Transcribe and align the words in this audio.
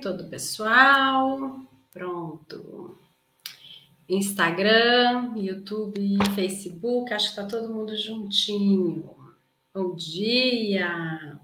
Todo 0.00 0.28
pessoal. 0.28 1.60
Pronto. 1.92 2.98
Instagram, 4.08 5.34
YouTube, 5.36 6.18
Facebook, 6.34 7.12
acho 7.12 7.34
que 7.34 7.40
está 7.40 7.44
todo 7.44 7.72
mundo 7.72 7.96
juntinho. 7.96 9.10
Bom 9.74 9.96
dia. 9.96 11.38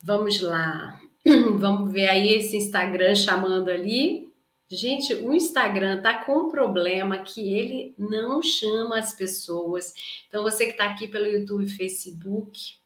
Vamos 0.00 0.40
lá. 0.40 1.00
Vamos 1.58 1.92
ver 1.92 2.08
aí 2.08 2.34
esse 2.34 2.56
Instagram 2.56 3.14
chamando 3.16 3.68
ali. 3.68 4.32
Gente, 4.70 5.14
o 5.14 5.32
Instagram 5.32 6.00
tá 6.00 6.24
com 6.24 6.46
um 6.46 6.50
problema 6.50 7.18
que 7.18 7.52
ele 7.52 7.94
não 7.98 8.42
chama 8.42 8.98
as 8.98 9.12
pessoas. 9.12 9.92
Então, 10.28 10.42
você 10.42 10.66
que 10.66 10.72
está 10.72 10.84
aqui 10.84 11.08
pelo 11.08 11.26
YouTube 11.26 11.64
e 11.64 11.68
Facebook, 11.68 12.76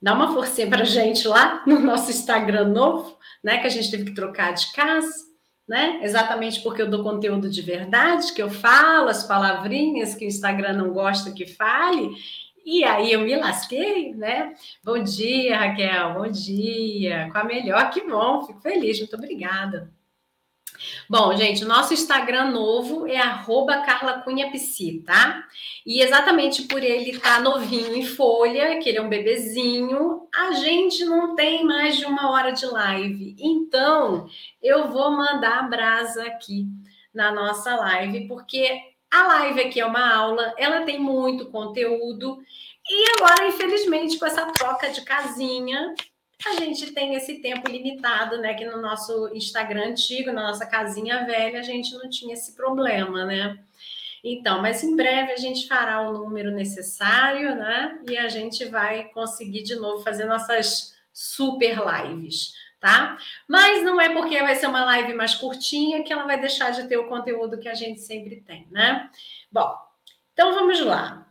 dá 0.00 0.14
uma 0.14 0.32
forcinha 0.32 0.68
para 0.68 0.84
gente 0.84 1.26
lá 1.26 1.64
no 1.66 1.80
nosso 1.80 2.10
Instagram 2.10 2.68
novo, 2.68 3.13
né? 3.44 3.58
Que 3.58 3.66
a 3.66 3.70
gente 3.70 3.90
teve 3.90 4.06
que 4.06 4.14
trocar 4.14 4.54
de 4.54 4.72
casa, 4.72 5.12
né? 5.68 6.00
Exatamente 6.02 6.62
porque 6.62 6.80
eu 6.80 6.90
dou 6.90 7.04
conteúdo 7.04 7.48
de 7.50 7.60
verdade, 7.60 8.32
que 8.32 8.42
eu 8.42 8.50
falo 8.50 9.08
as 9.08 9.24
palavrinhas 9.24 10.14
que 10.14 10.24
o 10.24 10.28
Instagram 10.28 10.72
não 10.72 10.92
gosta 10.92 11.30
que 11.30 11.46
fale. 11.46 12.10
E 12.64 12.82
aí 12.82 13.12
eu 13.12 13.20
me 13.20 13.36
lasquei, 13.36 14.14
né? 14.14 14.54
Bom 14.82 15.02
dia, 15.02 15.58
Raquel. 15.58 16.14
Bom 16.14 16.30
dia. 16.30 17.28
Com 17.30 17.38
a 17.38 17.44
melhor, 17.44 17.90
que 17.90 18.00
bom. 18.00 18.46
Fico 18.46 18.60
feliz. 18.60 18.98
Muito 18.98 19.16
obrigada. 19.16 19.92
Bom, 21.08 21.36
gente, 21.36 21.64
o 21.64 21.68
nosso 21.68 21.94
Instagram 21.94 22.50
novo 22.50 23.06
é 23.06 23.18
@carlacunhapsi, 23.84 25.02
tá? 25.04 25.46
E 25.86 26.00
exatamente 26.00 26.62
por 26.62 26.82
ele 26.82 27.10
estar 27.10 27.36
tá 27.36 27.40
novinho 27.40 27.94
em 27.94 28.04
folha, 28.04 28.78
que 28.78 28.88
ele 28.88 28.98
é 28.98 29.02
um 29.02 29.08
bebezinho, 29.08 30.28
a 30.34 30.52
gente 30.52 31.04
não 31.04 31.34
tem 31.34 31.64
mais 31.64 31.96
de 31.96 32.04
uma 32.04 32.30
hora 32.30 32.52
de 32.52 32.66
live. 32.66 33.36
Então, 33.38 34.28
eu 34.62 34.88
vou 34.88 35.10
mandar 35.10 35.60
a 35.60 35.62
brasa 35.64 36.24
aqui 36.24 36.66
na 37.14 37.30
nossa 37.32 37.76
live, 37.76 38.26
porque 38.26 38.80
a 39.10 39.26
live 39.28 39.60
aqui 39.60 39.80
é 39.80 39.86
uma 39.86 40.12
aula, 40.12 40.52
ela 40.58 40.82
tem 40.82 40.98
muito 40.98 41.46
conteúdo. 41.46 42.38
E 42.88 43.10
agora, 43.16 43.46
infelizmente, 43.46 44.18
com 44.18 44.26
essa 44.26 44.46
troca 44.46 44.90
de 44.90 45.02
casinha, 45.02 45.94
a 46.48 46.54
gente 46.54 46.92
tem 46.92 47.14
esse 47.14 47.40
tempo 47.40 47.68
limitado, 47.68 48.38
né? 48.38 48.54
Que 48.54 48.64
no 48.64 48.80
nosso 48.80 49.30
Instagram 49.34 49.88
antigo, 49.88 50.32
na 50.32 50.48
nossa 50.48 50.66
casinha 50.66 51.24
velha, 51.24 51.60
a 51.60 51.62
gente 51.62 51.92
não 51.94 52.08
tinha 52.08 52.34
esse 52.34 52.54
problema, 52.54 53.24
né? 53.24 53.58
Então, 54.22 54.62
mas 54.62 54.82
em 54.82 54.96
breve 54.96 55.32
a 55.32 55.36
gente 55.36 55.68
fará 55.68 56.00
o 56.00 56.12
número 56.12 56.50
necessário, 56.50 57.54
né? 57.54 58.00
E 58.08 58.16
a 58.16 58.28
gente 58.28 58.64
vai 58.64 59.04
conseguir 59.10 59.62
de 59.62 59.76
novo 59.76 60.02
fazer 60.02 60.24
nossas 60.24 60.94
super 61.12 61.76
lives, 61.78 62.54
tá? 62.80 63.18
Mas 63.46 63.84
não 63.84 64.00
é 64.00 64.08
porque 64.14 64.40
vai 64.40 64.54
ser 64.54 64.66
uma 64.66 64.84
live 64.84 65.12
mais 65.12 65.34
curtinha 65.34 66.02
que 66.02 66.12
ela 66.12 66.24
vai 66.24 66.40
deixar 66.40 66.70
de 66.70 66.88
ter 66.88 66.96
o 66.96 67.06
conteúdo 67.08 67.58
que 67.58 67.68
a 67.68 67.74
gente 67.74 68.00
sempre 68.00 68.40
tem, 68.40 68.66
né? 68.70 69.10
Bom, 69.52 69.74
então 70.32 70.54
vamos 70.54 70.80
lá. 70.80 71.26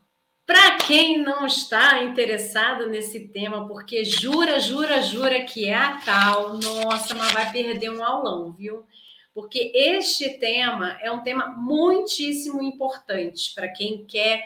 Para 0.46 0.78
quem 0.78 1.20
não 1.20 1.46
está 1.46 2.04
interessado 2.04 2.90
nesse 2.90 3.30
tema, 3.30 3.66
porque 3.68 4.04
jura, 4.04 4.60
jura, 4.60 5.02
jura 5.02 5.44
que 5.44 5.66
é 5.66 5.76
a 5.76 5.98
tal, 5.98 6.58
nossa, 6.58 7.16
mas 7.16 7.32
vai 7.32 7.50
perder 7.52 7.90
um 7.90 8.04
aulão, 8.04 8.52
viu? 8.52 8.86
Porque 9.34 9.72
este 9.74 10.38
tema 10.38 10.98
é 11.02 11.10
um 11.12 11.24
tema 11.24 11.48
muitíssimo 11.48 12.62
importante 12.62 13.54
para 13.56 13.70
quem 13.70 14.06
quer 14.06 14.46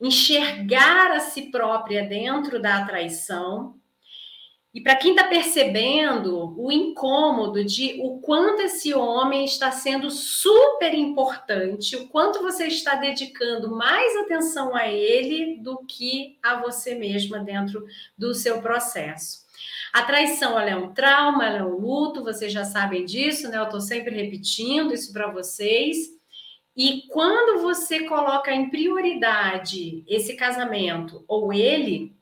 enxergar 0.00 1.12
a 1.12 1.20
si 1.20 1.50
própria 1.50 2.02
dentro 2.02 2.60
da 2.60 2.78
atraição 2.78 3.78
e 4.72 4.80
para 4.80 4.94
quem 4.94 5.10
está 5.12 5.24
percebendo 5.24 6.54
o 6.56 6.70
incômodo 6.70 7.64
de 7.64 7.98
o 8.00 8.20
quanto 8.20 8.62
esse 8.62 8.94
homem 8.94 9.44
está 9.44 9.72
sendo 9.72 10.10
super 10.10 10.94
importante, 10.94 11.96
o 11.96 12.06
quanto 12.06 12.40
você 12.40 12.68
está 12.68 12.94
dedicando 12.94 13.74
mais 13.74 14.16
atenção 14.16 14.74
a 14.76 14.86
ele 14.86 15.56
do 15.56 15.78
que 15.86 16.38
a 16.40 16.60
você 16.60 16.94
mesma 16.94 17.40
dentro 17.40 17.84
do 18.16 18.32
seu 18.32 18.62
processo. 18.62 19.40
A 19.92 20.02
traição 20.02 20.56
é 20.58 20.76
um 20.76 20.94
trauma, 20.94 21.48
é 21.48 21.64
um 21.64 21.76
luto, 21.76 22.22
vocês 22.22 22.52
já 22.52 22.64
sabem 22.64 23.04
disso, 23.04 23.48
né? 23.48 23.58
Eu 23.58 23.64
estou 23.64 23.80
sempre 23.80 24.14
repetindo 24.14 24.94
isso 24.94 25.12
para 25.12 25.32
vocês. 25.32 25.96
E 26.76 27.08
quando 27.08 27.60
você 27.60 28.04
coloca 28.04 28.52
em 28.52 28.70
prioridade 28.70 30.04
esse 30.06 30.34
casamento 30.34 31.24
ou 31.26 31.52
ele, 31.52 32.14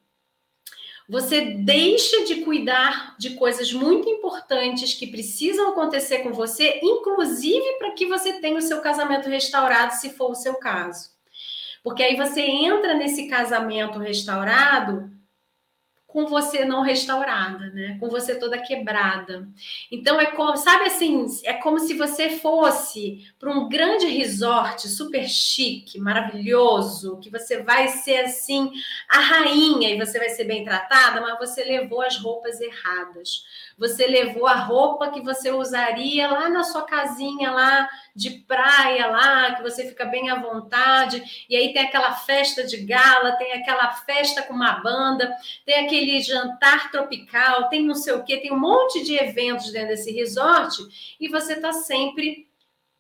você 1.08 1.40
deixa 1.40 2.24
de 2.26 2.42
cuidar 2.42 3.16
de 3.18 3.30
coisas 3.30 3.72
muito 3.72 4.08
importantes 4.08 4.92
que 4.92 5.06
precisam 5.06 5.70
acontecer 5.70 6.18
com 6.18 6.32
você, 6.32 6.78
inclusive 6.82 7.78
para 7.78 7.92
que 7.92 8.06
você 8.06 8.34
tenha 8.34 8.58
o 8.58 8.62
seu 8.62 8.80
casamento 8.80 9.28
restaurado, 9.28 9.94
se 9.94 10.10
for 10.10 10.32
o 10.32 10.34
seu 10.34 10.56
caso. 10.56 11.10
Porque 11.82 12.02
aí 12.02 12.16
você 12.16 12.42
entra 12.42 12.94
nesse 12.94 13.26
casamento 13.28 13.98
restaurado 13.98 15.10
com 16.08 16.26
você 16.26 16.64
não 16.64 16.80
restaurada, 16.80 17.66
né? 17.66 17.98
Com 18.00 18.08
você 18.08 18.34
toda 18.34 18.58
quebrada. 18.58 19.46
Então 19.92 20.18
é 20.18 20.24
como, 20.26 20.56
sabe 20.56 20.84
assim, 20.86 21.26
é 21.44 21.52
como 21.52 21.78
se 21.78 21.92
você 21.92 22.30
fosse 22.30 23.30
para 23.38 23.50
um 23.52 23.68
grande 23.68 24.06
resort 24.06 24.88
super 24.88 25.28
chique, 25.28 26.00
maravilhoso, 26.00 27.18
que 27.20 27.28
você 27.30 27.62
vai 27.62 27.88
ser 27.88 28.24
assim 28.24 28.72
a 29.06 29.20
rainha 29.20 29.90
e 29.90 29.98
você 29.98 30.18
vai 30.18 30.30
ser 30.30 30.44
bem 30.44 30.64
tratada, 30.64 31.20
mas 31.20 31.38
você 31.38 31.62
levou 31.62 32.00
as 32.00 32.16
roupas 32.16 32.58
erradas 32.58 33.44
você 33.78 34.06
levou 34.06 34.46
a 34.46 34.54
roupa 34.54 35.10
que 35.10 35.20
você 35.20 35.50
usaria 35.50 36.28
lá 36.28 36.48
na 36.48 36.64
sua 36.64 36.82
casinha 36.82 37.50
lá 37.50 37.88
de 38.14 38.30
praia 38.30 39.06
lá, 39.06 39.54
que 39.54 39.62
você 39.62 39.86
fica 39.86 40.04
bem 40.04 40.28
à 40.28 40.34
vontade, 40.34 41.46
e 41.48 41.54
aí 41.54 41.72
tem 41.72 41.82
aquela 41.82 42.12
festa 42.12 42.64
de 42.66 42.78
gala, 42.78 43.36
tem 43.36 43.52
aquela 43.52 43.92
festa 43.92 44.42
com 44.42 44.52
uma 44.52 44.80
banda, 44.80 45.32
tem 45.64 45.86
aquele 45.86 46.20
jantar 46.20 46.90
tropical, 46.90 47.68
tem 47.68 47.84
não 47.84 47.94
sei 47.94 48.14
o 48.14 48.24
quê, 48.24 48.38
tem 48.38 48.52
um 48.52 48.58
monte 48.58 49.04
de 49.04 49.14
eventos 49.14 49.70
dentro 49.70 49.88
desse 49.88 50.10
resort, 50.10 50.76
e 51.20 51.28
você 51.28 51.54
está 51.54 51.72
sempre 51.72 52.48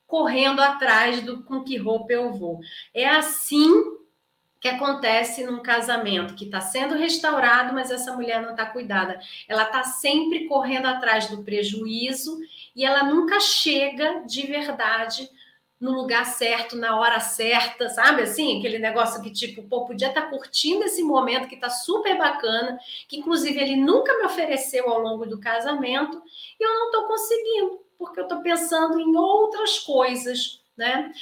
correndo 0.06 0.60
atrás 0.60 1.20
do 1.22 1.42
com 1.42 1.62
que 1.62 1.76
roupa 1.76 2.12
eu 2.12 2.32
vou. 2.32 2.60
É 2.94 3.06
assim 3.06 3.97
que 4.60 4.68
acontece 4.68 5.44
num 5.44 5.62
casamento 5.62 6.34
que 6.34 6.44
está 6.44 6.60
sendo 6.60 6.96
restaurado, 6.96 7.72
mas 7.74 7.90
essa 7.90 8.14
mulher 8.14 8.42
não 8.42 8.50
está 8.50 8.66
cuidada. 8.66 9.20
Ela 9.46 9.64
está 9.64 9.84
sempre 9.84 10.46
correndo 10.46 10.86
atrás 10.86 11.28
do 11.28 11.44
prejuízo 11.44 12.38
e 12.74 12.84
ela 12.84 13.04
nunca 13.04 13.38
chega 13.40 14.22
de 14.26 14.46
verdade 14.46 15.28
no 15.80 15.92
lugar 15.92 16.26
certo, 16.26 16.76
na 16.76 16.98
hora 16.98 17.20
certa, 17.20 17.88
sabe? 17.88 18.22
Assim, 18.22 18.58
aquele 18.58 18.78
negócio 18.78 19.22
que, 19.22 19.30
tipo, 19.30 19.62
pô, 19.62 19.84
podia 19.84 20.08
estar 20.08 20.22
tá 20.22 20.28
curtindo 20.28 20.84
esse 20.84 21.02
momento 21.02 21.46
que 21.46 21.54
está 21.54 21.70
super 21.70 22.18
bacana, 22.18 22.78
que 23.06 23.18
inclusive 23.18 23.60
ele 23.60 23.76
nunca 23.76 24.16
me 24.18 24.24
ofereceu 24.24 24.88
ao 24.88 24.98
longo 24.98 25.24
do 25.24 25.38
casamento, 25.38 26.20
e 26.58 26.64
eu 26.64 26.74
não 26.74 26.86
estou 26.86 27.04
conseguindo, 27.04 27.80
porque 27.96 28.18
eu 28.18 28.24
estou 28.24 28.40
pensando 28.40 28.98
em 28.98 29.16
outras 29.16 29.78
coisas, 29.78 30.60
né? 30.78 31.12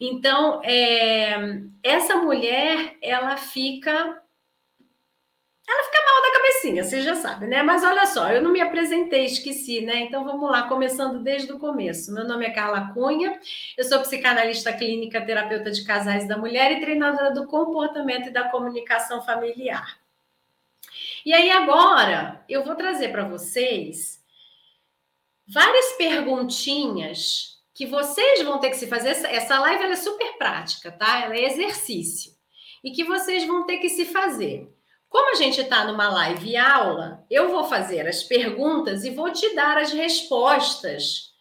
Então, 0.00 0.60
é, 0.64 1.62
essa 1.82 2.16
mulher, 2.16 2.96
ela 3.00 3.36
fica. 3.36 4.20
Ela 5.66 5.84
fica 5.84 6.04
mal 6.04 6.22
da 6.22 6.32
cabecinha, 6.32 6.84
você 6.84 7.00
já 7.00 7.14
sabe, 7.14 7.46
né? 7.46 7.62
Mas 7.62 7.82
olha 7.82 8.04
só, 8.04 8.30
eu 8.30 8.42
não 8.42 8.52
me 8.52 8.60
apresentei, 8.60 9.24
esqueci, 9.24 9.80
né? 9.80 10.00
Então 10.00 10.22
vamos 10.22 10.50
lá, 10.50 10.68
começando 10.68 11.22
desde 11.22 11.50
o 11.52 11.58
começo. 11.58 12.12
Meu 12.12 12.28
nome 12.28 12.44
é 12.44 12.50
Carla 12.50 12.92
Cunha, 12.92 13.40
eu 13.74 13.84
sou 13.84 14.00
psicanalista 14.00 14.74
clínica, 14.74 15.24
terapeuta 15.24 15.70
de 15.70 15.82
casais 15.82 16.28
da 16.28 16.36
mulher 16.36 16.70
e 16.72 16.80
treinadora 16.82 17.32
do 17.32 17.46
comportamento 17.46 18.28
e 18.28 18.32
da 18.32 18.50
comunicação 18.50 19.22
familiar. 19.22 19.98
E 21.24 21.32
aí 21.32 21.50
agora 21.50 22.44
eu 22.46 22.62
vou 22.62 22.74
trazer 22.74 23.08
para 23.08 23.26
vocês 23.26 24.22
várias 25.48 25.92
perguntinhas 25.92 27.53
que 27.74 27.86
vocês 27.86 28.42
vão 28.42 28.58
ter 28.58 28.70
que 28.70 28.76
se 28.76 28.86
fazer. 28.86 29.08
Essa 29.08 29.58
live 29.58 29.82
ela 29.82 29.92
é 29.92 29.96
super 29.96 30.38
prática, 30.38 30.92
tá? 30.92 31.22
Ela 31.22 31.34
é 31.34 31.44
exercício. 31.44 32.32
E 32.82 32.92
que 32.92 33.04
vocês 33.04 33.44
vão 33.44 33.66
ter 33.66 33.78
que 33.78 33.88
se 33.88 34.04
fazer. 34.04 34.72
Como 35.08 35.30
a 35.30 35.34
gente 35.34 35.60
está 35.60 35.84
numa 35.84 36.08
live 36.08 36.56
aula, 36.56 37.24
eu 37.30 37.48
vou 37.50 37.64
fazer 37.64 38.06
as 38.06 38.22
perguntas 38.22 39.04
e 39.04 39.10
vou 39.10 39.30
te 39.30 39.54
dar 39.54 39.78
as 39.78 39.92
respostas, 39.92 41.32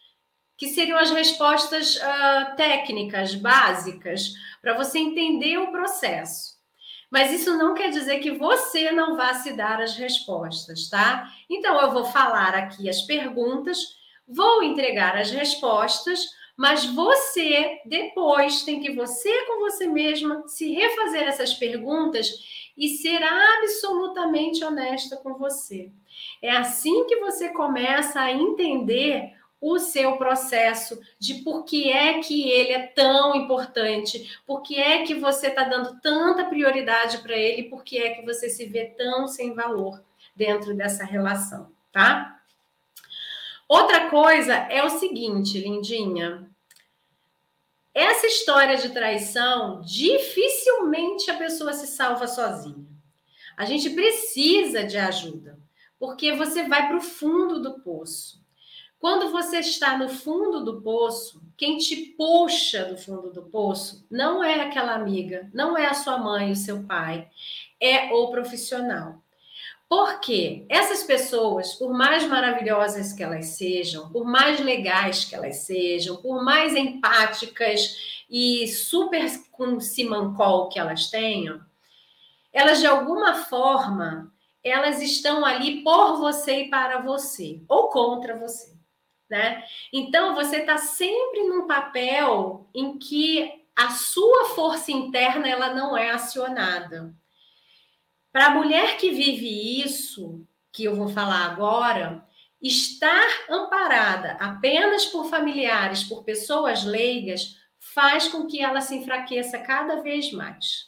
que 0.57 0.67
seriam 0.67 0.97
as 0.97 1.11
respostas 1.11 1.95
uh, 1.97 2.55
técnicas, 2.55 3.35
básicas, 3.35 4.33
para 4.61 4.75
você 4.75 4.99
entender 4.99 5.57
o 5.57 5.71
processo. 5.71 6.53
Mas 7.11 7.31
isso 7.31 7.57
não 7.57 7.73
quer 7.73 7.89
dizer 7.89 8.19
que 8.19 8.31
você 8.31 8.91
não 8.91 9.15
vá 9.15 9.33
se 9.35 9.53
dar 9.53 9.81
as 9.81 9.95
respostas, 9.95 10.89
tá? 10.89 11.29
Então, 11.49 11.79
eu 11.79 11.91
vou 11.91 12.05
falar 12.05 12.55
aqui 12.55 12.89
as 12.89 13.01
perguntas 13.01 13.79
Vou 14.27 14.63
entregar 14.63 15.15
as 15.17 15.31
respostas, 15.31 16.25
Mas 16.55 16.85
você, 16.85 17.81
depois, 17.85 18.63
tem 18.63 18.79
que 18.79 18.91
você 18.91 19.45
com 19.45 19.59
você 19.59 19.87
mesma 19.87 20.47
se 20.47 20.71
refazer 20.71 21.23
essas 21.23 21.53
perguntas 21.53 22.29
e 22.77 22.89
ser 22.89 23.21
absolutamente 23.23 24.63
honesta 24.63 25.17
com 25.17 25.35
você. 25.35 25.91
É 26.41 26.51
assim 26.51 27.05
que 27.05 27.17
você 27.17 27.49
começa 27.49 28.19
a 28.21 28.31
entender 28.31 29.33
o 29.59 29.79
seu 29.79 30.17
processo 30.17 30.99
de 31.17 31.35
por 31.35 31.63
que 31.63 31.89
é 31.91 32.19
que 32.19 32.49
ele 32.51 32.73
é 32.73 32.87
tão 32.87 33.33
importante, 33.35 34.37
por 34.45 34.61
que 34.61 34.77
é 34.77 35.03
que 35.03 35.15
você 35.15 35.47
está 35.47 35.63
dando 35.63 35.99
tanta 36.01 36.45
prioridade 36.45 37.19
para 37.19 37.35
ele, 37.35 37.69
por 37.69 37.83
que 37.83 37.97
é 37.97 38.09
que 38.13 38.25
você 38.25 38.49
se 38.49 38.65
vê 38.65 38.85
tão 38.85 39.27
sem 39.27 39.53
valor 39.53 40.03
dentro 40.35 40.75
dessa 40.75 41.05
relação, 41.05 41.71
tá? 41.91 42.41
Outra 43.73 44.07
coisa 44.07 44.53
é 44.53 44.83
o 44.83 44.89
seguinte, 44.99 45.57
lindinha. 45.57 46.47
Essa 47.91 48.27
história 48.27 48.77
de 48.77 48.89
traição, 48.89 49.81
dificilmente 49.81 51.31
a 51.31 51.37
pessoa 51.37 51.73
se 51.73 51.87
salva 51.87 52.27
sozinha. 52.27 52.85
A 53.57 53.65
gente 53.65 53.89
precisa 53.89 54.83
de 54.83 54.95
ajuda, 54.95 55.57
porque 55.97 56.33
você 56.33 56.67
vai 56.67 56.87
para 56.87 56.97
o 56.97 57.01
fundo 57.01 57.59
do 57.59 57.79
poço. 57.79 58.45
Quando 58.99 59.31
você 59.31 59.57
está 59.57 59.97
no 59.97 60.07
fundo 60.07 60.63
do 60.63 60.79
poço, 60.83 61.41
quem 61.57 61.79
te 61.79 61.95
puxa 62.15 62.85
do 62.85 62.95
fundo 62.95 63.31
do 63.31 63.41
poço 63.41 64.05
não 64.07 64.43
é 64.43 64.61
aquela 64.61 64.93
amiga, 64.93 65.49
não 65.51 65.75
é 65.75 65.87
a 65.87 65.95
sua 65.95 66.19
mãe, 66.19 66.51
o 66.51 66.55
seu 66.55 66.83
pai, 66.83 67.27
é 67.81 68.13
o 68.13 68.29
profissional. 68.29 69.22
Porque 69.95 70.65
essas 70.69 71.03
pessoas, 71.03 71.75
por 71.75 71.93
mais 71.93 72.25
maravilhosas 72.25 73.13
que 73.13 73.21
elas 73.21 73.45
sejam, 73.49 74.11
por 74.11 74.25
mais 74.25 74.59
legais 74.59 75.23
que 75.23 75.35
elas 75.35 75.57
sejam, 75.57 76.15
por 76.15 76.43
mais 76.43 76.75
empáticas 76.75 78.23
e 78.27 78.67
super 78.69 79.23
com 79.51 79.79
simancol 79.79 80.67
que 80.69 80.79
elas 80.79 81.11
tenham, 81.11 81.61
elas 82.51 82.79
de 82.79 82.87
alguma 82.87 83.35
forma, 83.43 84.33
elas 84.63 84.99
estão 84.99 85.45
ali 85.45 85.83
por 85.83 86.17
você 86.17 86.63
e 86.63 86.69
para 86.71 86.99
você, 86.99 87.61
ou 87.69 87.89
contra 87.89 88.35
você, 88.35 88.73
né? 89.29 89.63
Então, 89.93 90.33
você 90.33 90.57
está 90.57 90.79
sempre 90.79 91.43
num 91.43 91.67
papel 91.67 92.67
em 92.73 92.97
que 92.97 93.63
a 93.75 93.91
sua 93.91 94.45
força 94.55 94.91
interna 94.91 95.47
ela 95.47 95.71
não 95.71 95.95
é 95.95 96.09
acionada. 96.09 97.13
Para 98.33 98.47
a 98.47 98.49
mulher 98.55 98.97
que 98.97 99.11
vive 99.11 99.83
isso, 99.85 100.43
que 100.71 100.83
eu 100.85 100.95
vou 100.95 101.07
falar 101.07 101.45
agora, 101.51 102.25
estar 102.59 103.27
amparada 103.47 104.31
apenas 104.39 105.05
por 105.05 105.29
familiares, 105.29 106.03
por 106.03 106.23
pessoas 106.23 106.83
leigas, 106.83 107.59
faz 107.77 108.27
com 108.27 108.47
que 108.47 108.59
ela 108.59 108.81
se 108.81 108.95
enfraqueça 108.95 109.59
cada 109.59 110.01
vez 110.01 110.31
mais. 110.31 110.87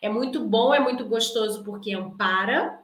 É 0.00 0.08
muito 0.08 0.42
bom, 0.48 0.72
é 0.72 0.80
muito 0.80 1.04
gostoso 1.04 1.62
porque 1.64 1.92
ampara, 1.92 2.80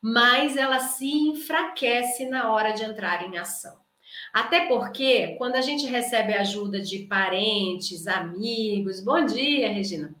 mas 0.00 0.56
ela 0.56 0.80
se 0.80 1.12
enfraquece 1.28 2.30
na 2.30 2.50
hora 2.50 2.72
de 2.72 2.82
entrar 2.82 3.28
em 3.28 3.36
ação. 3.36 3.78
Até 4.32 4.68
porque, 4.68 5.34
quando 5.36 5.56
a 5.56 5.60
gente 5.60 5.84
recebe 5.84 6.32
ajuda 6.32 6.80
de 6.80 7.00
parentes, 7.00 8.06
amigos, 8.06 9.04
bom 9.04 9.22
dia, 9.26 9.70
Regina 9.70 10.18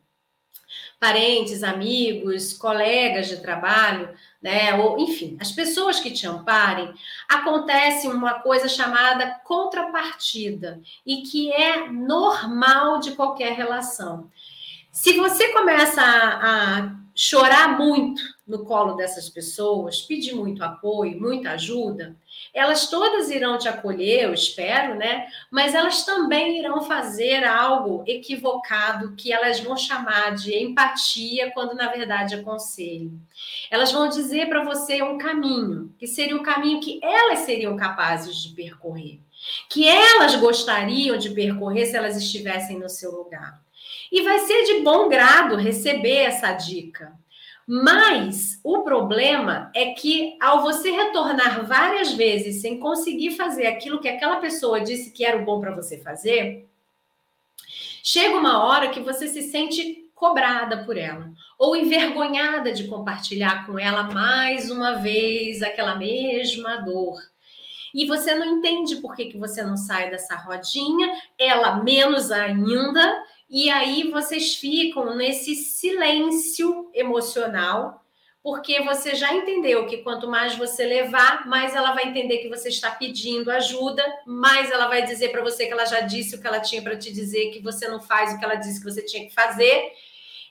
parentes, 1.00 1.62
amigos, 1.62 2.52
colegas 2.52 3.26
de 3.26 3.38
trabalho, 3.38 4.10
né? 4.40 4.74
Ou, 4.74 4.98
enfim, 4.98 5.36
as 5.40 5.50
pessoas 5.50 5.98
que 5.98 6.10
te 6.10 6.26
amparem, 6.26 6.92
acontece 7.26 8.06
uma 8.06 8.34
coisa 8.34 8.68
chamada 8.68 9.40
contrapartida 9.42 10.80
e 11.06 11.22
que 11.22 11.50
é 11.50 11.90
normal 11.90 13.00
de 13.00 13.12
qualquer 13.12 13.54
relação. 13.54 14.30
Se 14.92 15.14
você 15.14 15.48
começa 15.52 16.02
a, 16.02 16.78
a 16.78 16.96
chorar 17.14 17.78
muito 17.78 18.22
no 18.46 18.64
colo 18.64 18.94
dessas 18.94 19.28
pessoas, 19.28 20.02
pedir 20.02 20.34
muito 20.34 20.62
apoio, 20.62 21.20
muita 21.20 21.52
ajuda, 21.52 22.14
elas 22.52 22.88
todas 22.88 23.30
irão 23.30 23.58
te 23.58 23.68
acolher, 23.68 24.24
eu 24.24 24.34
espero, 24.34 24.94
né? 24.94 25.26
Mas 25.50 25.74
elas 25.74 26.04
também 26.04 26.58
irão 26.58 26.82
fazer 26.82 27.44
algo 27.44 28.02
equivocado 28.06 29.14
que 29.16 29.32
elas 29.32 29.60
vão 29.60 29.76
chamar 29.76 30.34
de 30.34 30.56
empatia, 30.56 31.50
quando 31.52 31.74
na 31.74 31.88
verdade 31.88 32.34
é 32.34 32.42
conselho. 32.42 33.12
Elas 33.70 33.92
vão 33.92 34.08
dizer 34.08 34.48
para 34.48 34.64
você 34.64 35.02
um 35.02 35.18
caminho, 35.18 35.94
que 35.98 36.06
seria 36.06 36.36
o 36.36 36.42
caminho 36.42 36.80
que 36.80 36.98
elas 37.02 37.40
seriam 37.40 37.76
capazes 37.76 38.36
de 38.36 38.54
percorrer, 38.54 39.20
que 39.68 39.86
elas 39.86 40.34
gostariam 40.36 41.16
de 41.16 41.30
percorrer 41.30 41.86
se 41.86 41.96
elas 41.96 42.16
estivessem 42.16 42.78
no 42.78 42.88
seu 42.88 43.12
lugar. 43.12 43.60
E 44.10 44.22
vai 44.22 44.40
ser 44.40 44.64
de 44.64 44.80
bom 44.80 45.08
grado 45.08 45.54
receber 45.54 46.16
essa 46.16 46.52
dica. 46.52 47.12
Mas 47.72 48.58
o 48.64 48.82
problema 48.82 49.70
é 49.76 49.92
que 49.92 50.36
ao 50.40 50.60
você 50.60 50.90
retornar 50.90 51.64
várias 51.64 52.12
vezes 52.12 52.60
sem 52.60 52.80
conseguir 52.80 53.36
fazer 53.36 53.68
aquilo 53.68 54.00
que 54.00 54.08
aquela 54.08 54.40
pessoa 54.40 54.80
disse 54.80 55.12
que 55.12 55.24
era 55.24 55.38
o 55.40 55.44
bom 55.44 55.60
para 55.60 55.72
você 55.72 55.96
fazer, 55.96 56.68
chega 58.02 58.36
uma 58.36 58.64
hora 58.64 58.88
que 58.88 58.98
você 58.98 59.28
se 59.28 59.42
sente 59.42 60.10
cobrada 60.16 60.84
por 60.84 60.96
ela 60.96 61.30
ou 61.56 61.76
envergonhada 61.76 62.72
de 62.72 62.88
compartilhar 62.88 63.64
com 63.64 63.78
ela 63.78 64.02
mais 64.02 64.68
uma 64.68 64.94
vez 64.94 65.62
aquela 65.62 65.94
mesma 65.94 66.78
dor. 66.78 67.20
E 67.94 68.04
você 68.04 68.34
não 68.34 68.58
entende 68.58 68.96
por 68.96 69.14
que, 69.14 69.26
que 69.26 69.38
você 69.38 69.62
não 69.62 69.76
sai 69.76 70.10
dessa 70.10 70.34
rodinha, 70.34 71.08
ela 71.38 71.76
menos 71.84 72.32
ainda, 72.32 73.24
e 73.50 73.68
aí 73.68 74.08
vocês 74.08 74.54
ficam 74.54 75.16
nesse 75.16 75.56
silêncio 75.56 76.88
emocional, 76.94 78.00
porque 78.40 78.80
você 78.82 79.16
já 79.16 79.34
entendeu 79.34 79.86
que 79.86 79.98
quanto 79.98 80.28
mais 80.28 80.54
você 80.54 80.86
levar, 80.86 81.46
mais 81.48 81.74
ela 81.74 81.92
vai 81.92 82.08
entender 82.08 82.38
que 82.38 82.48
você 82.48 82.68
está 82.68 82.92
pedindo 82.92 83.50
ajuda, 83.50 84.04
mais 84.24 84.70
ela 84.70 84.86
vai 84.86 85.04
dizer 85.04 85.30
para 85.30 85.42
você 85.42 85.66
que 85.66 85.72
ela 85.72 85.84
já 85.84 86.00
disse 86.00 86.36
o 86.36 86.40
que 86.40 86.46
ela 86.46 86.60
tinha 86.60 86.80
para 86.80 86.96
te 86.96 87.12
dizer, 87.12 87.50
que 87.50 87.60
você 87.60 87.88
não 87.88 88.00
faz 88.00 88.32
o 88.32 88.38
que 88.38 88.44
ela 88.44 88.54
disse 88.54 88.78
que 88.78 88.90
você 88.90 89.02
tinha 89.02 89.26
que 89.26 89.34
fazer 89.34 89.92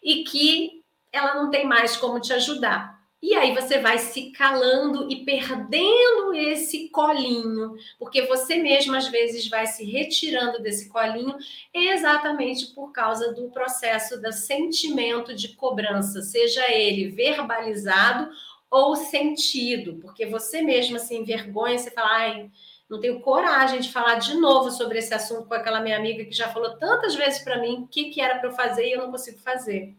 e 0.03 0.25
que 0.25 0.83
ela 1.11 1.35
não 1.35 1.49
tem 1.49 1.65
mais 1.65 1.95
como 1.95 2.19
te 2.19 2.33
ajudar. 2.33 2.98
E 3.21 3.35
aí 3.35 3.53
você 3.53 3.79
vai 3.79 3.97
se 3.97 4.31
calando 4.31 5.11
e 5.11 5.25
perdendo 5.25 6.33
esse 6.33 6.87
colinho, 6.87 7.75
porque 7.97 8.21
você 8.25 8.55
mesmo 8.55 8.95
às 8.95 9.09
vezes 9.09 9.49
vai 9.49 9.67
se 9.67 9.83
retirando 9.83 10.61
desse 10.61 10.87
colinho 10.87 11.35
exatamente 11.73 12.67
por 12.67 12.93
causa 12.93 13.33
do 13.33 13.49
processo 13.49 14.21
do 14.21 14.31
sentimento 14.31 15.35
de 15.35 15.49
cobrança, 15.49 16.21
seja 16.21 16.71
ele 16.71 17.09
verbalizado 17.09 18.31
ou 18.71 18.95
sentido, 18.95 19.99
porque 20.01 20.25
você 20.25 20.61
mesma 20.61 20.97
se 20.97 21.13
envergonha, 21.13 21.77
você 21.77 21.91
fala, 21.91 22.09
ai, 22.09 22.51
não 22.89 23.01
tenho 23.01 23.19
coragem 23.19 23.81
de 23.81 23.91
falar 23.91 24.15
de 24.15 24.33
novo 24.35 24.71
sobre 24.71 24.99
esse 24.99 25.13
assunto 25.13 25.47
com 25.47 25.53
aquela 25.53 25.81
minha 25.81 25.97
amiga 25.97 26.23
que 26.23 26.31
já 26.31 26.47
falou 26.49 26.77
tantas 26.77 27.15
vezes 27.15 27.39
para 27.39 27.59
mim 27.59 27.81
o 27.81 27.87
que, 27.87 28.11
que 28.11 28.21
era 28.21 28.39
para 28.39 28.47
eu 28.47 28.53
fazer 28.53 28.87
e 28.87 28.93
eu 28.93 28.99
não 28.99 29.11
consigo 29.11 29.39
fazer. 29.39 29.93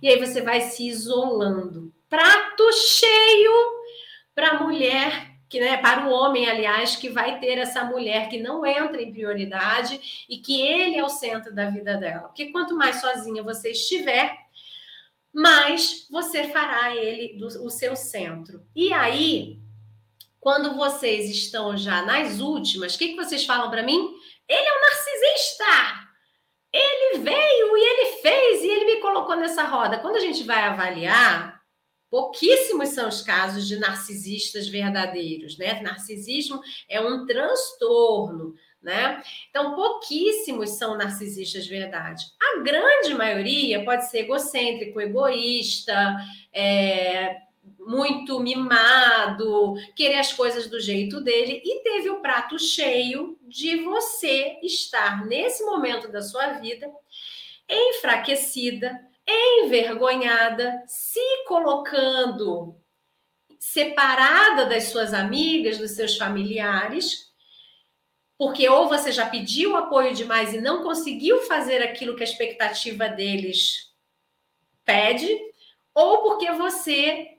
E 0.00 0.08
aí 0.08 0.18
você 0.18 0.40
vai 0.40 0.62
se 0.62 0.88
isolando 0.88 1.92
prato 2.08 2.72
cheio 2.72 3.52
para 4.34 4.50
a 4.50 4.62
mulher, 4.62 5.36
que, 5.48 5.60
né, 5.60 5.76
para 5.76 6.06
o 6.06 6.10
homem, 6.10 6.48
aliás, 6.48 6.96
que 6.96 7.08
vai 7.08 7.38
ter 7.38 7.58
essa 7.58 7.84
mulher 7.84 8.28
que 8.28 8.38
não 8.38 8.66
entra 8.66 9.00
em 9.00 9.12
prioridade 9.12 10.26
e 10.28 10.38
que 10.38 10.60
ele 10.60 10.96
é 10.96 11.04
o 11.04 11.08
centro 11.08 11.54
da 11.54 11.70
vida 11.70 11.96
dela. 11.96 12.28
Porque 12.28 12.50
quanto 12.50 12.76
mais 12.76 13.00
sozinha 13.00 13.42
você 13.42 13.70
estiver, 13.70 14.36
mais 15.32 16.06
você 16.10 16.44
fará 16.48 16.94
ele 16.94 17.38
do, 17.38 17.46
o 17.64 17.70
seu 17.70 17.94
centro. 17.94 18.66
E 18.74 18.92
aí, 18.92 19.58
quando 20.40 20.76
vocês 20.76 21.30
estão 21.30 21.76
já 21.76 22.02
nas 22.02 22.40
últimas, 22.40 22.94
o 22.94 22.98
que, 22.98 23.08
que 23.08 23.16
vocês 23.16 23.44
falam 23.44 23.70
para 23.70 23.82
mim? 23.82 24.14
Ele 24.48 24.66
é 24.66 24.72
um 24.72 24.80
narcisista! 24.80 26.06
Ele 26.72 27.18
veio 27.18 27.76
e 27.76 27.80
ele 27.80 28.22
fez 28.22 28.62
e 28.62 28.68
ele 28.68 28.84
me 28.84 29.00
colocou 29.00 29.36
nessa 29.36 29.64
roda. 29.64 29.98
Quando 29.98 30.16
a 30.16 30.20
gente 30.20 30.42
vai 30.42 30.62
avaliar, 30.62 31.55
Pouquíssimos 32.10 32.90
são 32.90 33.08
os 33.08 33.20
casos 33.22 33.66
de 33.66 33.78
narcisistas 33.78 34.68
verdadeiros, 34.68 35.58
né? 35.58 35.80
Narcisismo 35.82 36.60
é 36.88 37.00
um 37.00 37.26
transtorno, 37.26 38.54
né? 38.80 39.22
Então, 39.50 39.74
pouquíssimos 39.74 40.70
são 40.70 40.96
narcisistas 40.96 41.66
verdade. 41.66 42.24
A 42.40 42.60
grande 42.60 43.14
maioria 43.14 43.84
pode 43.84 44.08
ser 44.08 44.20
egocêntrico, 44.20 45.00
egoísta, 45.00 46.16
é, 46.52 47.36
muito 47.78 48.40
mimado, 48.40 49.74
querer 49.94 50.18
as 50.18 50.32
coisas 50.32 50.68
do 50.68 50.80
jeito 50.80 51.20
dele 51.20 51.60
e 51.64 51.82
teve 51.82 52.10
o 52.10 52.20
prato 52.20 52.58
cheio 52.58 53.38
de 53.42 53.76
você 53.82 54.58
estar 54.62 55.26
nesse 55.26 55.64
momento 55.64 56.10
da 56.10 56.22
sua 56.22 56.54
vida 56.54 56.88
enfraquecida, 57.68 59.00
envergonhada, 59.28 60.82
se 60.86 61.20
colocando 61.46 62.76
separada 63.58 64.66
das 64.66 64.84
suas 64.84 65.12
amigas, 65.12 65.78
dos 65.78 65.92
seus 65.92 66.16
familiares, 66.16 67.26
porque 68.38 68.68
ou 68.68 68.88
você 68.88 69.10
já 69.10 69.26
pediu 69.26 69.76
apoio 69.76 70.14
demais 70.14 70.52
e 70.52 70.60
não 70.60 70.82
conseguiu 70.82 71.42
fazer 71.42 71.82
aquilo 71.82 72.14
que 72.14 72.22
a 72.22 72.26
expectativa 72.26 73.08
deles 73.08 73.92
pede, 74.84 75.28
ou 75.94 76.22
porque 76.22 76.50
você 76.52 77.36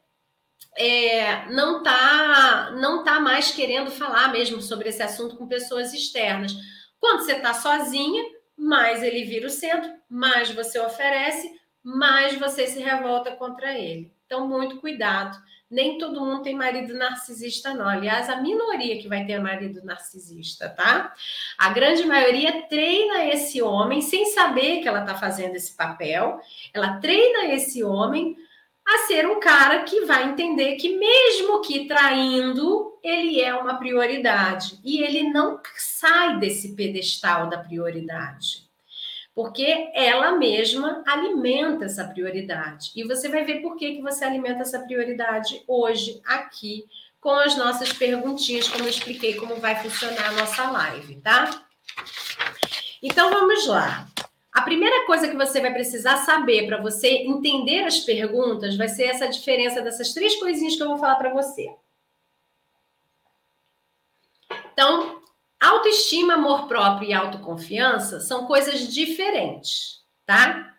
é, 0.76 1.46
não 1.52 1.78
está 1.78 2.72
não 2.72 3.04
tá 3.04 3.20
mais 3.20 3.52
querendo 3.52 3.92
falar 3.92 4.32
mesmo 4.32 4.62
sobre 4.62 4.90
esse 4.90 5.02
assunto 5.02 5.38
com 5.38 5.48
pessoas 5.48 5.94
externas. 5.94 6.54
Quando 7.00 7.24
você 7.24 7.34
está 7.34 7.54
sozinha, 7.54 8.24
mais 8.58 9.04
ele 9.04 9.24
vira 9.24 9.48
o 9.48 9.52
centro, 9.52 9.92
mais 10.10 10.50
você 10.50 10.80
oferece, 10.80 11.48
mais 11.88 12.38
você 12.38 12.68
se 12.68 12.82
revolta 12.82 13.32
contra 13.32 13.74
ele. 13.74 14.12
Então, 14.26 14.46
muito 14.46 14.76
cuidado. 14.82 15.42
Nem 15.72 15.98
todo 15.98 16.20
mundo 16.20 16.44
tem 16.44 16.54
marido 16.54 16.94
narcisista, 16.94 17.74
não. 17.74 17.88
Aliás, 17.88 18.30
a 18.30 18.42
minoria 18.42 19.02
que 19.02 19.08
vai 19.08 19.26
ter 19.26 19.40
marido 19.40 19.82
narcisista, 19.86 20.68
tá? 20.68 21.14
A 21.58 21.70
grande 21.70 22.06
maioria 22.06 22.64
treina 22.64 23.26
esse 23.28 23.62
homem 23.62 24.02
sem 24.02 24.26
saber 24.26 24.82
que 24.82 24.88
ela 24.88 25.00
está 25.02 25.16
fazendo 25.16 25.56
esse 25.56 25.78
papel. 25.78 26.42
Ela 26.74 27.00
treina 27.00 27.54
esse 27.54 27.82
homem 27.82 28.36
a 28.86 29.08
ser 29.08 29.26
um 29.26 29.40
cara 29.40 29.84
que 29.84 30.02
vai 30.02 30.26
entender 30.26 30.76
que, 30.76 30.98
mesmo 30.98 31.62
que 31.62 31.88
traindo, 31.88 33.00
ele 33.02 33.40
é 33.40 33.56
uma 33.56 33.78
prioridade. 33.78 34.78
E 34.84 35.02
ele 35.02 35.30
não 35.30 35.62
sai 35.78 36.38
desse 36.38 36.76
pedestal 36.76 37.50
da 37.50 37.60
prioridade. 37.60 38.67
Porque 39.38 39.92
ela 39.94 40.32
mesma 40.32 41.04
alimenta 41.06 41.86
essa 41.86 42.04
prioridade. 42.04 42.92
E 42.96 43.04
você 43.04 43.30
vai 43.30 43.46
ver 43.46 43.62
por 43.62 43.76
que, 43.76 43.98
que 43.98 44.02
você 44.02 44.26
alimenta 44.26 44.64
essa 44.64 44.80
prioridade 44.80 45.64
hoje, 45.68 46.20
aqui, 46.26 46.86
com 47.22 47.30
as 47.30 47.56
nossas 47.56 47.94
perguntinhas, 47.94 48.68
como 48.68 48.86
eu 48.86 48.90
expliquei 48.90 49.36
como 49.36 49.58
vai 49.58 49.76
funcionar 49.76 50.30
a 50.30 50.32
nossa 50.32 50.72
live, 50.72 51.18
tá? 51.18 51.64
Então 53.00 53.30
vamos 53.30 53.68
lá. 53.68 54.08
A 54.52 54.64
primeira 54.64 55.06
coisa 55.06 55.28
que 55.28 55.38
você 55.38 55.62
vai 55.62 55.72
precisar 55.72 56.18
saber 56.26 56.66
para 56.66 56.82
você 56.82 57.08
entender 57.08 57.84
as 57.84 58.00
perguntas 58.00 58.76
vai 58.76 58.90
ser 58.90 59.04
essa 59.04 59.28
diferença 59.28 59.84
dessas 59.84 60.16
três 60.16 60.36
coisinhas 60.38 60.76
que 60.76 60.82
eu 60.82 60.88
vou 60.88 60.98
falar 60.98 61.18
para 61.18 61.32
você. 61.32 61.76
Então, 64.74 65.17
autoestima, 65.78 66.34
amor 66.34 66.68
próprio 66.68 67.10
e 67.10 67.14
autoconfiança 67.14 68.20
são 68.20 68.46
coisas 68.46 68.94
diferentes, 68.94 70.04
tá? 70.26 70.74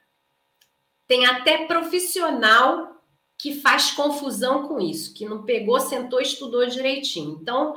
Tem 1.07 1.27
até 1.27 1.67
profissional 1.67 3.03
que 3.39 3.61
faz 3.61 3.93
confusão 3.93 4.67
com 4.69 4.81
isso, 4.81 5.15
que 5.15 5.25
não 5.25 5.45
pegou, 5.45 5.81
sentou, 5.81 6.21
estudou 6.21 6.67
direitinho. 6.67 7.39
Então, 7.41 7.75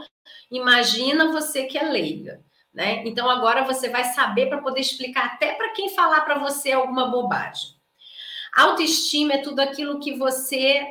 imagina 0.49 1.31
você 1.31 1.65
que 1.65 1.77
é 1.77 1.83
leiga. 1.83 2.43
Né? 2.73 3.03
Então 3.05 3.29
agora 3.29 3.65
você 3.65 3.89
vai 3.89 4.05
saber 4.13 4.47
para 4.47 4.61
poder 4.61 4.79
explicar 4.79 5.25
até 5.25 5.53
para 5.53 5.73
quem 5.73 5.89
falar 5.89 6.21
para 6.21 6.39
você 6.39 6.71
alguma 6.71 7.09
bobagem. 7.09 7.75
Autoestima 8.55 9.33
é 9.33 9.37
tudo 9.39 9.59
aquilo 9.59 9.99
que 9.99 10.15
você 10.15 10.85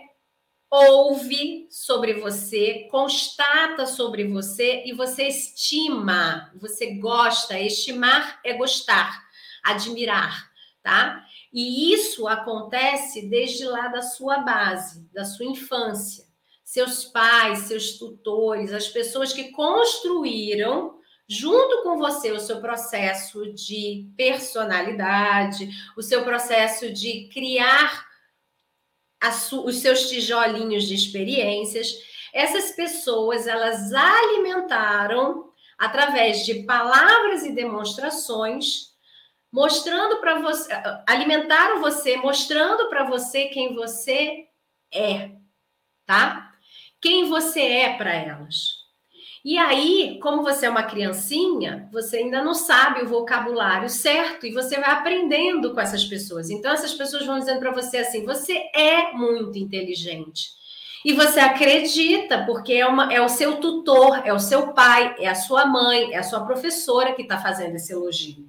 ouve 0.70 1.66
sobre 1.90 2.14
você, 2.20 2.86
constata 2.88 3.84
sobre 3.84 4.22
você 4.28 4.84
e 4.86 4.92
você 4.92 5.24
estima, 5.24 6.48
você 6.54 6.94
gosta. 6.94 7.58
Estimar 7.58 8.38
é 8.44 8.52
gostar, 8.52 9.20
admirar, 9.60 10.48
tá? 10.84 11.26
E 11.52 11.92
isso 11.92 12.28
acontece 12.28 13.28
desde 13.28 13.64
lá 13.64 13.88
da 13.88 14.02
sua 14.02 14.38
base, 14.38 15.04
da 15.12 15.24
sua 15.24 15.46
infância. 15.46 16.24
Seus 16.62 17.06
pais, 17.06 17.62
seus 17.62 17.98
tutores, 17.98 18.72
as 18.72 18.86
pessoas 18.86 19.32
que 19.32 19.50
construíram 19.50 20.94
junto 21.28 21.82
com 21.82 21.98
você 21.98 22.30
o 22.30 22.38
seu 22.38 22.60
processo 22.60 23.52
de 23.52 24.08
personalidade, 24.16 25.68
o 25.96 26.02
seu 26.02 26.22
processo 26.22 26.92
de 26.92 27.28
criar 27.32 28.09
os 29.64 29.76
seus 29.76 30.08
tijolinhos 30.08 30.88
de 30.88 30.94
experiências. 30.94 31.94
Essas 32.32 32.72
pessoas, 32.72 33.46
elas 33.46 33.92
alimentaram 33.92 35.50
através 35.78 36.44
de 36.44 36.62
palavras 36.64 37.44
e 37.44 37.52
demonstrações, 37.52 38.90
mostrando 39.52 40.20
para 40.20 40.38
você, 40.40 40.72
alimentaram 41.06 41.80
você, 41.80 42.16
mostrando 42.16 42.88
para 42.88 43.04
você 43.04 43.46
quem 43.46 43.74
você 43.74 44.46
é, 44.92 45.32
tá? 46.06 46.54
Quem 47.00 47.28
você 47.28 47.60
é 47.60 47.96
para 47.96 48.12
elas. 48.12 48.79
E 49.42 49.56
aí, 49.56 50.18
como 50.22 50.42
você 50.42 50.66
é 50.66 50.70
uma 50.70 50.82
criancinha, 50.82 51.88
você 51.90 52.18
ainda 52.18 52.42
não 52.42 52.54
sabe 52.54 53.02
o 53.02 53.08
vocabulário 53.08 53.88
certo 53.88 54.46
e 54.46 54.52
você 54.52 54.78
vai 54.78 54.90
aprendendo 54.90 55.72
com 55.72 55.80
essas 55.80 56.04
pessoas. 56.04 56.50
Então, 56.50 56.72
essas 56.72 56.92
pessoas 56.92 57.24
vão 57.24 57.38
dizendo 57.38 57.58
para 57.58 57.72
você 57.72 57.98
assim: 57.98 58.24
você 58.24 58.70
é 58.74 59.12
muito 59.12 59.58
inteligente. 59.58 60.60
E 61.02 61.14
você 61.14 61.40
acredita, 61.40 62.44
porque 62.44 62.74
é, 62.74 62.86
uma, 62.86 63.10
é 63.10 63.22
o 63.22 63.28
seu 63.30 63.56
tutor, 63.56 64.20
é 64.26 64.34
o 64.34 64.38
seu 64.38 64.74
pai, 64.74 65.16
é 65.18 65.28
a 65.28 65.34
sua 65.34 65.64
mãe, 65.64 66.12
é 66.12 66.18
a 66.18 66.22
sua 66.22 66.44
professora 66.44 67.14
que 67.14 67.22
está 67.22 67.38
fazendo 67.38 67.76
esse 67.76 67.92
elogio. 67.92 68.46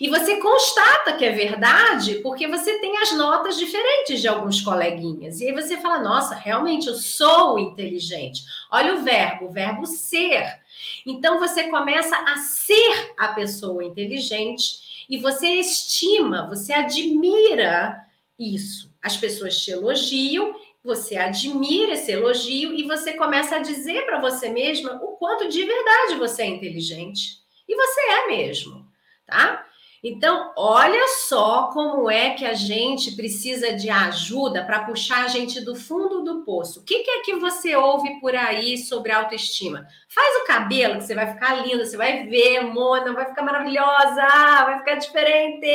E 0.00 0.08
você 0.08 0.36
constata 0.36 1.14
que 1.14 1.24
é 1.24 1.32
verdade 1.32 2.16
porque 2.16 2.46
você 2.46 2.78
tem 2.78 2.96
as 2.98 3.12
notas 3.12 3.58
diferentes 3.58 4.20
de 4.20 4.28
alguns 4.28 4.60
coleguinhas. 4.60 5.40
E 5.40 5.48
aí 5.48 5.52
você 5.52 5.76
fala: 5.78 6.00
nossa, 6.00 6.34
realmente 6.34 6.86
eu 6.86 6.94
sou 6.94 7.58
inteligente. 7.58 8.42
Olha 8.70 8.94
o 8.94 9.02
verbo, 9.02 9.46
o 9.46 9.50
verbo 9.50 9.86
ser. 9.86 10.60
Então 11.04 11.38
você 11.38 11.64
começa 11.64 12.16
a 12.16 12.36
ser 12.36 13.14
a 13.18 13.28
pessoa 13.28 13.84
inteligente 13.84 15.06
e 15.08 15.18
você 15.18 15.46
estima, 15.54 16.46
você 16.48 16.72
admira 16.72 18.04
isso. 18.38 18.92
As 19.02 19.16
pessoas 19.16 19.58
te 19.60 19.70
elogiam, 19.70 20.54
você 20.84 21.16
admira 21.16 21.94
esse 21.94 22.12
elogio 22.12 22.72
e 22.72 22.82
você 22.84 23.14
começa 23.14 23.56
a 23.56 23.60
dizer 23.60 24.06
para 24.06 24.20
você 24.20 24.48
mesma 24.48 25.00
o 25.02 25.16
quanto 25.16 25.48
de 25.48 25.64
verdade 25.64 26.14
você 26.16 26.42
é 26.42 26.46
inteligente. 26.46 27.38
E 27.68 27.74
você 27.74 28.00
é 28.00 28.26
mesmo, 28.28 28.86
tá? 29.26 29.66
Então, 30.02 30.52
olha 30.56 31.08
só 31.08 31.70
como 31.72 32.08
é 32.08 32.30
que 32.30 32.44
a 32.44 32.54
gente 32.54 33.16
precisa 33.16 33.72
de 33.72 33.90
ajuda 33.90 34.64
para 34.64 34.84
puxar 34.84 35.24
a 35.24 35.28
gente 35.28 35.60
do 35.60 35.74
fundo 35.74 36.22
do 36.22 36.44
poço. 36.44 36.80
O 36.80 36.84
que, 36.84 37.02
que, 37.02 37.10
é 37.10 37.20
que 37.22 37.34
você 37.34 37.74
ouve 37.74 38.20
por 38.20 38.34
aí 38.36 38.78
sobre 38.78 39.10
autoestima? 39.10 39.88
Faz 40.08 40.42
o 40.42 40.46
cabelo, 40.46 40.98
que 40.98 41.04
você 41.04 41.16
vai 41.16 41.32
ficar 41.32 41.66
linda, 41.66 41.84
você 41.84 41.96
vai 41.96 42.24
ver, 42.26 42.60
Mona, 42.62 43.12
vai 43.12 43.26
ficar 43.26 43.42
maravilhosa, 43.42 44.22
vai 44.66 44.78
ficar 44.78 44.94
diferente. 44.94 45.66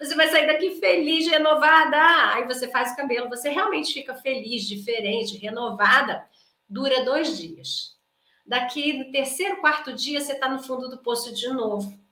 Você 0.00 0.14
vai 0.14 0.28
sair 0.28 0.46
daqui 0.46 0.80
feliz, 0.80 1.28
renovada. 1.28 2.34
Aí 2.34 2.46
você 2.46 2.66
faz 2.68 2.92
o 2.92 2.96
cabelo, 2.96 3.28
você 3.28 3.50
realmente 3.50 3.92
fica 3.92 4.14
feliz, 4.14 4.66
diferente, 4.66 5.36
renovada. 5.36 6.24
Dura 6.66 7.04
dois 7.04 7.36
dias. 7.36 7.98
Daqui 8.46 8.94
no 8.94 9.12
terceiro, 9.12 9.58
quarto 9.58 9.92
dia, 9.92 10.18
você 10.18 10.32
está 10.32 10.48
no 10.48 10.62
fundo 10.62 10.88
do 10.88 10.96
poço 10.96 11.34
de 11.34 11.48
novo 11.48 12.07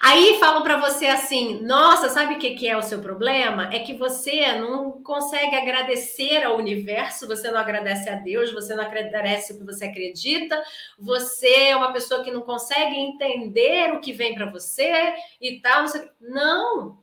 Aí 0.00 0.38
falam 0.38 0.62
para 0.62 0.76
você 0.76 1.06
assim: 1.06 1.60
nossa, 1.62 2.08
sabe 2.08 2.34
o 2.34 2.38
que 2.38 2.68
é 2.68 2.76
o 2.76 2.82
seu 2.82 3.00
problema? 3.00 3.72
É 3.74 3.80
que 3.80 3.94
você 3.94 4.52
não 4.52 5.02
consegue 5.02 5.56
agradecer 5.56 6.44
ao 6.44 6.56
universo, 6.56 7.26
você 7.26 7.50
não 7.50 7.58
agradece 7.58 8.08
a 8.08 8.14
Deus, 8.14 8.52
você 8.52 8.74
não 8.74 8.84
agradece 8.84 9.52
o 9.52 9.58
que 9.58 9.64
você 9.64 9.86
acredita, 9.86 10.62
você 10.98 11.68
é 11.68 11.76
uma 11.76 11.92
pessoa 11.92 12.22
que 12.22 12.30
não 12.30 12.42
consegue 12.42 12.96
entender 12.96 13.92
o 13.92 14.00
que 14.00 14.12
vem 14.12 14.34
para 14.34 14.50
você 14.50 15.14
e 15.40 15.60
tal. 15.60 15.84
Não, 16.20 16.98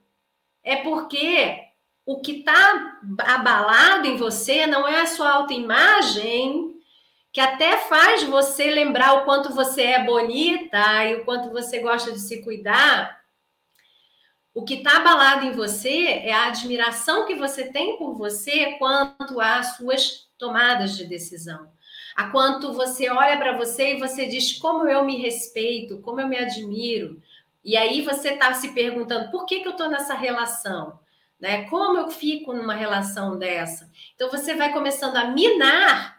é 0.63 0.77
porque 0.77 1.65
o 2.05 2.21
que 2.21 2.39
está 2.39 2.99
abalado 3.19 4.07
em 4.07 4.15
você 4.15 4.65
não 4.67 4.87
é 4.87 5.01
a 5.01 5.07
sua 5.07 5.31
autoimagem 5.31 6.74
que 7.35 7.41
até 7.41 7.75
faz 7.75 8.23
você 8.23 8.71
lembrar 8.71 9.11
o 9.15 9.25
quanto 9.25 9.53
você 9.53 9.81
é 9.81 10.05
bonita 10.05 11.03
e 11.03 11.15
o 11.15 11.25
quanto 11.25 11.49
você 11.49 11.79
gosta 11.79 12.13
de 12.13 12.19
se 12.21 12.41
cuidar. 12.41 13.21
O 14.53 14.63
que 14.63 14.75
está 14.75 14.99
abalado 14.99 15.45
em 15.45 15.51
você 15.51 16.05
é 16.05 16.31
a 16.31 16.45
admiração 16.45 17.25
que 17.25 17.35
você 17.35 17.65
tem 17.65 17.97
por 17.97 18.17
você 18.17 18.77
quanto 18.79 19.41
às 19.41 19.75
suas 19.75 20.29
tomadas 20.37 20.95
de 20.95 21.03
decisão. 21.07 21.69
A 22.15 22.29
quanto 22.29 22.71
você 22.71 23.09
olha 23.09 23.35
para 23.35 23.57
você 23.57 23.95
e 23.95 23.99
você 23.99 24.27
diz 24.27 24.53
como 24.53 24.87
eu 24.87 25.03
me 25.03 25.17
respeito, 25.17 25.99
como 25.99 26.21
eu 26.21 26.29
me 26.29 26.37
admiro. 26.37 27.21
E 27.65 27.75
aí 27.75 28.01
você 28.01 28.29
está 28.29 28.53
se 28.53 28.69
perguntando 28.69 29.29
por 29.29 29.45
que, 29.45 29.59
que 29.59 29.67
eu 29.67 29.73
estou 29.73 29.89
nessa 29.89 30.13
relação? 30.13 31.01
Né? 31.37 31.65
Como 31.65 31.97
eu 31.97 32.09
fico 32.09 32.53
numa 32.53 32.75
relação 32.75 33.37
dessa? 33.37 33.91
Então 34.15 34.31
você 34.31 34.55
vai 34.55 34.71
começando 34.71 35.17
a 35.17 35.25
minar 35.25 36.14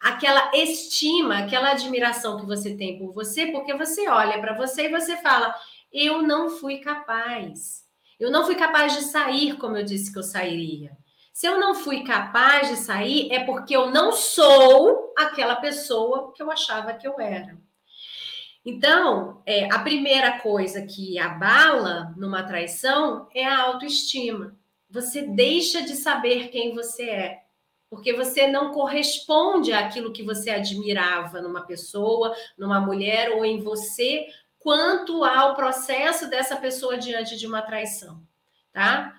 aquela 0.00 0.50
estima, 0.54 1.38
aquela 1.38 1.70
admiração 1.70 2.38
que 2.38 2.46
você 2.46 2.74
tem 2.74 2.98
por 2.98 3.12
você, 3.12 3.46
porque 3.46 3.74
você 3.74 4.08
olha 4.08 4.40
para 4.40 4.54
você 4.54 4.86
e 4.86 4.90
você 4.90 5.16
fala: 5.16 5.54
eu 5.92 6.22
não 6.22 6.50
fui 6.50 6.78
capaz. 6.78 7.86
Eu 8.18 8.30
não 8.30 8.44
fui 8.44 8.56
capaz 8.56 8.94
de 8.96 9.02
sair 9.02 9.56
como 9.56 9.76
eu 9.76 9.84
disse 9.84 10.12
que 10.12 10.18
eu 10.18 10.22
sairia. 10.22 10.96
Se 11.32 11.46
eu 11.46 11.60
não 11.60 11.74
fui 11.74 12.02
capaz 12.02 12.68
de 12.68 12.76
sair, 12.76 13.32
é 13.32 13.44
porque 13.44 13.76
eu 13.76 13.90
não 13.90 14.10
sou 14.10 15.14
aquela 15.16 15.56
pessoa 15.56 16.32
que 16.32 16.42
eu 16.42 16.50
achava 16.50 16.94
que 16.94 17.06
eu 17.06 17.20
era. 17.20 17.56
Então, 18.64 19.40
é, 19.46 19.72
a 19.72 19.78
primeira 19.78 20.40
coisa 20.40 20.82
que 20.82 21.18
abala 21.18 22.12
numa 22.16 22.42
traição 22.42 23.28
é 23.32 23.44
a 23.44 23.62
autoestima. 23.62 24.56
Você 24.90 25.22
deixa 25.22 25.80
de 25.82 25.94
saber 25.94 26.48
quem 26.48 26.74
você 26.74 27.08
é, 27.08 27.42
porque 27.90 28.12
você 28.12 28.46
não 28.46 28.72
corresponde 28.72 29.72
àquilo 29.72 30.12
que 30.12 30.22
você 30.22 30.50
admirava 30.50 31.40
numa 31.40 31.62
pessoa, 31.62 32.34
numa 32.56 32.80
mulher 32.80 33.30
ou 33.30 33.44
em 33.44 33.60
você, 33.60 34.26
quanto 34.58 35.24
ao 35.24 35.54
processo 35.54 36.28
dessa 36.28 36.56
pessoa 36.56 36.98
diante 36.98 37.36
de 37.36 37.46
uma 37.46 37.62
traição, 37.62 38.20
tá? 38.72 39.14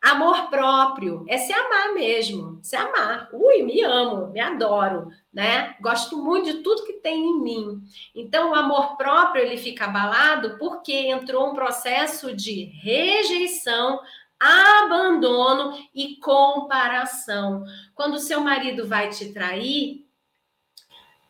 Amor 0.00 0.48
próprio 0.48 1.24
é 1.28 1.38
se 1.38 1.52
amar 1.52 1.92
mesmo, 1.92 2.60
se 2.62 2.76
amar. 2.76 3.28
Ui, 3.32 3.62
me 3.64 3.82
amo, 3.82 4.28
me 4.28 4.38
adoro, 4.38 5.08
né? 5.32 5.74
Gosto 5.80 6.16
muito 6.16 6.52
de 6.52 6.62
tudo 6.62 6.84
que 6.84 6.94
tem 6.94 7.20
em 7.20 7.40
mim. 7.40 7.82
Então, 8.14 8.50
o 8.50 8.54
amor 8.54 8.96
próprio 8.96 9.42
ele 9.42 9.56
fica 9.56 9.86
abalado 9.86 10.56
porque 10.56 10.92
entrou 10.92 11.50
um 11.50 11.54
processo 11.54 12.34
de 12.34 12.64
rejeição, 12.80 14.00
abandono 14.40 15.78
e 15.94 16.16
comparação. 16.16 17.64
Quando 17.94 18.18
seu 18.18 18.40
marido 18.40 18.86
vai 18.86 19.10
te 19.10 19.32
trair, 19.32 20.06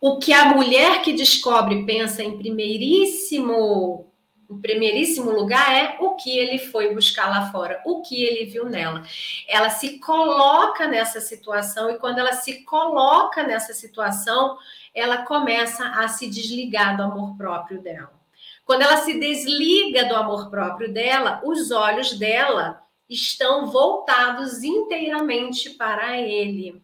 o 0.01 0.19
que 0.19 0.33
a 0.33 0.47
mulher 0.47 1.03
que 1.03 1.13
descobre 1.13 1.85
pensa 1.85 2.23
em 2.23 2.39
primeiríssimo 2.39 4.05
em 4.51 4.59
primeiríssimo 4.63 5.31
lugar 5.31 5.71
é 5.75 5.99
o 6.01 6.15
que 6.15 6.31
ele 6.31 6.59
foi 6.59 6.95
buscar 6.95 7.29
lá 7.29 7.53
fora, 7.53 7.83
o 7.85 8.01
que 8.01 8.25
ele 8.25 8.47
viu 8.47 8.65
nela. 8.65 9.03
Ela 9.47 9.69
se 9.69 9.99
coloca 9.99 10.87
nessa 10.87 11.21
situação 11.21 11.91
e 11.91 11.99
quando 11.99 12.19
ela 12.19 12.33
se 12.33 12.65
coloca 12.65 13.43
nessa 13.43 13.75
situação, 13.75 14.57
ela 14.95 15.19
começa 15.19 15.85
a 15.85 16.09
se 16.09 16.27
desligar 16.29 16.97
do 16.97 17.03
amor 17.03 17.37
próprio 17.37 17.83
dela. 17.83 18.11
Quando 18.65 18.83
ela 18.83 18.97
se 18.99 19.19
desliga 19.21 20.07
do 20.07 20.17
amor 20.17 20.49
próprio 20.49 20.93
dela, 20.93 21.43
os 21.45 21.71
olhos 21.71 22.19
dela 22.19 22.83
estão 23.09 23.67
voltados 23.67 24.63
inteiramente 24.63 25.71
para 25.71 26.19
ele. 26.21 26.83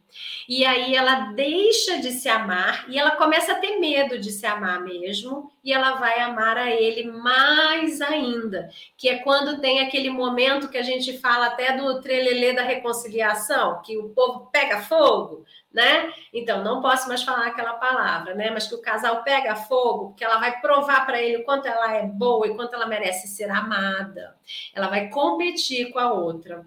E 0.48 0.64
aí 0.64 0.94
ela 0.94 1.32
deixa 1.32 1.98
de 1.98 2.12
se 2.12 2.28
amar 2.28 2.86
e 2.88 2.98
ela 2.98 3.12
começa 3.12 3.52
a 3.52 3.58
ter 3.58 3.78
medo 3.78 4.18
de 4.18 4.30
se 4.30 4.46
amar 4.46 4.82
mesmo, 4.82 5.50
e 5.62 5.72
ela 5.72 5.94
vai 5.94 6.20
amar 6.20 6.56
a 6.56 6.70
ele 6.70 7.10
mais 7.10 8.00
ainda, 8.00 8.70
que 8.96 9.08
é 9.08 9.18
quando 9.18 9.60
tem 9.60 9.80
aquele 9.80 10.10
momento 10.10 10.68
que 10.68 10.78
a 10.78 10.82
gente 10.82 11.18
fala 11.18 11.46
até 11.46 11.76
do 11.76 12.00
trelelê 12.00 12.52
da 12.52 12.62
reconciliação, 12.62 13.82
que 13.82 13.96
o 13.96 14.10
povo 14.10 14.48
pega 14.52 14.82
fogo, 14.82 15.44
né? 15.74 16.12
Então, 16.32 16.62
não 16.62 16.80
posso 16.80 17.08
mais 17.08 17.24
falar 17.24 17.48
aquela 17.48 17.74
palavra, 17.74 18.32
né? 18.32 18.48
Mas 18.48 18.68
que 18.68 18.76
o 18.76 18.80
casal 18.80 19.24
pega 19.24 19.56
fogo, 19.56 20.10
porque 20.10 20.24
ela 20.24 20.38
vai 20.38 20.60
provar 20.60 21.04
para 21.04 21.20
ele 21.20 21.38
o 21.38 21.44
quanto 21.44 21.66
ela 21.66 21.96
é 21.96 22.06
boa 22.06 22.46
e 22.46 22.54
quanto 22.54 22.74
ela 22.74 22.86
merece 22.86 23.26
ser 23.26 23.50
amada. 23.50 24.36
Ela 24.72 24.86
vai 24.86 25.08
competir 25.08 25.90
com 25.90 25.98
a 25.98 26.12
outra. 26.12 26.64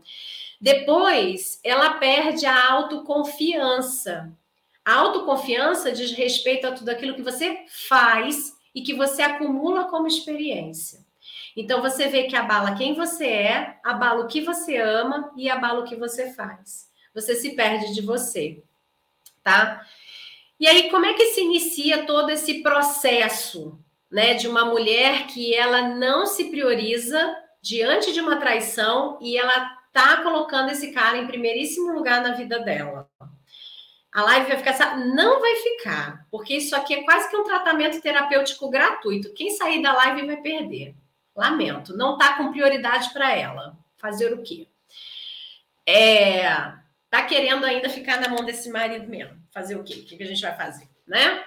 Depois, 0.60 1.62
ela 1.64 1.94
perde 1.94 2.46
a 2.46 2.70
autoconfiança. 2.70 4.30
A 4.84 4.96
autoconfiança 4.96 5.90
diz 5.90 6.12
respeito 6.12 6.68
a 6.68 6.74
tudo 6.74 6.90
aquilo 6.90 7.16
que 7.16 7.22
você 7.22 7.64
faz 7.88 8.58
e 8.76 8.82
que 8.82 8.94
você 8.94 9.22
acumula 9.22 9.86
como 9.86 10.08
experiência. 10.08 11.00
Então, 11.56 11.82
você 11.82 12.10
vê 12.10 12.24
que 12.24 12.36
abala 12.36 12.76
quem 12.76 12.94
você 12.94 13.26
é, 13.26 13.78
abala 13.86 14.26
o 14.26 14.28
que 14.28 14.42
você 14.42 14.76
ama 14.76 15.32
e 15.38 15.50
abala 15.50 15.80
o 15.80 15.86
que 15.86 15.96
você 15.96 16.34
faz. 16.34 16.88
Você 17.16 17.36
se 17.36 17.56
perde 17.56 17.94
de 17.94 18.02
você 18.02 18.64
tá? 19.48 19.82
E 20.60 20.68
aí, 20.68 20.90
como 20.90 21.06
é 21.06 21.14
que 21.14 21.28
se 21.28 21.40
inicia 21.40 22.06
todo 22.06 22.30
esse 22.30 22.62
processo, 22.62 23.80
né, 24.12 24.34
de 24.34 24.46
uma 24.46 24.66
mulher 24.66 25.26
que 25.28 25.56
ela 25.56 25.84
não 25.84 26.26
se 26.26 26.46
prioriza 26.50 27.34
diante 27.62 28.12
de 28.12 28.20
uma 28.20 28.36
traição 28.36 29.18
e 29.22 29.38
ela 29.38 29.78
tá 29.94 30.22
colocando 30.22 30.70
esse 30.70 30.92
cara 30.92 31.18
em 31.18 31.28
primeiríssimo 31.28 31.94
lugar 31.94 32.22
na 32.22 32.34
vida 32.34 32.60
dela? 32.60 33.10
A 34.12 34.22
live 34.24 34.48
vai 34.48 34.58
ficar, 34.58 34.98
não 34.98 35.40
vai 35.40 35.56
ficar, 35.58 36.26
porque 36.30 36.56
isso 36.56 36.76
aqui 36.76 36.96
é 36.96 37.04
quase 37.04 37.30
que 37.30 37.38
um 37.38 37.44
tratamento 37.44 38.02
terapêutico 38.02 38.70
gratuito. 38.70 39.34
Quem 39.34 39.52
sair 39.52 39.82
da 39.82 39.94
live 39.94 40.26
vai 40.26 40.38
perder. 40.38 40.94
Lamento, 41.34 41.96
não 41.96 42.18
tá 42.18 42.36
com 42.36 42.52
prioridade 42.52 43.14
para 43.14 43.34
ela. 43.34 43.78
Fazer 43.96 44.34
o 44.34 44.44
quê? 44.44 44.68
É, 45.86 46.77
tá 47.10 47.24
querendo 47.24 47.66
ainda 47.66 47.90
ficar 47.90 48.20
na 48.20 48.30
mão 48.30 48.44
desse 48.44 48.70
marido 48.70 49.08
mesmo. 49.08 49.38
Fazer 49.52 49.76
o 49.76 49.84
quê? 49.84 49.96
O 49.96 50.06
que 50.06 50.22
a 50.22 50.28
gente 50.28 50.42
vai 50.42 50.56
fazer, 50.56 50.90
né? 51.06 51.46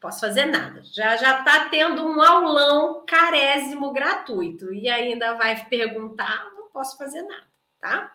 Posso 0.00 0.20
fazer 0.20 0.46
nada. 0.46 0.82
Já 0.84 1.16
já 1.16 1.42
tá 1.42 1.68
tendo 1.68 2.06
um 2.06 2.22
aulão 2.22 3.04
carésimo 3.04 3.92
gratuito 3.92 4.72
e 4.72 4.88
ainda 4.88 5.34
vai 5.34 5.66
perguntar, 5.66 6.50
não 6.54 6.68
posso 6.68 6.96
fazer 6.96 7.22
nada, 7.22 7.46
tá? 7.80 8.12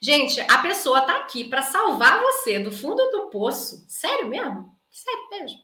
Gente, 0.00 0.40
a 0.40 0.58
pessoa 0.58 1.02
tá 1.02 1.18
aqui 1.18 1.44
para 1.44 1.62
salvar 1.62 2.20
você 2.20 2.58
do 2.58 2.70
fundo 2.72 3.10
do 3.10 3.28
poço. 3.30 3.84
Sério 3.88 4.28
mesmo? 4.28 4.74
Sério 4.90 5.28
mesmo? 5.30 5.58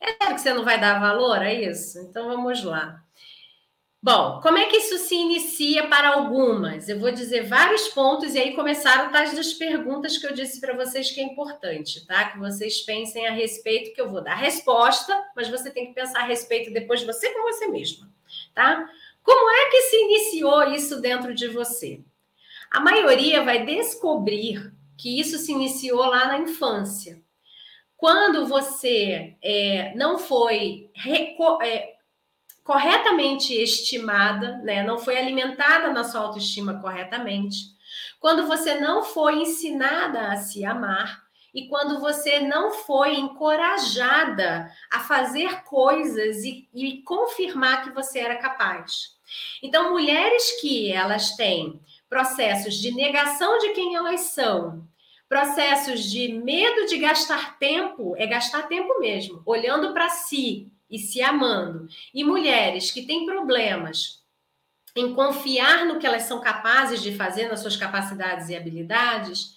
É 0.00 0.12
sério 0.12 0.34
que 0.34 0.40
você 0.40 0.52
não 0.52 0.64
vai 0.64 0.78
dar 0.78 1.00
valor 1.00 1.38
a 1.38 1.52
isso? 1.52 1.98
Então 2.00 2.28
vamos 2.28 2.62
lá. 2.62 3.02
Bom, 4.00 4.40
como 4.40 4.56
é 4.56 4.66
que 4.66 4.76
isso 4.76 4.96
se 4.96 5.16
inicia 5.16 5.88
para 5.88 6.10
algumas? 6.10 6.88
Eu 6.88 7.00
vou 7.00 7.10
dizer 7.10 7.48
vários 7.48 7.88
pontos 7.88 8.32
e 8.32 8.38
aí 8.38 8.54
começaram 8.54 9.10
tais 9.10 9.34
das 9.34 9.52
perguntas 9.52 10.16
que 10.16 10.24
eu 10.24 10.32
disse 10.32 10.60
para 10.60 10.76
vocês 10.76 11.10
que 11.10 11.20
é 11.20 11.24
importante, 11.24 12.06
tá? 12.06 12.30
Que 12.30 12.38
vocês 12.38 12.80
pensem 12.82 13.26
a 13.26 13.32
respeito, 13.32 13.92
que 13.92 14.00
eu 14.00 14.08
vou 14.08 14.22
dar 14.22 14.36
resposta, 14.36 15.20
mas 15.34 15.48
você 15.48 15.68
tem 15.70 15.86
que 15.86 15.94
pensar 15.94 16.20
a 16.20 16.26
respeito 16.26 16.72
depois 16.72 17.00
de 17.00 17.06
você 17.06 17.30
com 17.30 17.42
você 17.42 17.66
mesma, 17.66 18.08
tá? 18.54 18.88
Como 19.20 19.50
é 19.50 19.70
que 19.70 19.82
se 19.82 19.96
iniciou 19.96 20.72
isso 20.72 21.00
dentro 21.00 21.34
de 21.34 21.48
você? 21.48 22.00
A 22.70 22.78
maioria 22.78 23.42
vai 23.42 23.66
descobrir 23.66 24.72
que 24.96 25.18
isso 25.18 25.38
se 25.38 25.50
iniciou 25.50 26.06
lá 26.06 26.28
na 26.28 26.38
infância. 26.38 27.20
Quando 27.96 28.46
você 28.46 29.36
é, 29.42 29.92
não 29.96 30.20
foi 30.20 30.88
é, 31.62 31.97
corretamente 32.68 33.54
estimada, 33.54 34.58
né? 34.58 34.82
não 34.82 34.98
foi 34.98 35.16
alimentada 35.16 35.90
na 35.90 36.04
sua 36.04 36.20
autoestima 36.20 36.78
corretamente, 36.82 37.56
quando 38.20 38.46
você 38.46 38.74
não 38.74 39.02
foi 39.02 39.36
ensinada 39.36 40.28
a 40.32 40.36
se 40.36 40.66
amar 40.66 41.22
e 41.54 41.66
quando 41.66 41.98
você 41.98 42.40
não 42.40 42.70
foi 42.70 43.14
encorajada 43.14 44.70
a 44.92 45.00
fazer 45.00 45.62
coisas 45.62 46.44
e, 46.44 46.68
e 46.74 47.00
confirmar 47.04 47.84
que 47.84 47.90
você 47.90 48.18
era 48.18 48.36
capaz. 48.36 49.16
Então, 49.62 49.90
mulheres 49.90 50.60
que 50.60 50.92
elas 50.92 51.36
têm 51.36 51.80
processos 52.06 52.74
de 52.74 52.94
negação 52.94 53.56
de 53.60 53.70
quem 53.70 53.94
elas 53.94 54.20
são, 54.20 54.86
processos 55.26 56.04
de 56.04 56.34
medo 56.34 56.84
de 56.84 56.98
gastar 56.98 57.58
tempo, 57.58 58.14
é 58.18 58.26
gastar 58.26 58.68
tempo 58.68 59.00
mesmo, 59.00 59.40
olhando 59.46 59.94
para 59.94 60.10
si, 60.10 60.70
e 60.90 60.98
se 60.98 61.20
amando. 61.20 61.88
E 62.12 62.24
mulheres 62.24 62.90
que 62.90 63.02
têm 63.02 63.26
problemas 63.26 64.22
em 64.96 65.14
confiar 65.14 65.84
no 65.86 65.98
que 65.98 66.06
elas 66.06 66.24
são 66.24 66.40
capazes 66.40 67.02
de 67.02 67.14
fazer, 67.14 67.48
nas 67.48 67.60
suas 67.60 67.76
capacidades 67.76 68.48
e 68.48 68.56
habilidades, 68.56 69.56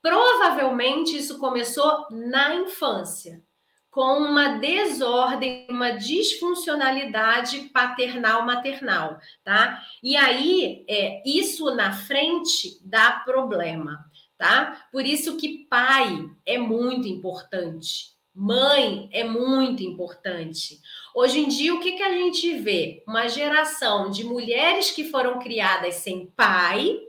provavelmente 0.00 1.16
isso 1.16 1.38
começou 1.38 2.06
na 2.10 2.54
infância, 2.54 3.42
com 3.90 4.18
uma 4.18 4.58
desordem, 4.58 5.66
uma 5.70 5.92
disfuncionalidade 5.92 7.70
paternal-maternal, 7.70 9.18
tá? 9.42 9.82
E 10.02 10.16
aí, 10.16 10.84
é, 10.88 11.22
isso 11.26 11.74
na 11.74 11.92
frente 11.92 12.78
dá 12.84 13.22
problema, 13.24 14.04
tá? 14.36 14.86
Por 14.92 15.04
isso 15.04 15.36
que 15.36 15.66
pai 15.68 16.30
é 16.44 16.58
muito 16.58 17.08
importante 17.08 18.15
Mãe 18.38 19.08
é 19.12 19.24
muito 19.24 19.82
importante. 19.82 20.78
Hoje 21.14 21.40
em 21.40 21.48
dia, 21.48 21.74
o 21.74 21.80
que, 21.80 21.92
que 21.92 22.02
a 22.02 22.12
gente 22.12 22.58
vê? 22.58 23.02
Uma 23.08 23.28
geração 23.28 24.10
de 24.10 24.24
mulheres 24.24 24.90
que 24.90 25.04
foram 25.04 25.38
criadas 25.38 25.94
sem 25.94 26.26
pai, 26.36 27.00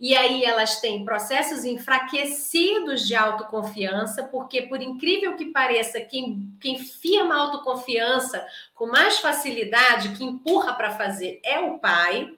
e 0.00 0.16
aí 0.16 0.42
elas 0.42 0.80
têm 0.80 1.04
processos 1.04 1.64
enfraquecidos 1.64 3.06
de 3.06 3.14
autoconfiança, 3.14 4.24
porque, 4.24 4.62
por 4.62 4.82
incrível 4.82 5.36
que 5.36 5.52
pareça, 5.52 6.00
quem, 6.00 6.52
quem 6.60 6.80
firma 6.80 7.36
autoconfiança 7.36 8.44
com 8.74 8.86
mais 8.86 9.20
facilidade, 9.20 10.16
que 10.16 10.24
empurra 10.24 10.72
para 10.72 10.90
fazer, 10.90 11.38
é 11.44 11.60
o 11.60 11.78
pai. 11.78 12.28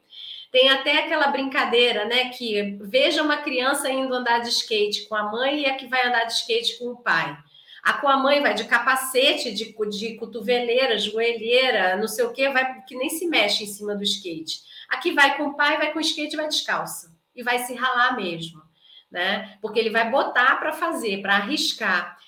Tem 0.50 0.68
até 0.68 0.98
aquela 0.98 1.28
brincadeira, 1.28 2.04
né? 2.04 2.28
Que 2.28 2.76
veja 2.82 3.22
uma 3.22 3.38
criança 3.38 3.88
indo 3.88 4.12
andar 4.12 4.40
de 4.40 4.50
skate 4.50 5.08
com 5.08 5.14
a 5.14 5.30
mãe 5.32 5.62
e 5.62 5.66
a 5.66 5.76
que 5.76 5.86
vai 5.86 6.06
andar 6.06 6.24
de 6.24 6.34
skate 6.34 6.78
com 6.78 6.90
o 6.90 6.96
pai. 6.96 7.38
A 7.82 7.94
com 7.94 8.08
a 8.08 8.16
mãe 8.16 8.40
vai 8.40 8.54
de 8.54 8.64
capacete, 8.64 9.52
de, 9.52 9.74
de 9.90 10.14
cotoveleira, 10.14 10.96
joelheira, 10.98 11.96
não 11.96 12.06
sei 12.06 12.24
o 12.24 12.32
que, 12.32 12.48
vai 12.48 12.82
que 12.82 12.94
nem 12.94 13.10
se 13.10 13.26
mexe 13.26 13.64
em 13.64 13.66
cima 13.66 13.96
do 13.96 14.04
skate. 14.04 14.60
Aqui 14.88 15.12
vai 15.12 15.36
com 15.36 15.48
o 15.48 15.56
pai, 15.56 15.78
vai 15.78 15.92
com 15.92 15.98
o 15.98 16.02
skate 16.02 16.36
vai 16.36 16.46
descalça. 16.46 17.12
e 17.34 17.42
vai 17.42 17.58
se 17.60 17.74
ralar 17.74 18.14
mesmo, 18.14 18.62
né? 19.10 19.58
Porque 19.60 19.80
ele 19.80 19.90
vai 19.90 20.10
botar 20.10 20.56
para 20.56 20.72
fazer, 20.72 21.20
para 21.22 21.36
arriscar. 21.36 22.18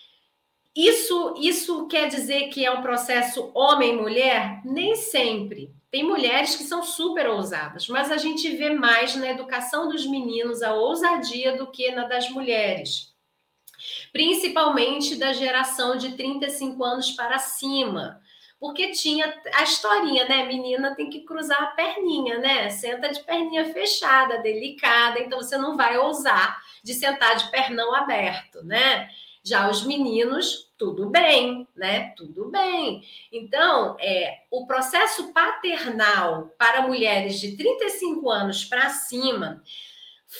Isso, 0.74 1.36
isso 1.38 1.86
quer 1.86 2.08
dizer 2.08 2.48
que 2.48 2.64
é 2.64 2.70
um 2.72 2.82
processo 2.82 3.52
homem-mulher? 3.54 4.60
Nem 4.64 4.96
sempre. 4.96 5.72
Tem 5.88 6.02
mulheres 6.02 6.56
que 6.56 6.64
são 6.64 6.82
super 6.82 7.28
ousadas, 7.28 7.86
mas 7.86 8.10
a 8.10 8.16
gente 8.16 8.48
vê 8.56 8.70
mais 8.70 9.14
na 9.14 9.28
educação 9.28 9.88
dos 9.88 10.04
meninos 10.04 10.60
a 10.62 10.74
ousadia 10.74 11.56
do 11.56 11.70
que 11.70 11.92
na 11.92 12.08
das 12.08 12.28
mulheres. 12.28 13.13
Principalmente 14.14 15.16
da 15.16 15.32
geração 15.32 15.96
de 15.96 16.12
35 16.12 16.84
anos 16.84 17.10
para 17.10 17.36
cima. 17.40 18.20
Porque 18.60 18.92
tinha 18.92 19.34
a 19.54 19.64
historinha, 19.64 20.28
né? 20.28 20.44
Menina 20.44 20.94
tem 20.94 21.10
que 21.10 21.22
cruzar 21.22 21.60
a 21.60 21.66
perninha, 21.72 22.38
né? 22.38 22.70
Senta 22.70 23.08
de 23.08 23.18
perninha 23.24 23.72
fechada, 23.72 24.38
delicada, 24.38 25.18
então 25.18 25.42
você 25.42 25.58
não 25.58 25.76
vai 25.76 25.98
ousar 25.98 26.62
de 26.84 26.94
sentar 26.94 27.34
de 27.34 27.50
pernão 27.50 27.92
aberto, 27.92 28.62
né? 28.62 29.08
Já 29.42 29.68
os 29.68 29.84
meninos, 29.84 30.72
tudo 30.78 31.10
bem, 31.10 31.66
né? 31.74 32.14
Tudo 32.16 32.48
bem. 32.52 33.02
Então, 33.32 33.96
é, 33.98 34.42
o 34.48 34.64
processo 34.64 35.32
paternal 35.32 36.54
para 36.56 36.86
mulheres 36.86 37.40
de 37.40 37.56
35 37.56 38.30
anos 38.30 38.64
para 38.64 38.90
cima 38.90 39.60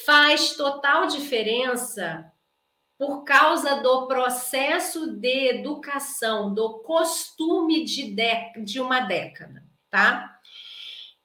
faz 0.06 0.56
total 0.56 1.08
diferença 1.08 2.32
por 2.98 3.24
causa 3.24 3.82
do 3.82 4.06
processo 4.06 5.12
de 5.16 5.48
educação, 5.48 6.54
do 6.54 6.78
costume 6.80 7.84
de, 7.84 8.14
de, 8.14 8.64
de 8.64 8.80
uma 8.80 9.00
década, 9.00 9.64
tá? 9.90 10.34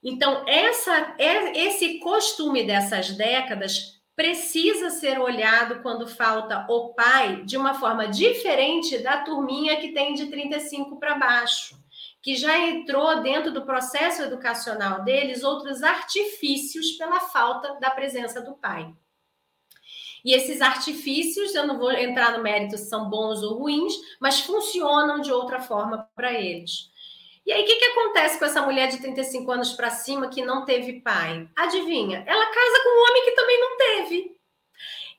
Então, 0.03 0.45
essa, 0.47 1.15
é, 1.17 1.58
esse 1.58 1.99
costume 1.99 2.65
dessas 2.65 3.12
décadas 3.12 3.99
precisa 4.15 4.89
ser 4.89 5.19
olhado 5.19 5.82
quando 5.82 6.08
falta 6.08 6.65
o 6.69 6.93
pai 6.93 7.43
de 7.43 7.55
uma 7.55 7.73
forma 7.73 8.08
diferente 8.08 8.97
da 8.97 9.23
turminha 9.23 9.79
que 9.79 9.93
tem 9.93 10.13
de 10.13 10.25
35 10.25 10.99
para 10.99 11.15
baixo, 11.15 11.77
que 12.21 12.36
já 12.36 12.58
entrou 12.58 13.21
dentro 13.21 13.53
do 13.53 13.65
processo 13.65 14.21
educacional 14.21 15.03
deles 15.03 15.43
outros 15.43 15.84
artifícios 15.84 16.93
pela 16.93 17.19
falta 17.19 17.79
da 17.79 17.89
presença 17.91 18.41
do 18.41 18.55
pai. 18.55 18.93
E 20.23 20.34
esses 20.34 20.62
artifícios, 20.62 21.55
eu 21.55 21.65
não 21.65 21.77
vou 21.77 21.91
entrar 21.91 22.38
no 22.38 22.43
mérito 22.43 22.77
se 22.77 22.89
são 22.89 23.10
bons 23.10 23.41
ou 23.41 23.60
ruins, 23.60 23.93
mas 24.19 24.41
funcionam 24.41 25.21
de 25.21 25.32
outra 25.32 25.60
forma 25.62 26.10
para 26.15 26.34
eles. 26.34 26.89
E 27.45 27.51
aí, 27.51 27.63
o 27.63 27.65
que, 27.65 27.75
que 27.75 27.86
acontece 27.86 28.38
com 28.38 28.45
essa 28.45 28.62
mulher 28.62 28.89
de 28.89 28.99
35 28.99 29.51
anos 29.51 29.71
para 29.71 29.89
cima 29.89 30.29
que 30.29 30.45
não 30.45 30.65
teve 30.65 31.01
pai? 31.01 31.47
Adivinha? 31.55 32.23
Ela 32.27 32.45
casa 32.45 32.84
com 32.84 32.89
um 32.89 33.10
homem 33.10 33.25
que 33.25 33.32
também 33.32 33.60
não 33.60 33.77
teve. 33.77 34.39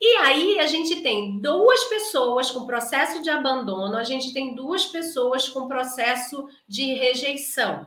E 0.01 0.17
aí, 0.19 0.59
a 0.61 0.67
gente 0.67 1.03
tem 1.03 1.41
duas 1.41 1.85
pessoas 1.85 2.51
com 2.51 2.67
processo 2.67 3.23
de 3.23 3.29
abandono, 3.29 3.97
a 3.97 4.05
gente 4.05 4.33
tem 4.33 4.55
duas 4.55 4.87
pessoas 4.87 5.49
com 5.49 5.67
processo 5.69 6.49
de 6.69 6.95
rejeição. 6.95 7.87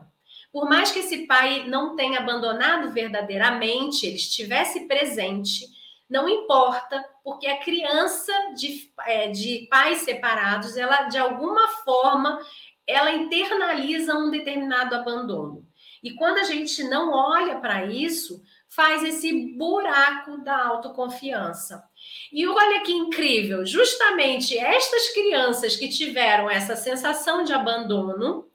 Por 0.52 0.69
mais 0.69 0.91
que 0.91 0.99
esse 0.99 1.26
pai 1.26 1.67
não 1.67 1.95
tenha 1.95 2.19
abandonado 2.19 2.91
verdadeiramente, 2.91 4.06
ele 4.06 4.17
estivesse 4.17 4.82
presente, 4.82 5.65
não 6.13 6.30
importa, 6.30 7.04
porque 7.23 7.47
a 7.47 7.58
criança 7.58 8.32
de, 8.56 8.93
é, 8.99 9.30
de 9.30 9.67
pais 9.67 10.02
separados, 10.02 10.78
ela 10.78 11.08
de 11.08 11.17
alguma 11.17 11.67
forma 11.84 12.39
ela 12.86 13.12
internaliza 13.12 14.13
um 14.13 14.30
determinado 14.30 14.93
abandono. 14.93 15.65
E 16.04 16.12
quando 16.12 16.38
a 16.38 16.43
gente 16.43 16.84
não 16.84 17.12
olha 17.12 17.60
para 17.60 17.88
isso, 17.88 18.43
faz 18.69 19.04
esse 19.04 19.58
buraco 19.58 20.38
da 20.43 20.67
autoconfiança. 20.67 21.84
E 22.32 22.45
olha 22.45 22.82
que 22.82 22.91
incrível, 22.91 23.65
justamente 23.65 24.56
estas 24.56 25.10
crianças 25.13 25.76
que 25.76 25.89
tiveram 25.89 26.47
essa 26.47 26.76
sensação 26.76 27.43
de 27.43 27.54
abandono 27.54 28.47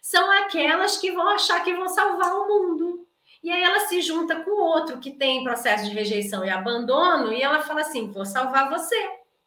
são 0.00 0.30
aquelas 0.30 0.96
que 0.96 1.10
vão 1.10 1.26
achar 1.30 1.64
que 1.64 1.74
vão 1.74 1.88
salvar 1.88 2.32
o 2.36 2.46
mundo. 2.46 3.09
E 3.42 3.50
aí 3.50 3.62
ela 3.62 3.80
se 3.80 4.02
junta 4.02 4.36
com 4.44 4.50
outro 4.50 4.98
que 4.98 5.12
tem 5.12 5.42
processo 5.42 5.86
de 5.86 5.94
rejeição 5.94 6.44
e 6.44 6.50
abandono 6.50 7.32
e 7.32 7.42
ela 7.42 7.60
fala 7.62 7.80
assim: 7.80 8.10
"Vou 8.10 8.24
salvar 8.24 8.68
você. 8.68 8.96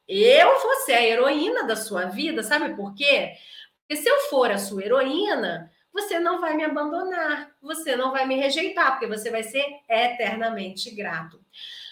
Eu 0.08 0.60
vou 0.62 0.76
ser 0.78 0.94
a 0.94 1.04
heroína 1.04 1.64
da 1.64 1.76
sua 1.76 2.06
vida, 2.06 2.44
sabe 2.44 2.76
por 2.76 2.94
quê? 2.94 3.34
Porque 3.82 4.02
se 4.02 4.10
eu 4.10 4.20
for 4.30 4.52
a 4.52 4.58
sua 4.58 4.84
heroína, 4.84 5.72
você 5.94 6.20
não 6.20 6.42
vai 6.42 6.56
me 6.56 6.64
abandonar, 6.66 7.52
você 7.62 7.96
não 7.96 8.12
vai 8.12 8.26
me 8.26 8.36
rejeitar, 8.36 8.92
porque 8.92 9.08
você 9.08 9.30
vai 9.30 9.44
ser 9.44 9.64
eternamente 9.88 10.90
grato. 10.92 11.40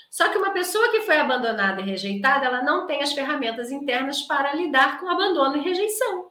Só 0.10 0.28
que 0.28 0.38
uma 0.38 0.52
pessoa 0.52 0.92
que 0.92 1.02
foi 1.02 1.18
abandonada 1.18 1.80
e 1.80 1.86
rejeitada, 1.86 2.46
ela 2.46 2.62
não 2.64 2.86
tem 2.86 3.02
as 3.02 3.14
ferramentas 3.14 3.72
internas 3.72 4.24
para 4.24 4.54
lidar 4.54 5.00
com 5.00 5.08
abandono 5.08 5.56
e 5.56 5.62
rejeição. 5.62 6.30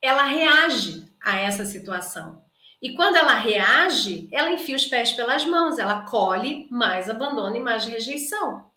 Ela 0.00 0.24
reage 0.24 1.12
a 1.20 1.38
essa 1.38 1.66
situação. 1.66 2.45
E 2.86 2.94
quando 2.94 3.16
ela 3.16 3.34
reage, 3.34 4.28
ela 4.30 4.52
enfia 4.52 4.76
os 4.76 4.86
pés 4.86 5.10
pelas 5.10 5.44
mãos, 5.44 5.76
ela 5.76 6.02
colhe 6.02 6.68
mais 6.70 7.10
abandono 7.10 7.56
e 7.56 7.58
mais 7.58 7.84
rejeição. 7.84 8.70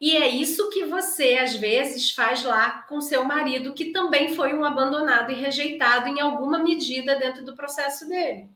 E 0.00 0.16
é 0.16 0.26
isso 0.26 0.70
que 0.70 0.86
você, 0.86 1.36
às 1.36 1.54
vezes, 1.54 2.12
faz 2.12 2.42
lá 2.42 2.80
com 2.88 2.98
seu 3.02 3.22
marido, 3.22 3.74
que 3.74 3.92
também 3.92 4.34
foi 4.34 4.54
um 4.54 4.64
abandonado 4.64 5.30
e 5.30 5.34
rejeitado 5.34 6.08
em 6.08 6.18
alguma 6.18 6.60
medida 6.60 7.14
dentro 7.16 7.44
do 7.44 7.54
processo 7.54 8.08
dele. 8.08 8.48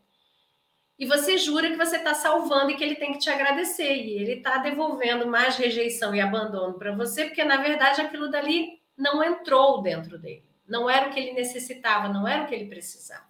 E 0.98 1.04
você 1.04 1.36
jura 1.36 1.68
que 1.68 1.76
você 1.76 1.98
está 1.98 2.14
salvando 2.14 2.70
e 2.70 2.76
que 2.76 2.84
ele 2.84 2.94
tem 2.94 3.12
que 3.12 3.18
te 3.18 3.28
agradecer. 3.28 3.94
E 3.94 4.14
ele 4.14 4.32
está 4.36 4.56
devolvendo 4.56 5.26
mais 5.26 5.58
rejeição 5.58 6.14
e 6.14 6.22
abandono 6.22 6.78
para 6.78 6.96
você, 6.96 7.26
porque 7.26 7.44
na 7.44 7.58
verdade 7.58 8.00
aquilo 8.00 8.30
dali 8.30 8.80
não 8.96 9.22
entrou 9.22 9.82
dentro 9.82 10.18
dele. 10.18 10.48
Não 10.66 10.88
era 10.88 11.10
o 11.10 11.12
que 11.12 11.20
ele 11.20 11.32
necessitava, 11.32 12.08
não 12.08 12.26
era 12.26 12.44
o 12.44 12.46
que 12.46 12.54
ele 12.54 12.70
precisava. 12.70 13.28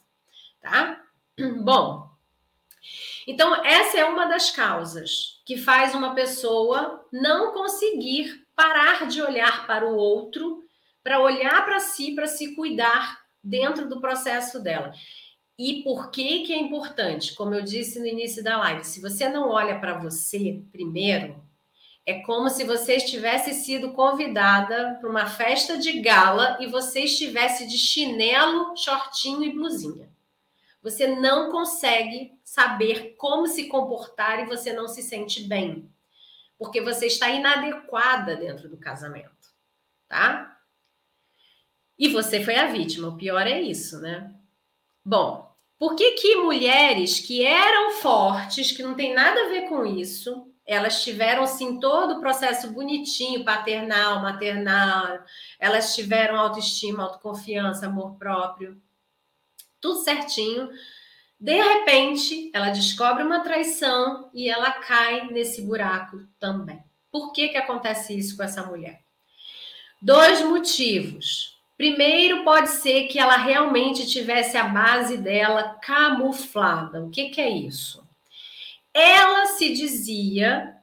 Tá? 0.60 1.03
Bom, 1.62 2.08
então 3.26 3.64
essa 3.64 3.98
é 3.98 4.04
uma 4.04 4.26
das 4.26 4.50
causas 4.50 5.42
que 5.44 5.56
faz 5.56 5.94
uma 5.94 6.14
pessoa 6.14 7.04
não 7.12 7.52
conseguir 7.52 8.44
parar 8.54 9.06
de 9.08 9.20
olhar 9.20 9.66
para 9.66 9.86
o 9.86 9.96
outro, 9.96 10.62
para 11.02 11.20
olhar 11.20 11.64
para 11.64 11.80
si, 11.80 12.14
para 12.14 12.26
se 12.26 12.54
cuidar 12.54 13.18
dentro 13.42 13.88
do 13.88 14.00
processo 14.00 14.62
dela. 14.62 14.92
E 15.58 15.82
por 15.82 16.10
que 16.10 16.40
que 16.40 16.52
é 16.52 16.58
importante? 16.58 17.34
Como 17.34 17.54
eu 17.54 17.62
disse 17.62 17.98
no 17.98 18.06
início 18.06 18.42
da 18.42 18.58
live, 18.58 18.84
se 18.84 19.00
você 19.00 19.28
não 19.28 19.50
olha 19.50 19.78
para 19.78 19.98
você 19.98 20.62
primeiro, 20.72 21.42
é 22.06 22.20
como 22.20 22.50
se 22.50 22.64
você 22.64 22.96
estivesse 22.96 23.54
sido 23.54 23.92
convidada 23.92 24.98
para 25.00 25.08
uma 25.08 25.26
festa 25.26 25.78
de 25.78 26.00
gala 26.00 26.58
e 26.60 26.66
você 26.66 27.00
estivesse 27.00 27.66
de 27.66 27.78
chinelo, 27.78 28.76
shortinho 28.76 29.44
e 29.44 29.52
blusinha. 29.52 30.13
Você 30.84 31.06
não 31.06 31.50
consegue 31.50 32.38
saber 32.44 33.14
como 33.16 33.46
se 33.46 33.68
comportar 33.68 34.40
e 34.40 34.46
você 34.46 34.70
não 34.70 34.86
se 34.86 35.02
sente 35.02 35.42
bem, 35.44 35.90
porque 36.58 36.82
você 36.82 37.06
está 37.06 37.30
inadequada 37.30 38.36
dentro 38.36 38.68
do 38.68 38.76
casamento, 38.76 39.48
tá? 40.06 40.60
E 41.98 42.08
você 42.08 42.44
foi 42.44 42.56
a 42.56 42.66
vítima, 42.66 43.08
o 43.08 43.16
pior 43.16 43.46
é 43.46 43.62
isso, 43.62 43.98
né? 43.98 44.34
Bom, 45.02 45.50
por 45.78 45.96
que 45.96 46.12
que 46.12 46.36
mulheres 46.36 47.18
que 47.18 47.42
eram 47.46 47.92
fortes, 47.92 48.70
que 48.70 48.82
não 48.82 48.94
tem 48.94 49.14
nada 49.14 49.46
a 49.46 49.48
ver 49.48 49.70
com 49.70 49.86
isso, 49.86 50.52
elas 50.66 51.02
tiveram 51.02 51.46
sim 51.46 51.80
todo 51.80 52.18
o 52.18 52.20
processo 52.20 52.70
bonitinho, 52.72 53.42
paternal, 53.42 54.20
maternal, 54.20 55.18
elas 55.58 55.94
tiveram 55.94 56.38
autoestima, 56.38 57.04
autoconfiança, 57.04 57.86
amor 57.86 58.16
próprio, 58.18 58.78
tudo 59.84 60.02
certinho. 60.02 60.70
De 61.38 61.62
repente, 61.62 62.50
ela 62.54 62.70
descobre 62.70 63.22
uma 63.22 63.40
traição 63.40 64.30
e 64.32 64.48
ela 64.48 64.72
cai 64.72 65.28
nesse 65.28 65.60
buraco 65.60 66.26
também. 66.40 66.82
Por 67.12 67.32
que, 67.32 67.48
que 67.48 67.58
acontece 67.58 68.16
isso 68.16 68.34
com 68.34 68.42
essa 68.42 68.62
mulher? 68.62 69.02
Dois 70.00 70.40
motivos. 70.40 71.58
Primeiro, 71.76 72.44
pode 72.44 72.70
ser 72.70 73.08
que 73.08 73.18
ela 73.18 73.36
realmente 73.36 74.06
tivesse 74.06 74.56
a 74.56 74.64
base 74.64 75.18
dela 75.18 75.78
camuflada. 75.82 77.04
O 77.04 77.10
que, 77.10 77.28
que 77.28 77.40
é 77.42 77.50
isso? 77.50 78.02
Ela 78.94 79.46
se 79.46 79.74
dizia 79.74 80.74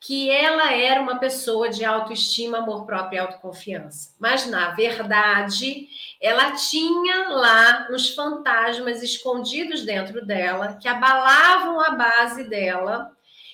que 0.00 0.30
ela 0.30 0.72
era 0.72 1.02
uma 1.02 1.18
pessoa 1.18 1.68
de 1.68 1.84
autoestima, 1.84 2.58
amor 2.58 2.86
próprio 2.86 3.16
e 3.16 3.20
autoconfiança. 3.20 4.14
Mas, 4.18 4.46
na 4.46 4.70
verdade, 4.70 5.88
ela 6.18 6.52
tinha 6.52 7.28
lá 7.28 7.86
uns 7.90 8.14
fantasmas 8.14 9.02
escondidos 9.02 9.84
dentro 9.84 10.24
dela 10.24 10.78
que 10.80 10.88
abalavam 10.88 11.78
a 11.80 11.90
base 11.90 12.44
dela 12.44 13.12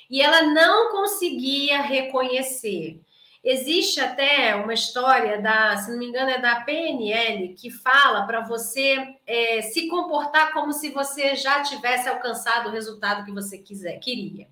e 0.09 0.22
ela 0.22 0.42
não 0.42 0.92
conseguia 0.92 1.82
reconhecer. 1.82 3.00
Existe 3.42 4.00
até 4.00 4.54
uma 4.54 4.74
história 4.74 5.40
da, 5.40 5.76
se 5.76 5.90
não 5.90 5.98
me 5.98 6.06
engano, 6.06 6.30
é 6.30 6.40
da 6.40 6.61
PNL, 6.61 7.54
que 7.54 7.70
fala 7.70 8.24
para 8.24 8.40
você 8.40 9.16
é, 9.26 9.62
se 9.62 9.88
comportar 9.88 10.52
como 10.52 10.72
se 10.72 10.90
você 10.90 11.35
já 11.35 11.62
tivesse 11.62 12.09
alcançado 12.09 12.68
o 12.68 12.72
resultado 12.72 13.24
que 13.24 13.32
você 13.32 13.59
quiser, 13.59 13.98
queria. 13.98 14.48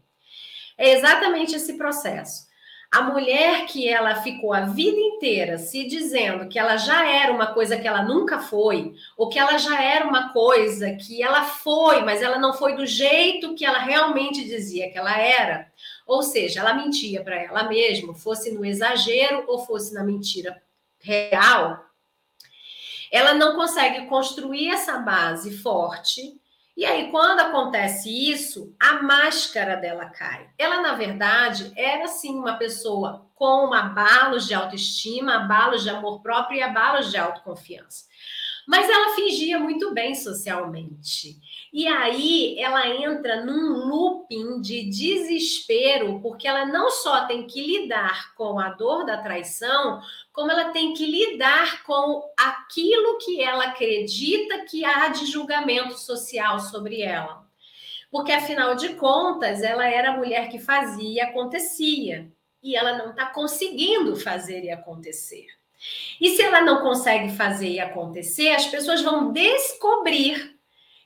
É 0.77 0.93
exatamente 0.93 1.55
esse 1.55 1.75
processo. 1.75 2.47
A 2.95 3.03
mulher 3.03 3.67
que 3.67 3.89
ela 3.89 4.23
ficou 4.23 4.53
a 4.53 4.61
vida 4.61 4.97
inteira 4.97 5.59
se 5.59 5.85
dizendo 5.85 6.49
que 6.49 6.57
ela 6.57 6.77
já 6.77 7.05
era 7.05 7.33
uma 7.33 7.49
coisa 7.49 7.77
que 7.77 7.89
ela 7.89 8.03
nunca 8.03 8.39
foi, 8.39 8.95
ou 9.17 9.29
que 9.29 9.37
ela 9.37 9.59
já 9.59 9.83
era 9.83 10.07
uma 10.07 10.33
coisa 10.33 10.93
que 10.93 11.21
ela 11.21 11.45
foi, 11.45 12.03
mas 12.03 12.23
ela 12.23 12.39
não 12.39 12.55
foi 12.55 12.77
do 12.77 12.87
jeito 12.87 13.57
que 13.57 13.67
ela 13.67 13.81
realmente 13.81 14.45
dizia 14.45 14.89
que 14.93 14.97
ela 14.97 15.19
era. 15.19 15.73
Ou 16.07 16.23
seja, 16.23 16.61
ela 16.61 16.73
mentia 16.73 17.21
para 17.25 17.35
ela 17.35 17.65
mesma, 17.65 18.15
fosse 18.15 18.53
no 18.53 18.65
exagero 18.65 19.43
ou 19.49 19.59
fosse 19.67 19.93
na 19.93 20.05
mentira 20.05 20.63
real. 21.01 21.85
Ela 23.11 23.35
não 23.35 23.57
consegue 23.57 24.07
construir 24.07 24.69
essa 24.69 24.99
base 24.99 25.59
forte 25.59 26.41
e 26.77 26.85
aí, 26.85 27.09
quando 27.11 27.39
acontece 27.39 28.11
isso, 28.11 28.75
a 28.81 29.01
máscara 29.01 29.77
dela 29.77 30.07
cai. 30.07 30.49
Ela, 30.59 30.83
na 30.83 30.95
verdade, 30.95 31.73
era 31.77 32.09
sim 32.09 32.37
uma 32.37 32.55
pessoa 32.55 33.31
com 33.35 33.73
abalos 33.73 34.49
de 34.49 34.55
autoestima, 34.55 35.37
abalos 35.37 35.85
de 35.85 35.91
amor 35.91 36.21
próprio 36.21 36.59
e 36.59 36.63
abalos 36.63 37.13
de 37.13 37.17
autoconfiança. 37.17 38.07
Mas 38.67 38.89
ela 38.89 39.15
fingia 39.15 39.61
muito 39.61 39.93
bem 39.93 40.17
socialmente. 40.17 41.37
E 41.73 41.87
aí 41.87 42.59
ela 42.59 42.89
entra 42.89 43.45
num 43.45 43.87
looping 43.87 44.61
de 44.61 44.89
desespero, 44.89 46.19
porque 46.21 46.49
ela 46.49 46.65
não 46.65 46.91
só 46.91 47.27
tem 47.27 47.47
que 47.47 47.61
lidar 47.65 48.35
com 48.35 48.59
a 48.59 48.71
dor 48.71 49.05
da 49.05 49.19
traição, 49.19 50.01
como 50.35 50.51
ela 50.51 50.73
tem 50.73 50.93
que 50.93 51.07
lidar 51.07 51.85
com 51.85 52.29
aquilo 52.37 53.19
que 53.19 53.41
ela 53.41 53.67
acredita 53.67 54.65
que 54.65 54.85
há 54.85 55.07
de 55.09 55.27
julgamento 55.27 55.97
social 55.97 56.59
sobre 56.59 57.03
ela. 57.03 57.47
Porque 58.11 58.33
afinal 58.33 58.75
de 58.75 58.95
contas, 58.95 59.63
ela 59.63 59.87
era 59.87 60.11
a 60.11 60.17
mulher 60.17 60.49
que 60.49 60.59
fazia 60.59 61.09
e 61.09 61.21
acontecia, 61.21 62.29
e 62.61 62.75
ela 62.75 62.99
não 62.99 63.11
está 63.11 63.27
conseguindo 63.27 64.17
fazer 64.17 64.65
e 64.65 64.71
acontecer. 64.71 65.47
E 66.21 66.31
se 66.31 66.43
ela 66.43 66.63
não 66.63 66.83
consegue 66.83 67.31
fazer 67.37 67.69
e 67.69 67.81
acontecer, 67.81 68.49
as 68.49 68.67
pessoas 68.67 69.03
vão 69.03 69.33
descobrir 69.33 70.59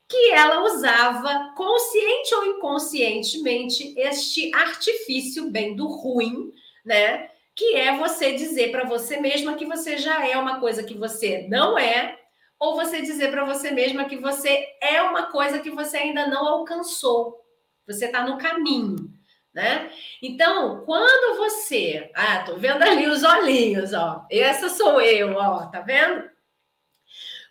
que 0.09 0.31
ela 0.31 0.65
usava, 0.65 1.53
consciente 1.55 2.35
ou 2.35 2.47
inconscientemente, 2.47 3.93
este 3.95 4.55
artifício 4.55 5.51
bem 5.51 5.77
do 5.77 5.87
ruim, 5.87 6.51
né? 6.83 7.29
Que 7.59 7.75
é 7.75 7.97
você 7.97 8.35
dizer 8.35 8.71
para 8.71 8.85
você 8.85 9.17
mesma 9.17 9.57
que 9.57 9.67
você 9.67 9.97
já 9.97 10.25
é 10.25 10.39
uma 10.39 10.61
coisa 10.61 10.85
que 10.85 10.95
você 10.95 11.45
não 11.49 11.77
é, 11.77 12.17
ou 12.57 12.77
você 12.77 13.01
dizer 13.03 13.33
para 13.33 13.45
você 13.45 13.73
mesma 13.73 14.05
que 14.05 14.17
você 14.17 14.77
é 14.81 15.03
uma 15.03 15.27
coisa 15.27 15.59
que 15.59 15.69
você 15.69 15.97
ainda 15.97 16.29
não 16.29 16.47
alcançou. 16.47 17.45
Você 17.85 18.05
está 18.05 18.25
no 18.25 18.39
caminho, 18.39 19.13
né? 19.53 19.91
Então, 20.23 20.85
quando 20.85 21.37
você, 21.37 22.13
ah, 22.15 22.45
tô 22.45 22.55
vendo 22.59 22.81
ali 22.81 23.09
os 23.09 23.25
olhinhos, 23.25 23.93
ó. 23.93 24.25
Essa 24.31 24.69
sou 24.69 25.01
eu, 25.01 25.35
ó, 25.35 25.67
tá 25.67 25.81
vendo? 25.81 26.31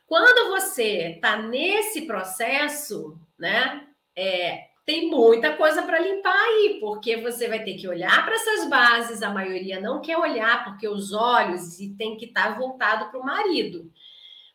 Quando 0.06 0.52
você 0.52 1.16
está 1.16 1.36
nesse 1.36 2.04
processo, 2.04 3.20
né, 3.38 3.86
é, 4.16 4.67
tem 4.88 5.10
muita 5.10 5.54
coisa 5.58 5.84
para 5.84 6.00
limpar 6.00 6.34
aí, 6.34 6.78
porque 6.80 7.18
você 7.18 7.50
vai 7.50 7.62
ter 7.62 7.74
que 7.74 7.90
olhar 7.90 8.24
para 8.24 8.36
essas 8.36 8.70
bases. 8.70 9.22
A 9.22 9.30
maioria 9.30 9.82
não 9.82 10.00
quer 10.02 10.18
olhar, 10.18 10.64
porque 10.64 10.88
os 10.88 11.12
olhos 11.12 11.78
e 11.82 11.90
tem 11.90 12.16
que 12.16 12.28
estar 12.28 12.54
tá 12.54 12.58
voltado 12.58 13.12
para 13.12 13.20
o 13.20 13.26
marido, 13.26 13.92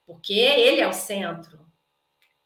porque 0.06 0.32
ele 0.32 0.80
é 0.80 0.88
o 0.88 0.92
centro. 0.94 1.60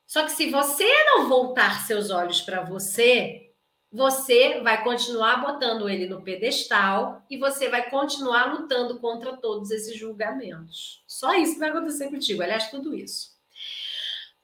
Só 0.05 0.25
que 0.25 0.33
se 0.33 0.51
você 0.51 0.85
não 1.05 1.29
voltar 1.29 1.87
seus 1.87 2.11
olhos 2.11 2.41
para 2.41 2.65
você, 2.65 3.53
você 3.93 4.61
vai 4.63 4.83
continuar 4.83 5.37
botando 5.37 5.89
ele 5.89 6.09
no 6.09 6.23
pedestal 6.23 7.25
e 7.31 7.39
você 7.39 7.69
vai 7.69 7.89
continuar 7.89 8.53
lutando 8.53 8.99
contra 8.99 9.37
todos 9.37 9.71
esses 9.71 9.97
julgamentos. 9.97 11.05
Só 11.07 11.35
isso 11.35 11.55
que 11.55 11.61
vai 11.61 11.71
acontecer 11.71 12.11
contigo, 12.11 12.43
aliás, 12.43 12.69
tudo 12.69 12.97
isso. 12.97 13.31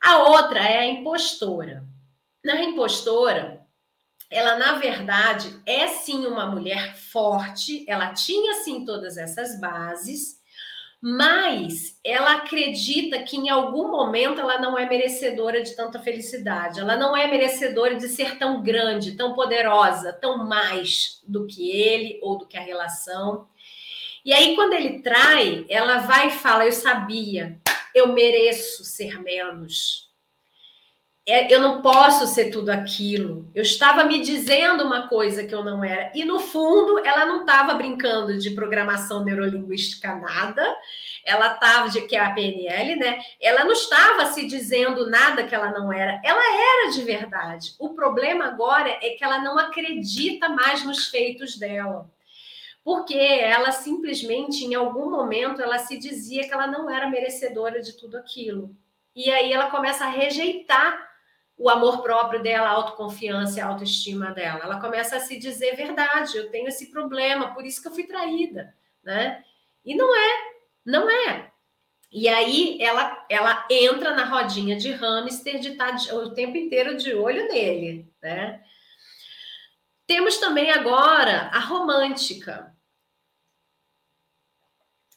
A 0.00 0.28
outra 0.28 0.61
é 0.61 0.78
a 0.78 0.87
impostora. 0.87 1.91
Na 2.44 2.61
impostora, 2.62 3.64
ela 4.31 4.57
na 4.57 4.72
verdade 4.74 5.61
é 5.66 5.87
sim 5.88 6.26
uma 6.26 6.46
mulher 6.46 6.96
forte, 6.96 7.85
ela 7.88 8.12
tinha 8.12 8.55
sim 8.62 8.85
todas 8.85 9.16
essas 9.16 9.61
bases, 9.61 10.40
mas 11.00 11.98
ela 12.05 12.35
acredita 12.35 13.22
que 13.24 13.37
em 13.37 13.50
algum 13.50 13.90
momento 13.90 14.40
ela 14.40 14.61
não 14.61 14.78
é 14.78 14.88
merecedora 14.88 15.61
de 15.61 15.74
tanta 15.74 15.98
felicidade, 15.98 16.78
ela 16.78 16.96
não 16.96 17.16
é 17.16 17.26
merecedora 17.26 17.96
de 17.96 18.09
ser 18.09 18.38
tão 18.38 18.62
grande, 18.62 19.16
tão 19.16 19.35
poderosa, 19.35 20.12
tão 20.12 20.46
mais 20.46 21.20
do 21.26 21.46
que 21.46 21.70
ele 21.70 22.20
ou 22.22 22.38
do 22.38 22.46
que 22.46 22.57
a 22.57 22.62
relação. 22.62 23.48
E 24.24 24.33
aí, 24.33 24.55
quando 24.55 24.74
ele 24.74 25.00
trai, 25.00 25.66
ela 25.68 25.98
vai 25.98 26.28
e 26.28 26.31
fala: 26.31 26.64
Eu 26.64 26.72
sabia, 26.72 27.61
eu 27.92 28.12
mereço 28.12 28.85
ser 28.85 29.20
menos. 29.20 30.12
É, 31.33 31.51
eu 31.51 31.61
não 31.61 31.81
posso 31.81 32.27
ser 32.27 32.51
tudo 32.51 32.68
aquilo. 32.68 33.49
Eu 33.55 33.62
estava 33.62 34.05
me 34.05 34.21
dizendo 34.21 34.85
uma 34.85 35.09
coisa 35.09 35.42
que 35.47 35.55
eu 35.55 35.64
não 35.64 35.83
era. 35.83 36.12
E 36.14 36.27
no 36.27 36.38
fundo, 36.38 36.99
ela 36.99 37.25
não 37.25 37.40
estava 37.40 37.73
brincando 37.73 38.37
de 38.37 38.51
programação 38.51 39.25
neurolinguística 39.25 40.14
nada. 40.14 40.62
Ela 41.25 41.55
estava 41.55 41.88
de 41.88 42.03
que 42.03 42.14
é 42.14 42.21
a 42.21 42.35
PNL, 42.35 42.97
né? 42.97 43.18
Ela 43.40 43.64
não 43.64 43.73
estava 43.73 44.27
se 44.27 44.47
dizendo 44.47 45.09
nada 45.09 45.45
que 45.45 45.55
ela 45.55 45.71
não 45.71 45.90
era. 45.90 46.21
Ela 46.23 46.42
era 46.83 46.90
de 46.90 47.03
verdade. 47.03 47.77
O 47.79 47.95
problema 47.95 48.45
agora 48.45 48.90
é 48.90 49.14
que 49.16 49.25
ela 49.25 49.38
não 49.38 49.59
acredita 49.59 50.51
mais 50.51 50.85
nos 50.85 51.07
feitos 51.07 51.57
dela. 51.57 52.11
Porque 52.85 53.16
ela 53.16 53.73
simplesmente, 53.73 54.66
em 54.66 54.75
algum 54.75 55.09
momento, 55.11 55.62
ela 55.62 55.79
se 55.79 55.99
dizia 55.99 56.47
que 56.47 56.53
ela 56.53 56.66
não 56.66 56.90
era 56.90 57.09
merecedora 57.09 57.81
de 57.81 57.95
tudo 57.95 58.18
aquilo. 58.18 58.77
E 59.16 59.31
aí 59.31 59.51
ela 59.51 59.71
começa 59.71 60.05
a 60.05 60.11
rejeitar 60.11 61.11
o 61.62 61.70
amor 61.70 62.03
próprio 62.03 62.42
dela, 62.42 62.66
a 62.66 62.72
autoconfiança 62.72 63.59
e 63.61 63.62
a 63.62 63.66
autoestima 63.66 64.33
dela. 64.33 64.64
Ela 64.64 64.81
começa 64.81 65.16
a 65.16 65.20
se 65.20 65.38
dizer 65.38 65.77
verdade, 65.77 66.37
eu 66.37 66.51
tenho 66.51 66.66
esse 66.66 66.90
problema, 66.90 67.55
por 67.55 67.64
isso 67.64 67.81
que 67.81 67.87
eu 67.87 67.94
fui 67.94 68.03
traída, 68.03 68.75
né? 69.01 69.44
E 69.85 69.94
não 69.94 70.12
é, 70.12 70.31
não 70.85 71.09
é. 71.09 71.53
E 72.11 72.29
aí 72.29 72.79
ela, 72.81 73.25
ela 73.31 73.64
entra 73.70 74.12
na 74.12 74.25
rodinha 74.25 74.75
de 74.75 74.90
hamster 74.90 75.61
de 75.61 75.68
estar 75.68 75.94
tá 75.94 76.14
o 76.16 76.35
tempo 76.35 76.57
inteiro 76.57 76.96
de 76.96 77.14
olho 77.14 77.46
nele, 77.46 78.12
né? 78.20 78.61
Temos 80.05 80.38
também 80.38 80.72
agora 80.72 81.48
a 81.53 81.61
romântica. 81.61 82.71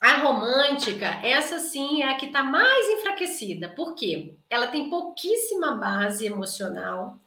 A 0.05 0.17
romântica, 0.17 1.19
essa 1.23 1.57
sim 1.57 2.03
é 2.03 2.09
a 2.09 2.13
que 2.13 2.27
está 2.27 2.43
mais 2.43 2.87
enfraquecida. 2.89 3.69
Por 3.69 3.95
quê? 3.95 4.35
Ela 4.47 4.67
tem 4.67 4.87
pouquíssima 4.87 5.71
base 5.71 6.27
emocional 6.27 7.17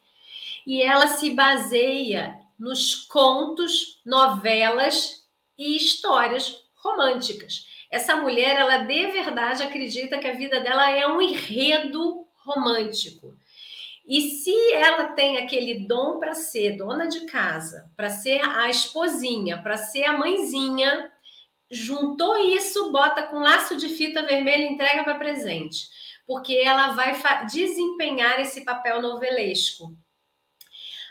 e 0.64 0.80
ela 0.80 1.08
se 1.08 1.30
baseia 1.30 2.38
nos 2.56 2.94
contos, 2.94 4.00
novelas 4.06 5.26
e 5.58 5.74
histórias 5.74 6.66
românticas. 6.76 7.66
Essa 7.90 8.14
mulher, 8.14 8.54
ela 8.54 8.76
de 8.76 9.06
verdade 9.08 9.64
acredita 9.64 10.18
que 10.18 10.28
a 10.28 10.36
vida 10.36 10.60
dela 10.60 10.88
é 10.88 11.04
um 11.04 11.20
enredo 11.20 12.28
romântico. 12.44 13.36
E 14.06 14.22
se 14.30 14.72
ela 14.74 15.08
tem 15.14 15.38
aquele 15.38 15.80
dom 15.80 16.20
para 16.20 16.32
ser 16.32 16.76
dona 16.76 17.08
de 17.08 17.22
casa, 17.22 17.90
para 17.96 18.08
ser 18.08 18.40
a 18.40 18.70
esposinha, 18.70 19.60
para 19.60 19.76
ser 19.76 20.04
a 20.04 20.16
mãezinha, 20.16 21.10
juntou 21.70 22.36
isso, 22.36 22.90
bota 22.90 23.22
com 23.24 23.38
laço 23.38 23.76
de 23.76 23.88
fita 23.88 24.22
vermelha 24.22 24.62
e 24.62 24.72
entrega 24.72 25.04
para 25.04 25.18
presente, 25.18 25.88
porque 26.26 26.54
ela 26.54 26.92
vai 26.92 27.18
desempenhar 27.46 28.40
esse 28.40 28.64
papel 28.64 29.02
novelesco. 29.02 29.96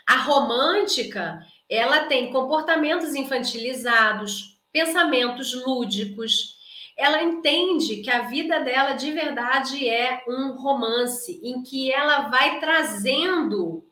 A 0.06 0.16
romântica, 0.16 1.44
ela 1.68 2.06
tem 2.06 2.32
comportamentos 2.32 3.14
infantilizados, 3.14 4.58
pensamentos 4.72 5.52
lúdicos. 5.52 6.56
Ela 6.96 7.22
entende 7.22 7.96
que 7.96 8.10
a 8.10 8.22
vida 8.22 8.60
dela 8.60 8.94
de 8.94 9.12
verdade 9.12 9.88
é 9.88 10.24
um 10.26 10.52
romance 10.52 11.40
em 11.44 11.62
que 11.62 11.92
ela 11.92 12.28
vai 12.28 12.58
trazendo 12.58 13.87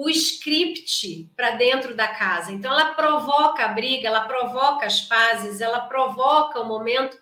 o 0.00 0.08
script 0.08 1.30
para 1.36 1.50
dentro 1.50 1.94
da 1.94 2.08
casa. 2.08 2.50
Então, 2.50 2.72
ela 2.72 2.94
provoca 2.94 3.66
a 3.66 3.68
briga, 3.68 4.08
ela 4.08 4.22
provoca 4.22 4.86
as 4.86 5.02
pazes, 5.02 5.60
ela 5.60 5.80
provoca 5.80 6.58
o 6.58 6.66
momento. 6.66 7.18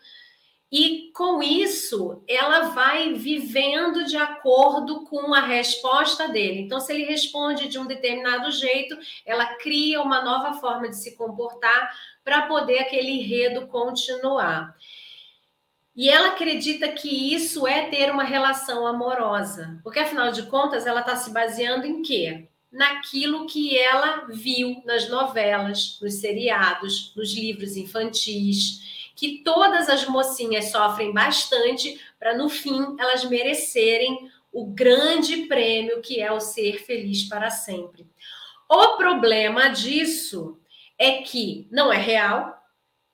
E 0.71 1.11
com 1.13 1.43
isso, 1.43 2.23
ela 2.29 2.69
vai 2.69 3.15
vivendo 3.15 4.05
de 4.05 4.17
acordo 4.17 5.05
com 5.07 5.35
a 5.35 5.41
resposta 5.41 6.29
dele. 6.29 6.61
Então, 6.61 6.79
se 6.79 6.93
ele 6.93 7.03
responde 7.03 7.67
de 7.67 7.81
um 7.81 7.87
determinado 7.87 8.49
jeito, 8.53 8.97
ela 9.27 9.47
cria 9.57 10.01
uma 10.01 10.23
nova 10.23 10.61
forma 10.61 10.89
de 10.89 10.95
se 10.95 11.17
comportar 11.17 11.93
para 12.23 12.43
poder 12.43 12.79
aquele 12.79 13.11
enredo 13.11 13.67
continuar. 13.67 14.77
E 15.97 16.09
ela 16.09 16.29
acredita 16.29 16.87
que 16.87 17.35
isso 17.35 17.67
é 17.67 17.89
ter 17.89 18.09
uma 18.09 18.23
relação 18.23 18.87
amorosa, 18.87 19.81
porque 19.83 19.99
afinal 19.99 20.31
de 20.31 20.45
contas, 20.45 20.87
ela 20.87 21.01
está 21.01 21.17
se 21.17 21.33
baseando 21.33 21.85
em 21.85 22.03
quê? 22.03 22.49
Naquilo 22.71 23.47
que 23.47 23.79
ela 23.79 24.27
viu 24.29 24.83
nas 24.85 25.09
novelas, 25.09 25.99
nos 26.01 26.15
seriados, 26.15 27.13
nos 27.17 27.35
livros 27.35 27.77
infantis, 27.77 29.11
que 29.17 29.43
todas 29.43 29.89
as 29.89 30.07
mocinhas 30.07 30.71
sofrem 30.71 31.13
bastante 31.13 32.01
para 32.19 32.37
no 32.37 32.49
fim 32.49 32.97
elas 32.99 33.25
merecerem 33.25 34.31
o 34.53 34.67
grande 34.67 35.47
prêmio 35.47 36.01
que 36.01 36.21
é 36.21 36.31
o 36.31 36.41
ser 36.41 36.85
feliz 36.85 37.25
para 37.25 37.51
sempre. 37.51 38.07
O 38.69 38.97
problema 38.97 39.69
disso 39.69 40.59
é 40.99 41.23
que 41.23 41.67
não 41.71 41.93
é 41.93 41.97
real, 41.97 42.59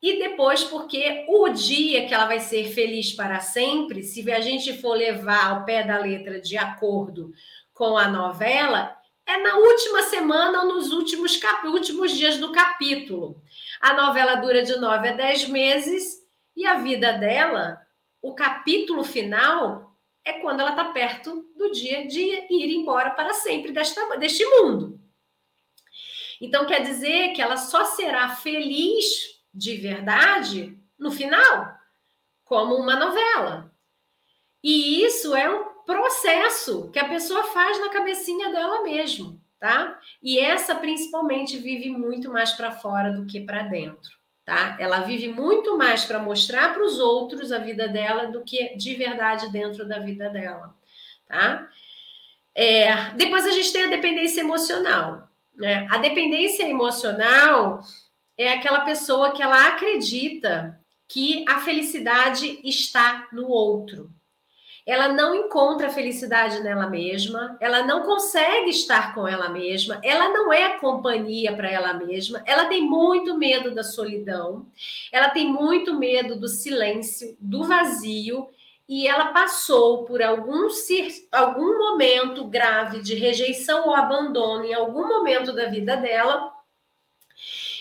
e 0.03 0.19
depois 0.19 0.63
porque 0.65 1.25
o 1.29 1.49
dia 1.49 2.07
que 2.07 2.13
ela 2.13 2.27
vai 2.27 2.39
ser 2.39 2.69
feliz 2.75 3.13
para 3.13 3.41
sempre, 3.41 4.03
se 4.03 4.31
a 4.31 4.41
gente 4.41 4.77
for 4.79 4.95
levar 4.95 5.47
ao 5.47 5.65
pé 5.65 5.83
da 5.83 5.99
letra 5.99 6.39
de 6.39 6.59
acordo 6.59 7.33
com 7.73 7.97
a 7.97 8.07
novela, 8.07 8.95
é 9.27 9.37
na 9.39 9.57
última 9.57 10.03
semana 10.03 10.63
ou 10.63 10.75
nos 10.75 10.93
últimos, 10.93 11.37
cap... 11.37 11.67
últimos 11.67 12.13
dias 12.13 12.39
do 12.39 12.53
capítulo. 12.53 13.43
A 13.81 13.95
novela 13.95 14.37
dura 14.37 14.63
de 14.63 14.77
nove 14.77 15.09
a 15.09 15.13
dez 15.13 15.49
meses 15.49 16.23
e 16.57 16.67
a 16.67 16.75
vida 16.79 17.13
dela, 17.15 17.81
o 18.23 18.35
capítulo 18.35 19.03
final, 19.03 19.95
é 20.25 20.35
quando 20.35 20.61
ela 20.61 20.71
está 20.71 20.87
perto 20.87 21.51
do 21.57 21.71
dia 21.73 22.07
de 22.07 22.21
ir 22.21 22.75
embora 22.75 23.11
para 23.11 23.35
sempre 23.35 23.73
desta, 23.73 24.17
deste 24.17 24.45
mundo. 24.45 25.01
Então, 26.41 26.67
quer 26.67 26.83
dizer 26.83 27.33
que 27.33 27.43
ela 27.43 27.57
só 27.57 27.85
será 27.85 28.29
feliz 28.31 29.41
de 29.53 29.77
verdade 29.77 30.79
no 30.99 31.11
final, 31.11 31.75
como 32.45 32.75
uma 32.75 32.97
novela. 32.97 33.73
E 34.63 35.05
isso 35.05 35.35
é 35.35 35.49
um 35.49 35.74
processo 35.85 36.91
que 36.91 36.99
a 36.99 37.09
pessoa 37.09 37.45
faz 37.45 37.81
na 37.81 37.91
cabecinha 37.91 38.51
dela 38.51 38.83
mesmo, 38.83 39.41
tá? 39.59 39.99
E 40.23 40.39
essa 40.39 40.75
principalmente 40.75 41.59
vive 41.59 41.91
muito 41.91 42.31
mais 42.31 42.53
para 42.53 42.73
fora 42.73 43.13
do 43.13 43.27
que 43.27 43.41
para 43.41 43.63
dentro, 43.63 44.13
tá? 44.45 44.77
Ela 44.79 45.01
vive 45.01 45.29
muito 45.29 45.77
mais 45.77 46.05
para 46.05 46.19
mostrar 46.19 46.73
para 46.73 46.85
os 46.85 46.99
outros 46.99 47.53
a 47.53 47.59
vida 47.59 47.89
dela 47.89 48.27
do 48.27 48.43
que 48.43 48.77
de 48.77 48.95
verdade 48.95 49.51
dentro 49.51 49.87
da 49.87 49.99
vida 49.99 50.29
dela, 50.29 50.75
tá? 51.27 51.69
É, 52.55 53.11
depois 53.15 53.45
a 53.47 53.51
gente 53.51 53.73
tem 53.73 53.85
a 53.85 53.91
dependência 53.91 54.41
emocional. 54.41 55.29
Né? 55.57 55.87
A 55.91 55.99
dependência 55.99 56.69
emocional 56.69 57.81
é 58.37 58.53
aquela 58.53 58.81
pessoa 58.81 59.33
que 59.33 59.43
ela 59.43 59.69
acredita 59.69 60.79
que 61.09 61.45
a 61.49 61.61
felicidade 61.61 62.61
está 62.65 63.29
no 63.33 63.49
outro. 63.49 64.11
Ela 64.87 65.09
não 65.09 65.35
encontra 65.35 65.89
felicidade 65.89 66.63
nela 66.63 66.87
mesma, 66.87 67.57
ela 67.59 67.83
não 67.87 68.03
consegue 68.03 68.69
estar 68.69 69.15
com 69.15 69.27
ela 69.27 69.49
mesma, 69.49 69.99
ela 70.03 70.29
não 70.29 70.53
é 70.53 70.79
companhia 70.79 71.57
para 71.57 71.71
ela 71.71 71.95
mesma, 71.95 72.43
ela 72.45 72.67
tem 72.67 72.83
muito 72.83 73.39
medo 73.39 73.75
da 73.75 73.83
solidão, 73.83 74.67
ela 75.11 75.31
tem 75.31 75.51
muito 75.51 75.99
medo 75.99 76.39
do 76.39 76.49
silêncio, 76.49 77.35
do 77.41 77.65
vazio, 77.65 78.47
e 78.87 79.09
ela 79.09 79.33
passou 79.33 80.05
por 80.05 80.23
algum, 80.23 80.69
algum 81.33 81.79
momento 81.79 82.45
grave 82.45 83.01
de 83.01 83.15
rejeição 83.15 83.87
ou 83.89 83.95
abandono 83.95 84.65
em 84.65 84.75
algum 84.75 85.09
momento 85.09 85.53
da 85.55 85.67
vida 85.67 85.97
dela, 85.97 86.53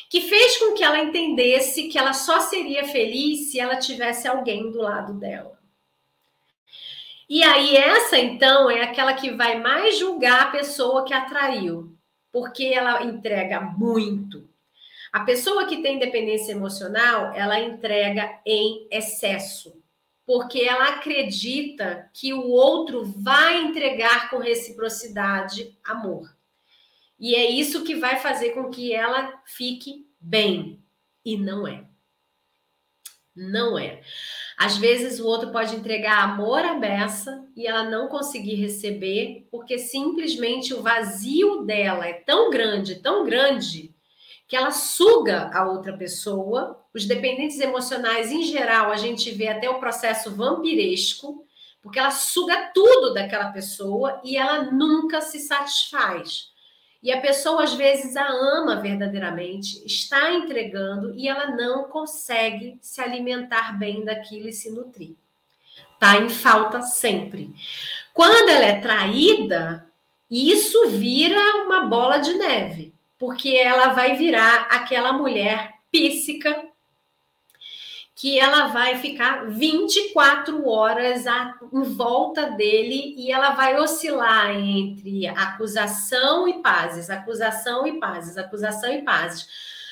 que 0.10 0.22
fez 0.22 0.58
com 0.58 0.74
que 0.74 0.84
ela 0.84 1.00
entendesse 1.00 1.90
que 1.90 1.98
ela 1.98 2.14
só 2.14 2.40
seria 2.40 2.86
feliz 2.86 3.52
se 3.52 3.60
ela 3.60 3.76
tivesse 3.76 4.28
alguém 4.28 4.72
do 4.72 4.80
lado 4.80 5.14
dela. 5.14 5.63
E 7.30 7.44
aí, 7.44 7.76
essa 7.76 8.18
então 8.18 8.70
é 8.70 8.82
aquela 8.82 9.14
que 9.14 9.32
vai 9.32 9.60
mais 9.60 9.98
julgar 9.98 10.44
a 10.44 10.52
pessoa 10.52 11.06
que 11.06 11.14
atraiu, 11.14 11.96
porque 12.32 12.66
ela 12.66 13.04
entrega 13.04 13.62
muito. 13.62 14.50
A 15.12 15.22
pessoa 15.22 15.66
que 15.66 15.82
tem 15.82 16.00
dependência 16.00 16.52
emocional, 16.52 17.34
ela 17.34 17.60
entrega 17.60 18.40
em 18.46 18.88
excesso 18.92 19.84
porque 20.26 20.62
ela 20.62 20.90
acredita 20.90 22.10
que 22.14 22.34
o 22.34 22.48
outro 22.48 23.04
vai 23.04 23.62
entregar 23.62 24.30
com 24.30 24.38
reciprocidade 24.38 25.78
amor. 25.84 26.36
E 27.20 27.36
é 27.36 27.50
isso 27.50 27.84
que 27.84 27.96
vai 27.96 28.18
fazer 28.18 28.52
com 28.52 28.70
que 28.70 28.94
ela 28.94 29.42
fique 29.46 30.08
bem. 30.20 30.82
E 31.24 31.38
não 31.38 31.68
é. 31.68 31.86
Não 33.36 33.78
é. 33.78 34.02
Às 34.58 34.78
vezes 34.78 35.20
o 35.20 35.26
outro 35.26 35.52
pode 35.52 35.76
entregar 35.76 36.24
amor 36.24 36.64
à 36.64 36.76
beça 36.76 37.44
e 37.56 37.68
ela 37.68 37.84
não 37.84 38.08
conseguir 38.08 38.56
receber, 38.56 39.48
porque 39.50 39.78
simplesmente 39.78 40.74
o 40.74 40.82
vazio 40.82 41.64
dela 41.64 42.08
é 42.08 42.14
tão 42.14 42.50
grande, 42.50 42.96
tão 42.96 43.26
grande, 43.26 43.94
que 44.48 44.56
ela 44.56 44.72
suga 44.72 45.50
a 45.54 45.68
outra 45.68 45.98
pessoa. 45.98 46.80
Os 46.94 47.06
dependentes 47.06 47.60
emocionais, 47.60 48.32
em 48.32 48.44
geral, 48.44 48.92
a 48.92 48.98
gente 48.98 49.32
vê 49.32 49.48
até 49.48 49.70
o 49.70 49.80
processo 49.80 50.30
vampiresco, 50.36 51.46
porque 51.82 52.00
ela 52.00 52.12
suga 52.12 52.72
tudo 52.74 53.14
daquela 53.14 53.52
pessoa 53.52 54.22
e 54.24 54.38
ela 54.38 54.72
nunca 54.72 55.22
se 55.22 55.40
satisfaz. 55.40 56.53
E 57.04 57.12
a 57.12 57.20
pessoa, 57.20 57.64
às 57.64 57.74
vezes, 57.74 58.16
a 58.16 58.26
ama 58.26 58.78
verdadeiramente, 58.78 59.86
está 59.86 60.34
entregando 60.34 61.14
e 61.16 61.28
ela 61.28 61.48
não 61.48 61.84
consegue 61.84 62.80
se 62.82 63.02
alimentar 63.02 63.78
bem 63.78 64.06
daquilo 64.06 64.48
e 64.48 64.54
se 64.54 64.72
nutrir. 64.72 65.16
Está 65.94 66.18
em 66.18 66.30
falta 66.30 66.82
sempre. 66.82 67.54
Quando 68.14 68.50
ela 68.50 68.66
é 68.66 68.80
traída, 68.80 69.86
isso 70.32 70.90
vira 70.92 71.66
uma 71.66 71.82
bola 71.88 72.20
de 72.20 72.34
neve 72.36 72.94
porque 73.24 73.56
ela 73.56 73.94
vai 73.94 74.18
virar 74.18 74.68
aquela 74.70 75.14
mulher 75.14 75.76
píssica 75.90 76.62
que 78.16 78.40
ela 78.40 78.68
vai 78.68 79.00
ficar 79.00 79.46
24 79.50 80.68
horas 80.68 81.26
em 81.72 81.82
volta 81.82 82.52
dele 82.52 83.16
e 83.18 83.32
ela 83.32 83.52
vai 83.52 83.80
oscilar 83.80 84.52
entre 84.52 85.28
acusação 85.28 86.48
e 86.48 86.62
pazes, 86.62 87.10
acusação 87.10 87.88
e 87.88 88.00
pazes, 88.00 88.38
acusação 88.38 88.92
e 88.94 89.02
pazes. 89.02 89.48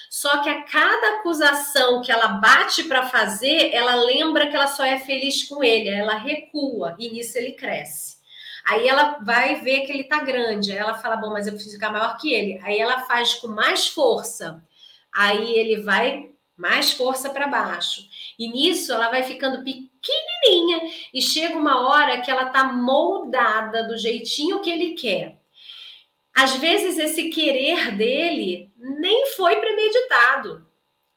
Só 0.09 0.43
que 0.43 0.49
a 0.49 0.63
cada 0.63 1.19
acusação 1.19 2.01
que 2.01 2.11
ela 2.11 2.27
bate 2.27 2.83
para 2.83 3.07
fazer, 3.07 3.73
ela 3.73 3.95
lembra 3.95 4.47
que 4.47 4.55
ela 4.55 4.67
só 4.67 4.83
é 4.83 4.99
feliz 4.99 5.47
com 5.47 5.63
ele, 5.63 5.89
ela 5.89 6.15
recua 6.15 6.95
e 6.99 7.09
nisso 7.09 7.37
ele 7.37 7.53
cresce. 7.53 8.21
Aí 8.63 8.87
ela 8.87 9.17
vai 9.21 9.61
ver 9.61 9.81
que 9.81 9.91
ele 9.91 10.03
tá 10.03 10.21
grande. 10.23 10.71
Aí 10.71 10.77
ela 10.77 10.95
fala: 10.95 11.15
Bom, 11.15 11.31
mas 11.31 11.47
eu 11.47 11.53
preciso 11.53 11.75
ficar 11.75 11.91
maior 11.91 12.17
que 12.17 12.31
ele. 12.31 12.59
Aí 12.61 12.77
ela 12.77 13.01
faz 13.01 13.35
com 13.35 13.47
mais 13.47 13.87
força. 13.87 14.61
Aí 15.11 15.53
ele 15.55 15.81
vai 15.81 16.30
mais 16.61 16.91
força 16.91 17.31
para 17.31 17.47
baixo. 17.47 18.07
E 18.37 18.47
nisso 18.47 18.93
ela 18.93 19.09
vai 19.09 19.23
ficando 19.23 19.63
pequenininha 19.63 20.91
e 21.11 21.19
chega 21.19 21.57
uma 21.57 21.89
hora 21.89 22.21
que 22.21 22.29
ela 22.29 22.51
tá 22.51 22.71
moldada 22.71 23.87
do 23.87 23.97
jeitinho 23.97 24.61
que 24.61 24.69
ele 24.69 24.93
quer. 24.93 25.41
Às 26.33 26.55
vezes 26.57 26.99
esse 26.99 27.29
querer 27.29 27.97
dele 27.97 28.71
nem 28.77 29.27
foi 29.35 29.55
premeditado. 29.55 30.65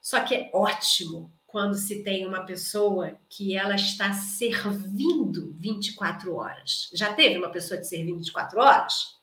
Só 0.01 0.21
que 0.21 0.35
é 0.35 0.51
ótimo 0.53 1.31
quando 1.47 1.75
se 1.75 2.03
tem 2.03 2.27
uma 2.27 2.45
pessoa 2.45 3.17
que 3.29 3.57
ela 3.57 3.75
está 3.75 4.13
servindo 4.13 5.55
24 5.59 6.35
horas. 6.35 6.91
Já 6.95 7.13
teve 7.13 7.39
uma 7.39 7.51
pessoa 7.51 7.79
de 7.79 7.87
servir 7.87 8.15
24 8.15 8.59
horas? 8.59 9.15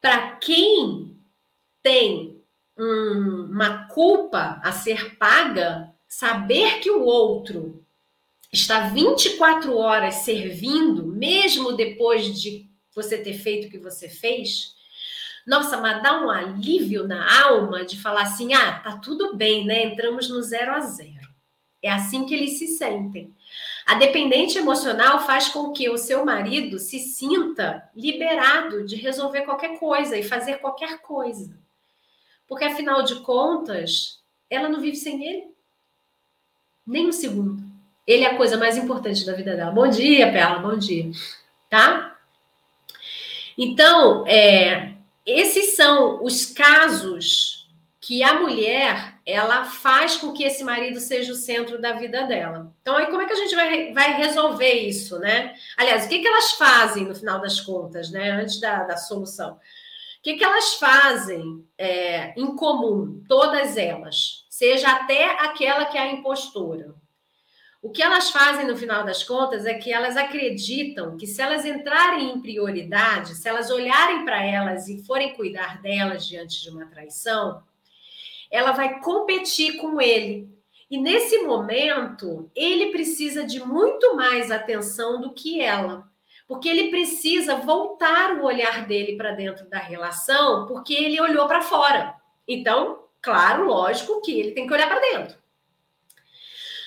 Para 0.00 0.36
quem 0.36 1.16
tem 1.82 2.35
um, 2.76 3.48
uma 3.50 3.86
culpa 3.88 4.60
a 4.62 4.72
ser 4.72 5.16
paga, 5.16 5.92
saber 6.06 6.80
que 6.80 6.90
o 6.90 7.02
outro 7.02 7.84
está 8.52 8.88
24 8.88 9.76
horas 9.76 10.16
servindo, 10.16 11.06
mesmo 11.06 11.72
depois 11.72 12.40
de 12.40 12.70
você 12.94 13.18
ter 13.18 13.34
feito 13.34 13.68
o 13.68 13.70
que 13.70 13.78
você 13.78 14.08
fez, 14.08 14.76
nossa, 15.46 15.76
mas 15.76 16.02
dá 16.02 16.20
um 16.20 16.28
alívio 16.28 17.06
na 17.06 17.44
alma 17.44 17.84
de 17.84 18.00
falar 18.00 18.22
assim: 18.22 18.52
ah, 18.52 18.80
tá 18.80 18.96
tudo 18.96 19.36
bem, 19.36 19.64
né? 19.64 19.84
Entramos 19.84 20.28
no 20.28 20.42
zero 20.42 20.72
a 20.72 20.80
zero. 20.80 21.28
É 21.80 21.88
assim 21.88 22.26
que 22.26 22.34
eles 22.34 22.58
se 22.58 22.66
sentem. 22.66 23.32
A 23.86 23.94
dependente 23.94 24.58
emocional 24.58 25.24
faz 25.24 25.48
com 25.48 25.70
que 25.70 25.88
o 25.88 25.96
seu 25.96 26.24
marido 26.24 26.80
se 26.80 26.98
sinta 26.98 27.88
liberado 27.94 28.84
de 28.84 28.96
resolver 28.96 29.42
qualquer 29.42 29.78
coisa 29.78 30.18
e 30.18 30.24
fazer 30.24 30.56
qualquer 30.56 31.00
coisa. 31.00 31.56
Porque, 32.46 32.64
afinal 32.64 33.02
de 33.02 33.16
contas, 33.16 34.22
ela 34.48 34.68
não 34.68 34.80
vive 34.80 34.96
sem 34.96 35.24
ele. 35.24 35.48
Nem 36.86 37.08
um 37.08 37.12
segundo. 37.12 37.62
Ele 38.06 38.24
é 38.24 38.30
a 38.30 38.36
coisa 38.36 38.56
mais 38.56 38.76
importante 38.76 39.26
da 39.26 39.32
vida 39.32 39.56
dela. 39.56 39.72
Bom 39.72 39.88
dia, 39.88 40.30
Pela, 40.30 40.60
bom 40.60 40.76
dia. 40.78 41.10
Tá? 41.68 42.16
Então, 43.58 44.24
é, 44.26 44.94
esses 45.24 45.74
são 45.74 46.22
os 46.22 46.46
casos 46.46 47.68
que 48.00 48.22
a 48.22 48.34
mulher 48.34 49.16
ela 49.26 49.64
faz 49.64 50.16
com 50.16 50.32
que 50.32 50.44
esse 50.44 50.62
marido 50.62 51.00
seja 51.00 51.32
o 51.32 51.36
centro 51.36 51.80
da 51.80 51.94
vida 51.94 52.22
dela. 52.22 52.72
Então, 52.80 52.96
aí 52.96 53.06
como 53.06 53.22
é 53.22 53.26
que 53.26 53.32
a 53.32 53.36
gente 53.36 53.56
vai, 53.56 53.92
vai 53.92 54.16
resolver 54.16 54.74
isso, 54.74 55.18
né? 55.18 55.54
Aliás, 55.76 56.06
o 56.06 56.08
que, 56.08 56.20
que 56.20 56.28
elas 56.28 56.52
fazem 56.52 57.04
no 57.04 57.14
final 57.16 57.40
das 57.40 57.60
contas, 57.60 58.12
né? 58.12 58.30
Antes 58.30 58.60
da, 58.60 58.84
da 58.84 58.96
solução. 58.96 59.58
Que, 60.26 60.34
que 60.34 60.44
elas 60.44 60.74
fazem 60.74 61.64
é, 61.78 62.34
em 62.36 62.56
comum, 62.56 63.22
todas 63.28 63.76
elas, 63.76 64.44
seja 64.50 64.90
até 64.90 65.40
aquela 65.40 65.84
que 65.84 65.96
é 65.96 66.00
a 66.00 66.12
impostora? 66.12 66.96
O 67.80 67.92
que 67.92 68.02
elas 68.02 68.30
fazem 68.30 68.66
no 68.66 68.76
final 68.76 69.04
das 69.04 69.22
contas 69.22 69.64
é 69.66 69.74
que 69.74 69.92
elas 69.92 70.16
acreditam 70.16 71.16
que 71.16 71.28
se 71.28 71.40
elas 71.40 71.64
entrarem 71.64 72.32
em 72.32 72.40
prioridade, 72.40 73.36
se 73.36 73.48
elas 73.48 73.70
olharem 73.70 74.24
para 74.24 74.44
elas 74.44 74.88
e 74.88 75.00
forem 75.04 75.32
cuidar 75.32 75.80
delas 75.80 76.26
diante 76.26 76.60
de 76.60 76.70
uma 76.70 76.86
traição, 76.86 77.62
ela 78.50 78.72
vai 78.72 78.98
competir 78.98 79.76
com 79.76 80.00
ele. 80.00 80.50
E 80.90 80.98
nesse 80.98 81.38
momento, 81.42 82.50
ele 82.52 82.90
precisa 82.90 83.44
de 83.44 83.64
muito 83.64 84.16
mais 84.16 84.50
atenção 84.50 85.20
do 85.20 85.32
que 85.32 85.60
ela 85.60 86.10
porque 86.46 86.68
ele 86.68 86.90
precisa 86.90 87.56
voltar 87.56 88.34
o 88.34 88.44
olhar 88.44 88.86
dele 88.86 89.16
para 89.16 89.32
dentro 89.32 89.68
da 89.68 89.78
relação, 89.78 90.66
porque 90.66 90.94
ele 90.94 91.20
olhou 91.20 91.46
para 91.46 91.60
fora. 91.60 92.14
Então, 92.46 93.04
claro, 93.20 93.66
lógico 93.66 94.20
que 94.20 94.38
ele 94.38 94.52
tem 94.52 94.66
que 94.66 94.72
olhar 94.72 94.88
para 94.88 95.00
dentro. 95.00 95.36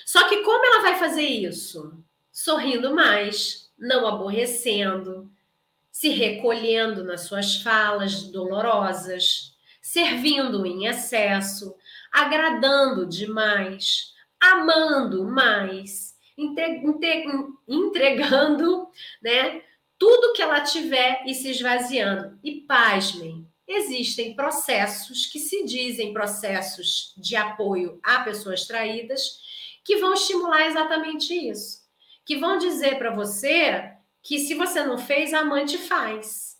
Só 0.06 0.28
que 0.28 0.38
como 0.44 0.66
ela 0.66 0.82
vai 0.82 0.96
fazer 0.96 1.26
isso? 1.26 1.94
Sorrindo 2.32 2.96
mais, 2.96 3.70
não 3.78 4.08
aborrecendo, 4.08 5.30
se 5.92 6.10
recolhendo 6.10 7.04
nas 7.04 7.22
suas 7.22 7.58
falas 7.58 8.24
dolorosas, 8.24 9.54
servindo 9.82 10.66
em 10.66 10.86
excesso, 10.86 11.76
agradando 12.12 13.06
demais, 13.06 14.14
amando 14.40 15.26
mais 15.26 16.09
entregando 17.68 18.90
né, 19.22 19.62
tudo 19.98 20.34
que 20.34 20.42
ela 20.42 20.62
tiver 20.62 21.24
e 21.26 21.34
se 21.34 21.52
esvaziando. 21.52 22.40
E 22.44 22.62
pasmem, 22.62 23.48
existem 23.68 24.36
processos 24.36 25.26
que 25.26 25.40
se 25.40 25.66
dizem 25.66 26.14
processos 26.14 27.14
de 27.18 27.36
apoio 27.36 28.00
a 28.02 28.22
pessoas 28.22 28.66
traídas 28.66 29.40
que 29.84 29.98
vão 29.98 30.14
estimular 30.14 30.68
exatamente 30.68 31.34
isso. 31.34 31.80
Que 32.26 32.38
vão 32.38 32.58
dizer 32.58 32.98
para 32.98 33.14
você 33.14 33.92
que 34.22 34.40
se 34.40 34.54
você 34.54 34.84
não 34.84 34.98
fez, 34.98 35.34
a 35.34 35.40
amante 35.40 35.78
faz. 35.78 36.58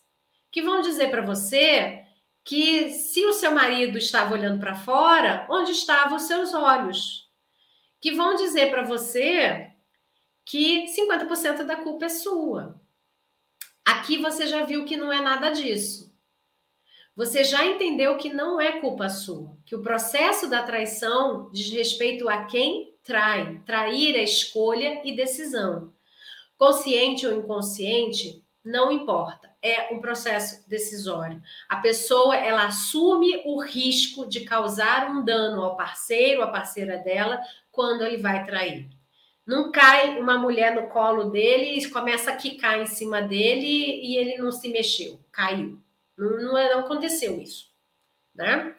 Que 0.52 0.62
vão 0.62 0.82
dizer 0.82 1.12
para 1.12 1.22
você 1.22 2.04
que 2.44 2.90
se 2.90 3.24
o 3.26 3.34
seu 3.34 3.52
marido 3.52 3.98
estava 3.98 4.34
olhando 4.34 4.60
para 4.60 4.76
fora, 4.76 5.46
onde 5.50 5.72
estavam 5.72 6.18
os 6.18 6.24
seus 6.24 6.54
olhos? 6.54 7.29
Que 8.00 8.12
vão 8.12 8.36
dizer 8.36 8.70
para 8.70 8.84
você 8.84 9.72
que 10.46 10.86
50% 10.86 11.64
da 11.64 11.76
culpa 11.76 12.06
é 12.06 12.10
sua. 12.10 12.80
Aqui 13.86 14.18
você 14.18 14.48
já 14.48 14.64
viu 14.64 14.86
que 14.86 14.98
não 14.98 15.12
é 15.12 15.22
nada 15.22 15.50
disso. 15.50 16.10
Você 17.16 17.44
já 17.44 17.66
entendeu 17.66 18.18
que 18.18 18.32
não 18.32 18.62
é 18.62 18.80
culpa 18.80 19.10
sua, 19.10 19.58
que 19.66 19.76
o 19.76 19.82
processo 19.82 20.50
da 20.50 20.64
traição 20.64 21.50
diz 21.52 21.70
respeito 21.70 22.30
a 22.30 22.46
quem 22.46 22.96
trai. 23.04 23.62
Trair 23.66 24.16
é 24.16 24.24
escolha 24.24 25.02
e 25.04 25.16
decisão. 25.16 25.94
Consciente 26.58 27.28
ou 27.28 27.34
inconsciente, 27.38 28.42
não 28.64 28.92
importa. 28.92 29.50
É 29.62 29.94
um 29.94 30.00
processo 30.00 30.70
decisório. 30.70 31.42
A 31.68 31.78
pessoa 31.78 32.38
ela 32.38 32.68
assume 32.68 33.42
o 33.46 33.62
risco 33.62 34.26
de 34.26 34.42
causar 34.42 35.12
um 35.12 35.24
dano 35.24 35.62
ao 35.62 35.76
parceiro, 35.76 36.42
à 36.42 36.48
parceira 36.48 36.98
dela, 36.98 37.42
quando 37.80 38.04
ele 38.04 38.18
vai 38.18 38.44
trair. 38.44 38.90
Não 39.48 39.72
cai 39.72 40.20
uma 40.20 40.38
mulher 40.38 40.76
no 40.76 40.90
colo 40.90 41.30
dele 41.30 41.80
e 41.80 41.90
começa 41.90 42.30
a 42.30 42.36
quicar 42.36 42.78
em 42.78 42.86
cima 42.86 43.22
dele 43.22 43.66
e 43.66 44.18
ele 44.18 44.38
não 44.38 44.52
se 44.52 44.68
mexeu, 44.68 45.18
caiu. 45.32 45.82
Não, 46.18 46.42
não, 46.42 46.58
é, 46.58 46.74
não 46.74 46.82
aconteceu 46.82 47.40
isso, 47.40 47.72
né? 48.36 48.76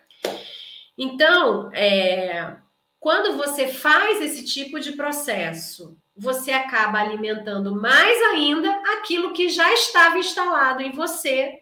Então, 0.98 1.72
é, 1.72 2.58
quando 2.98 3.38
você 3.38 3.68
faz 3.68 4.20
esse 4.20 4.44
tipo 4.44 4.78
de 4.78 4.92
processo, 4.92 5.96
você 6.14 6.52
acaba 6.52 7.00
alimentando 7.00 7.74
mais 7.74 8.22
ainda 8.24 8.70
aquilo 8.98 9.32
que 9.32 9.48
já 9.48 9.72
estava 9.72 10.18
instalado 10.18 10.82
em 10.82 10.92
você 10.92 11.59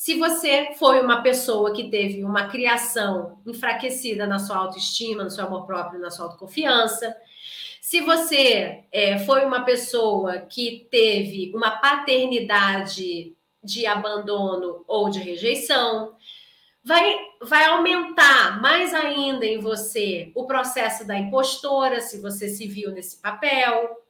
se 0.00 0.14
você 0.14 0.72
foi 0.78 0.98
uma 1.02 1.20
pessoa 1.20 1.74
que 1.74 1.90
teve 1.90 2.24
uma 2.24 2.48
criação 2.48 3.38
enfraquecida 3.46 4.26
na 4.26 4.38
sua 4.38 4.56
autoestima, 4.56 5.22
no 5.22 5.30
seu 5.30 5.44
amor 5.44 5.66
próprio, 5.66 6.00
na 6.00 6.10
sua 6.10 6.24
autoconfiança, 6.24 7.14
se 7.82 8.00
você 8.00 8.84
é, 8.90 9.18
foi 9.18 9.44
uma 9.44 9.62
pessoa 9.62 10.38
que 10.38 10.88
teve 10.90 11.52
uma 11.54 11.72
paternidade 11.72 13.36
de 13.62 13.84
abandono 13.84 14.82
ou 14.88 15.10
de 15.10 15.18
rejeição, 15.18 16.16
vai, 16.82 17.18
vai 17.42 17.66
aumentar 17.66 18.58
mais 18.58 18.94
ainda 18.94 19.44
em 19.44 19.58
você 19.58 20.32
o 20.34 20.46
processo 20.46 21.06
da 21.06 21.18
impostora, 21.18 22.00
se 22.00 22.22
você 22.22 22.48
se 22.48 22.66
viu 22.66 22.90
nesse 22.90 23.20
papel, 23.20 24.00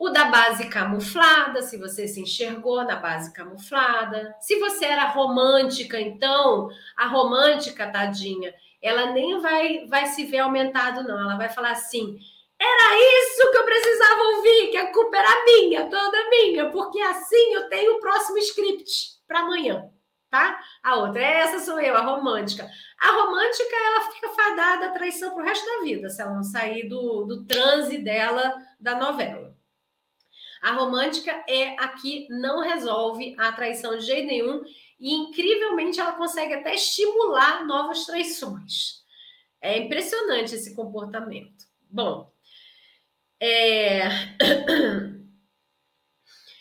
o 0.00 0.08
da 0.08 0.24
base 0.24 0.66
camuflada, 0.70 1.60
se 1.60 1.76
você 1.76 2.08
se 2.08 2.22
enxergou 2.22 2.82
na 2.84 2.96
base 2.96 3.34
camuflada. 3.34 4.34
Se 4.40 4.58
você 4.58 4.86
era 4.86 5.10
romântica, 5.10 6.00
então, 6.00 6.70
a 6.96 7.06
romântica, 7.06 7.86
tadinha, 7.92 8.54
ela 8.80 9.12
nem 9.12 9.38
vai, 9.40 9.86
vai 9.88 10.06
se 10.06 10.24
ver 10.24 10.38
aumentado, 10.38 11.06
não. 11.06 11.20
Ela 11.20 11.36
vai 11.36 11.50
falar 11.50 11.72
assim: 11.72 12.18
era 12.58 12.98
isso 12.98 13.50
que 13.50 13.58
eu 13.58 13.64
precisava 13.64 14.22
ouvir, 14.22 14.68
que 14.70 14.76
a 14.78 14.90
culpa 14.90 15.18
era 15.18 15.44
minha, 15.44 15.84
toda 15.90 16.30
minha, 16.30 16.70
porque 16.70 16.98
assim 17.02 17.52
eu 17.52 17.68
tenho 17.68 17.96
o 17.96 18.00
próximo 18.00 18.38
script 18.38 19.18
para 19.28 19.40
amanhã, 19.40 19.84
tá? 20.30 20.58
A 20.82 20.96
outra, 20.96 21.22
essa 21.22 21.58
sou 21.60 21.78
eu, 21.78 21.94
a 21.94 22.00
romântica. 22.00 22.66
A 22.98 23.10
romântica, 23.12 23.76
ela 23.76 24.12
fica 24.12 24.30
fadada 24.30 24.86
à 24.86 24.92
traição 24.92 25.34
pro 25.34 25.44
resto 25.44 25.66
da 25.66 25.84
vida, 25.84 26.08
se 26.08 26.22
ela 26.22 26.32
não 26.32 26.42
sair 26.42 26.88
do, 26.88 27.26
do 27.26 27.44
transe 27.44 27.98
dela 27.98 28.54
da 28.80 28.94
novela. 28.94 29.49
A 30.60 30.72
romântica 30.72 31.44
é 31.48 31.74
a 31.78 31.88
que 31.88 32.28
não 32.28 32.60
resolve 32.60 33.34
a 33.38 33.50
traição 33.52 33.96
de 33.96 34.04
jeito 34.04 34.26
nenhum 34.26 34.62
e, 34.98 35.14
incrivelmente, 35.14 35.98
ela 35.98 36.12
consegue 36.12 36.54
até 36.54 36.74
estimular 36.74 37.66
novas 37.66 38.04
traições. 38.04 39.00
É 39.60 39.78
impressionante 39.78 40.54
esse 40.54 40.74
comportamento. 40.74 41.64
Bom, 41.88 42.30
é... 43.40 44.02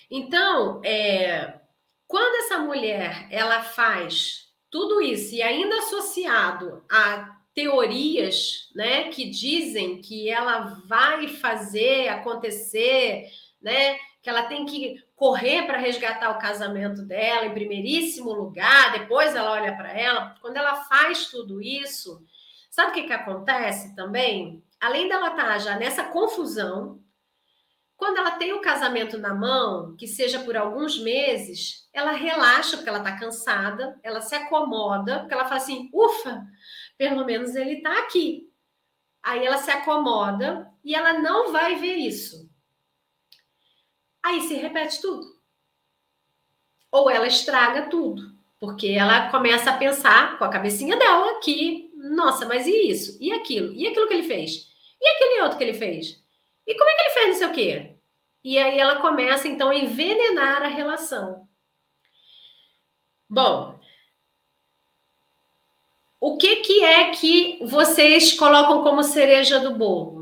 então, 0.10 0.82
é... 0.84 1.60
quando 2.08 2.45
essa 2.45 2.60
mulher 2.60 3.28
ela 3.30 3.62
faz 3.62 4.47
tudo 4.72 5.02
isso 5.02 5.36
e 5.36 5.41
ainda 5.41 5.78
associado 5.80 6.86
a 6.89 7.38
teorias, 7.54 8.70
né, 8.74 9.10
que 9.10 9.30
dizem 9.30 10.02
que 10.02 10.30
ela 10.30 10.82
vai 10.88 11.28
fazer 11.28 12.08
acontecer 12.08 13.30
né? 13.62 13.97
Que 14.22 14.30
ela 14.30 14.43
tem 14.43 14.66
que 14.66 15.03
correr 15.16 15.64
para 15.64 15.78
resgatar 15.78 16.32
o 16.32 16.39
casamento 16.39 17.01
dela 17.03 17.45
em 17.45 17.53
primeiríssimo 17.53 18.32
lugar, 18.32 18.91
depois 18.91 19.36
ela 19.36 19.51
olha 19.51 19.76
para 19.76 19.91
ela. 19.91 20.36
Quando 20.41 20.57
ela 20.57 20.84
faz 20.86 21.28
tudo 21.28 21.62
isso, 21.62 22.24
sabe 22.70 22.91
o 22.91 22.93
que, 22.93 23.03
que 23.03 23.14
acontece 23.14 23.95
também? 23.95 24.64
Além 24.80 25.07
dela 25.07 25.30
estar 25.30 25.43
tá 25.45 25.57
já 25.57 25.76
nessa 25.78 26.05
confusão, 26.05 26.99
quando 27.99 28.18
ela 28.18 28.32
tem 28.32 28.53
o 28.53 28.62
casamento 28.62 29.18
na 29.18 29.36
mão, 29.36 29.93
que 29.97 30.07
seja 30.07 30.39
por 30.39 30.55
alguns 30.55 30.97
meses, 30.97 31.89
ela 31.93 32.12
relaxa 32.12 32.78
porque 32.78 32.88
ela 32.88 32.99
está 32.99 33.18
cansada, 33.20 33.99
ela 34.01 34.22
se 34.22 34.34
acomoda, 34.34 35.20
porque 35.20 35.34
ela 35.34 35.43
fala 35.43 35.57
assim: 35.57 35.89
ufa, 35.93 36.41
pelo 36.97 37.26
menos 37.26 37.55
ele 37.55 37.74
está 37.74 37.99
aqui. 37.99 38.49
Aí 39.22 39.45
ela 39.45 39.57
se 39.57 39.70
acomoda 39.70 40.72
e 40.82 40.95
ela 40.95 41.20
não 41.20 41.51
vai 41.51 41.76
ver 41.76 41.95
isso. 41.95 42.49
Aí 44.30 44.42
se 44.42 44.54
repete 44.54 45.02
tudo. 45.02 45.26
Ou 46.92 47.10
ela 47.10 47.26
estraga 47.26 47.90
tudo, 47.90 48.32
porque 48.60 48.90
ela 48.90 49.32
começa 49.32 49.72
a 49.72 49.78
pensar 49.78 50.38
com 50.38 50.46
a 50.46 50.50
cabecinha 50.50 50.96
dela 50.96 51.40
que, 51.40 51.92
nossa, 51.96 52.46
mas 52.46 52.68
e 52.68 52.92
isso? 52.92 53.18
E 53.20 53.32
aquilo? 53.32 53.74
E 53.74 53.88
aquilo 53.88 54.08
que 54.08 54.14
ele 54.14 54.28
fez? 54.28 54.68
E 55.02 55.08
aquele 55.08 55.42
outro 55.42 55.58
que 55.58 55.64
ele 55.64 55.74
fez? 55.74 56.24
E 56.68 56.76
como 56.76 56.88
é 56.92 56.94
que 56.94 57.02
ele 57.02 57.10
fez 57.10 57.28
não 57.28 57.36
sei 57.36 57.48
o 57.48 57.54
quê? 57.54 57.96
E 58.44 58.58
aí 58.60 58.78
ela 58.78 59.02
começa 59.02 59.48
então 59.48 59.72
a 59.72 59.76
envenenar 59.76 60.62
a 60.62 60.68
relação. 60.68 61.48
Bom, 63.28 63.80
o 66.20 66.38
que, 66.38 66.58
que 66.58 66.84
é 66.84 67.10
que 67.10 67.66
vocês 67.66 68.34
colocam 68.34 68.84
como 68.84 69.02
cereja 69.02 69.60
do 69.60 69.76
bolo? 69.76 70.18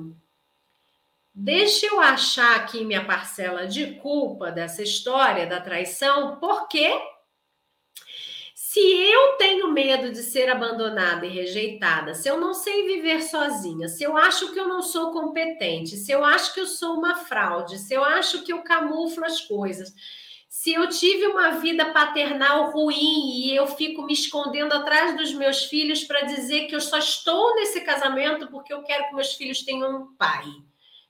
Deixa 1.39 1.85
eu 1.85 1.99
achar 1.99 2.55
aqui 2.55 2.83
minha 2.83 3.05
parcela 3.05 3.67
de 3.67 3.93
culpa 3.97 4.51
dessa 4.51 4.81
história 4.81 5.45
da 5.45 5.61
traição, 5.61 6.39
porque 6.39 6.91
se 8.55 8.79
eu 8.79 9.33
tenho 9.37 9.71
medo 9.71 10.11
de 10.11 10.23
ser 10.23 10.49
abandonada 10.49 11.27
e 11.27 11.29
rejeitada, 11.29 12.15
se 12.15 12.27
eu 12.27 12.39
não 12.39 12.55
sei 12.55 12.87
viver 12.87 13.21
sozinha, 13.21 13.87
se 13.87 14.03
eu 14.03 14.17
acho 14.17 14.51
que 14.51 14.59
eu 14.59 14.67
não 14.67 14.81
sou 14.81 15.11
competente, 15.11 15.95
se 15.95 16.11
eu 16.11 16.25
acho 16.25 16.55
que 16.55 16.59
eu 16.59 16.65
sou 16.65 16.95
uma 16.95 17.15
fraude, 17.15 17.77
se 17.77 17.93
eu 17.93 18.03
acho 18.03 18.41
que 18.43 18.51
eu 18.51 18.63
camuflo 18.63 19.23
as 19.23 19.39
coisas, 19.41 19.93
Se 20.49 20.73
eu 20.73 20.89
tive 20.89 21.27
uma 21.27 21.51
vida 21.59 21.93
paternal 21.93 22.71
ruim 22.71 23.45
e 23.45 23.55
eu 23.55 23.67
fico 23.67 24.03
me 24.03 24.13
escondendo 24.13 24.73
atrás 24.73 25.15
dos 25.17 25.33
meus 25.33 25.65
filhos 25.65 26.03
para 26.03 26.21
dizer 26.21 26.67
que 26.67 26.75
eu 26.75 26.81
só 26.81 26.97
estou 26.97 27.55
nesse 27.55 27.81
casamento 27.81 28.47
porque 28.47 28.73
eu 28.73 28.83
quero 28.83 29.07
que 29.07 29.15
meus 29.15 29.33
filhos 29.35 29.63
tenham 29.63 30.01
um 30.03 30.15
pai. 30.15 30.45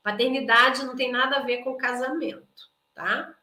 Paternidade 0.07 0.85
não 0.85 0.95
tem 0.95 1.11
nada 1.11 1.35
a 1.35 1.41
ver 1.41 1.65
com 1.65 1.75
casamento, 1.75 2.47
tá? 2.95 3.35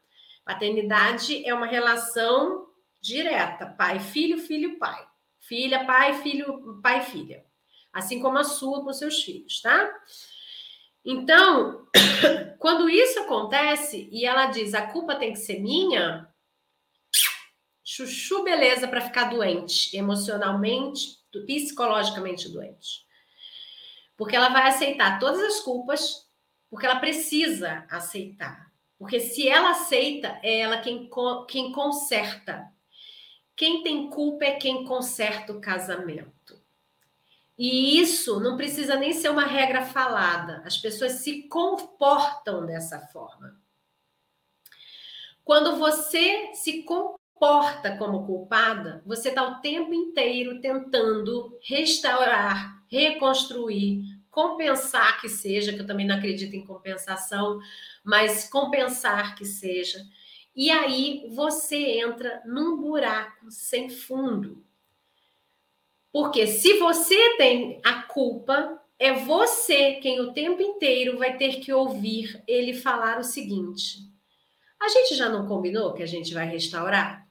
Paternidade 0.43 1.47
é 1.47 1.53
uma 1.53 1.67
relação 1.67 2.65
direta, 2.99 3.67
pai, 3.67 3.99
filho, 3.99 4.39
filho, 4.39 4.79
pai. 4.79 5.07
Filha, 5.39 5.85
pai, 5.85 6.15
filho, 6.23 6.81
pai, 6.81 7.03
filha. 7.03 7.45
Assim 7.93 8.19
como 8.19 8.39
a 8.39 8.43
sua 8.43 8.83
com 8.83 8.91
seus 8.91 9.21
filhos, 9.21 9.61
tá? 9.61 9.93
Então, 11.05 11.85
quando 12.57 12.89
isso 12.89 13.19
acontece 13.19 14.09
e 14.11 14.25
ela 14.25 14.47
diz 14.47 14.73
a 14.73 14.87
culpa 14.87 15.17
tem 15.17 15.33
que 15.33 15.39
ser 15.39 15.59
minha, 15.59 16.27
chuchu 17.83 18.43
beleza 18.43 18.87
para 18.87 19.01
ficar 19.01 19.25
doente, 19.25 19.95
emocionalmente, 19.95 21.19
psicologicamente 21.45 22.49
doente. 22.49 23.05
Porque 24.17 24.35
ela 24.35 24.49
vai 24.49 24.67
aceitar 24.67 25.19
todas 25.19 25.41
as 25.43 25.59
culpas, 25.59 26.24
porque 26.75 26.87
ela 26.87 26.99
precisa 26.99 27.85
aceitar. 27.89 28.69
Porque 28.99 29.21
se 29.21 29.47
ela 29.47 29.69
aceita, 29.69 30.37
é 30.43 30.59
ela 30.59 30.81
quem, 30.81 31.09
quem 31.47 31.71
conserta. 31.71 32.69
Quem 33.55 33.81
tem 33.81 34.09
culpa 34.09 34.43
é 34.43 34.55
quem 34.55 34.83
conserta 34.83 35.53
o 35.53 35.61
casamento. 35.61 36.61
E 37.57 37.97
isso 37.97 38.41
não 38.41 38.57
precisa 38.57 38.97
nem 38.97 39.13
ser 39.13 39.29
uma 39.29 39.45
regra 39.45 39.85
falada. 39.85 40.63
As 40.65 40.77
pessoas 40.77 41.13
se 41.13 41.43
comportam 41.43 42.65
dessa 42.65 42.99
forma. 43.07 43.57
Quando 45.45 45.77
você 45.77 46.53
se 46.55 46.83
comporta 46.83 47.97
como 47.97 48.25
culpada, 48.25 49.01
você 49.05 49.29
está 49.29 49.47
o 49.47 49.61
tempo 49.61 49.93
inteiro 49.93 50.59
tentando 50.59 51.57
restaurar, 51.61 52.83
reconstruir, 52.89 54.14
compensar 54.35 55.21
que 55.21 55.29
seja, 55.29 55.71
que 55.71 55.79
eu 55.79 55.87
também 55.87 56.05
não 56.05 56.17
acredito 56.17 56.53
em 56.53 56.65
compensação, 56.65 57.57
mas 58.03 58.49
compensar 58.49 59.33
que 59.33 59.45
seja. 59.45 60.05
E 60.53 60.69
aí 60.69 61.25
você 61.33 61.77
entra 62.01 62.41
num 62.45 62.75
buraco 62.75 63.49
sem 63.49 63.89
fundo. 63.89 64.61
Porque 66.11 66.47
se 66.47 66.77
você 66.79 67.37
tem 67.37 67.79
a 67.81 68.03
culpa, 68.03 68.81
é 68.99 69.13
você 69.13 69.93
quem 70.01 70.19
o 70.19 70.33
tempo 70.33 70.61
inteiro 70.61 71.17
vai 71.17 71.37
ter 71.37 71.61
que 71.61 71.71
ouvir 71.71 72.43
ele 72.45 72.73
falar 72.73 73.17
o 73.17 73.23
seguinte: 73.23 73.99
a 74.81 74.89
gente 74.89 75.15
já 75.15 75.29
não 75.29 75.47
combinou 75.47 75.93
que 75.93 76.03
a 76.03 76.07
gente 76.07 76.33
vai 76.33 76.45
restaurar? 76.45 77.24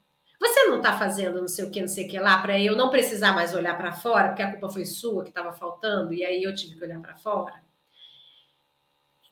Você 0.44 0.64
não 0.64 0.76
está 0.76 0.98
fazendo 0.98 1.40
não 1.40 1.48
sei 1.48 1.64
o 1.64 1.70
que, 1.70 1.80
não 1.80 1.88
sei 1.88 2.06
o 2.06 2.08
que 2.10 2.18
lá, 2.18 2.40
para 2.42 2.60
eu 2.60 2.76
não 2.76 2.90
precisar 2.90 3.32
mais 3.32 3.54
olhar 3.54 3.78
para 3.78 3.92
fora, 3.92 4.28
porque 4.28 4.42
a 4.42 4.50
culpa 4.50 4.68
foi 4.68 4.84
sua 4.84 5.22
que 5.22 5.30
estava 5.30 5.54
faltando, 5.54 6.12
e 6.12 6.22
aí 6.22 6.42
eu 6.42 6.54
tive 6.54 6.76
que 6.76 6.84
olhar 6.84 7.00
para 7.00 7.16
fora? 7.16 7.64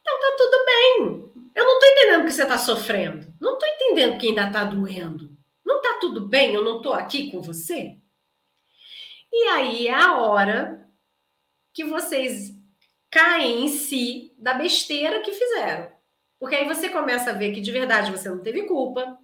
Então 0.01 0.21
tá 0.21 0.35
tudo 0.39 0.65
bem. 0.65 1.33
Eu 1.55 1.65
não 1.67 1.75
estou 1.75 1.89
entendendo 1.91 2.25
que 2.25 2.31
você 2.33 2.43
está 2.43 2.57
sofrendo. 2.57 3.33
Não 3.39 3.55
estou 3.55 3.69
entendendo 3.69 4.19
que 4.19 4.29
ainda 4.29 4.47
está 4.47 4.65
doendo. 4.65 5.37
Não 5.65 5.77
está 5.77 5.99
tudo 6.01 6.27
bem? 6.27 6.55
Eu 6.55 6.65
não 6.65 6.79
estou 6.79 6.95
aqui 6.95 7.31
com 7.31 7.43
você? 7.43 7.99
E 9.31 9.49
aí 9.49 9.87
é 9.87 9.95
a 9.95 10.19
hora 10.19 10.89
que 11.75 11.85
vocês 11.85 12.51
caem 13.11 13.65
em 13.65 13.69
si 13.69 14.35
da 14.39 14.55
besteira 14.55 15.21
que 15.21 15.33
fizeram. 15.33 15.93
Porque 16.41 16.57
aí 16.57 16.67
você 16.67 16.89
começa 16.89 17.31
a 17.31 17.35
ver 17.35 17.53
que 17.53 17.61
de 17.61 17.71
verdade 17.71 18.11
você 18.11 18.29
não 18.29 18.43
teve 18.43 18.63
culpa, 18.63 19.19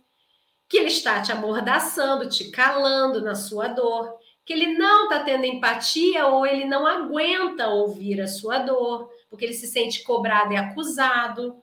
que 0.69 0.77
ele 0.77 0.89
está 0.89 1.23
te 1.23 1.33
amordaçando, 1.33 2.29
te 2.29 2.51
calando 2.51 3.23
na 3.23 3.35
sua 3.35 3.69
dor, 3.69 4.19
que 4.45 4.53
ele 4.53 4.79
não 4.79 5.05
está 5.05 5.21
tendo 5.21 5.45
empatia 5.45 6.27
ou 6.27 6.47
ele 6.47 6.65
não 6.65 6.87
aguenta 6.87 7.69
ouvir 7.69 8.21
a 8.21 8.29
sua 8.29 8.59
dor, 8.59 9.11
porque 9.31 9.45
ele 9.45 9.55
se 9.55 9.67
sente 9.67 10.03
cobrado 10.03 10.53
e 10.53 10.57
acusado. 10.57 11.63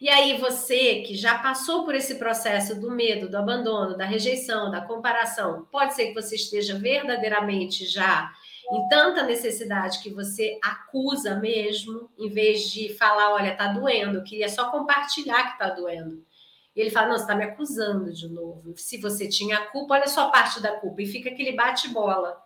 E 0.00 0.08
aí 0.08 0.38
você 0.38 1.02
que 1.02 1.14
já 1.14 1.38
passou 1.38 1.84
por 1.84 1.94
esse 1.94 2.14
processo 2.16 2.80
do 2.80 2.90
medo, 2.90 3.28
do 3.28 3.36
abandono, 3.36 3.96
da 3.96 4.04
rejeição, 4.04 4.70
da 4.70 4.80
comparação, 4.80 5.66
pode 5.70 5.94
ser 5.94 6.06
que 6.06 6.14
você 6.14 6.36
esteja 6.36 6.78
verdadeiramente 6.78 7.86
já 7.86 8.32
em 8.72 8.88
tanta 8.88 9.24
necessidade 9.24 10.00
que 10.00 10.10
você 10.10 10.58
acusa 10.62 11.34
mesmo, 11.36 12.08
em 12.16 12.28
vez 12.28 12.70
de 12.70 12.94
falar, 12.94 13.32
olha, 13.32 13.56
tá 13.56 13.68
doendo, 13.72 14.18
eu 14.18 14.22
queria 14.22 14.48
só 14.48 14.70
compartilhar 14.70 15.52
que 15.52 15.58
tá 15.58 15.70
doendo. 15.70 16.24
Ele 16.80 16.90
fala, 16.90 17.08
não, 17.08 17.16
você 17.16 17.22
está 17.22 17.34
me 17.34 17.44
acusando 17.44 18.12
de 18.12 18.28
novo. 18.28 18.76
Se 18.76 18.98
você 18.98 19.28
tinha 19.28 19.58
a 19.58 19.66
culpa, 19.66 19.94
olha 19.94 20.08
só 20.08 20.30
parte 20.30 20.60
da 20.60 20.76
culpa. 20.76 21.02
E 21.02 21.06
fica 21.06 21.30
aquele 21.30 21.52
bate-bola. 21.52 22.40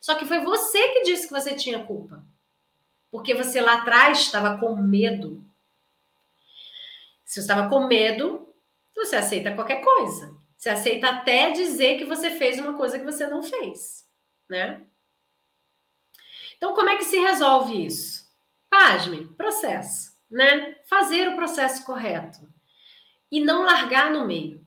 Só 0.00 0.14
que 0.14 0.24
foi 0.24 0.40
você 0.40 0.88
que 0.88 1.02
disse 1.02 1.26
que 1.26 1.32
você 1.32 1.54
tinha 1.54 1.84
culpa. 1.84 2.24
Porque 3.10 3.34
você 3.34 3.60
lá 3.60 3.74
atrás 3.74 4.20
estava 4.20 4.58
com 4.58 4.74
medo 4.76 5.44
se 7.32 7.36
você 7.36 7.40
estava 7.40 7.66
com 7.70 7.86
medo, 7.86 8.54
você 8.94 9.16
aceita 9.16 9.54
qualquer 9.54 9.80
coisa. 9.82 10.36
Você 10.54 10.68
aceita 10.68 11.08
até 11.08 11.50
dizer 11.50 11.96
que 11.96 12.04
você 12.04 12.30
fez 12.30 12.58
uma 12.58 12.74
coisa 12.74 12.98
que 12.98 13.06
você 13.06 13.26
não 13.26 13.42
fez, 13.42 14.06
né? 14.46 14.82
Então, 16.58 16.74
como 16.74 16.90
é 16.90 16.96
que 16.96 17.04
se 17.06 17.18
resolve 17.18 17.86
isso? 17.86 18.30
Pasme, 18.68 19.28
processo, 19.28 20.14
né? 20.30 20.76
Fazer 20.84 21.26
o 21.28 21.36
processo 21.36 21.86
correto 21.86 22.46
e 23.32 23.40
não 23.40 23.64
largar 23.64 24.12
no 24.12 24.26
meio. 24.26 24.64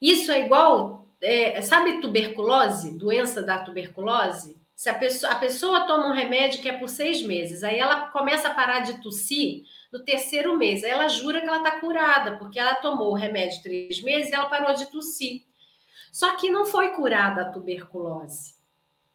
Isso 0.00 0.32
é 0.32 0.40
igual, 0.40 1.06
é, 1.20 1.60
sabe 1.62 2.00
tuberculose, 2.00 2.98
doença 2.98 3.40
da 3.40 3.58
tuberculose? 3.58 4.60
Se 4.74 4.88
a 4.88 4.94
pessoa, 4.94 5.32
a 5.32 5.36
pessoa 5.36 5.86
toma 5.86 6.08
um 6.08 6.12
remédio 6.12 6.60
que 6.60 6.68
é 6.68 6.76
por 6.76 6.88
seis 6.88 7.22
meses, 7.22 7.62
aí 7.62 7.78
ela 7.78 8.08
começa 8.08 8.48
a 8.48 8.54
parar 8.54 8.80
de 8.80 9.00
tossir, 9.00 9.62
no 9.92 10.00
terceiro 10.00 10.56
mês. 10.56 10.82
Ela 10.82 11.06
jura 11.06 11.40
que 11.40 11.46
ela 11.46 11.58
está 11.58 11.78
curada, 11.78 12.38
porque 12.38 12.58
ela 12.58 12.74
tomou 12.76 13.12
o 13.12 13.16
remédio 13.16 13.62
três 13.62 14.00
meses 14.00 14.32
e 14.32 14.34
ela 14.34 14.46
parou 14.46 14.74
de 14.74 14.86
tossir. 14.86 15.42
Só 16.10 16.34
que 16.36 16.50
não 16.50 16.64
foi 16.64 16.88
curada 16.90 17.42
a 17.42 17.50
tuberculose, 17.50 18.54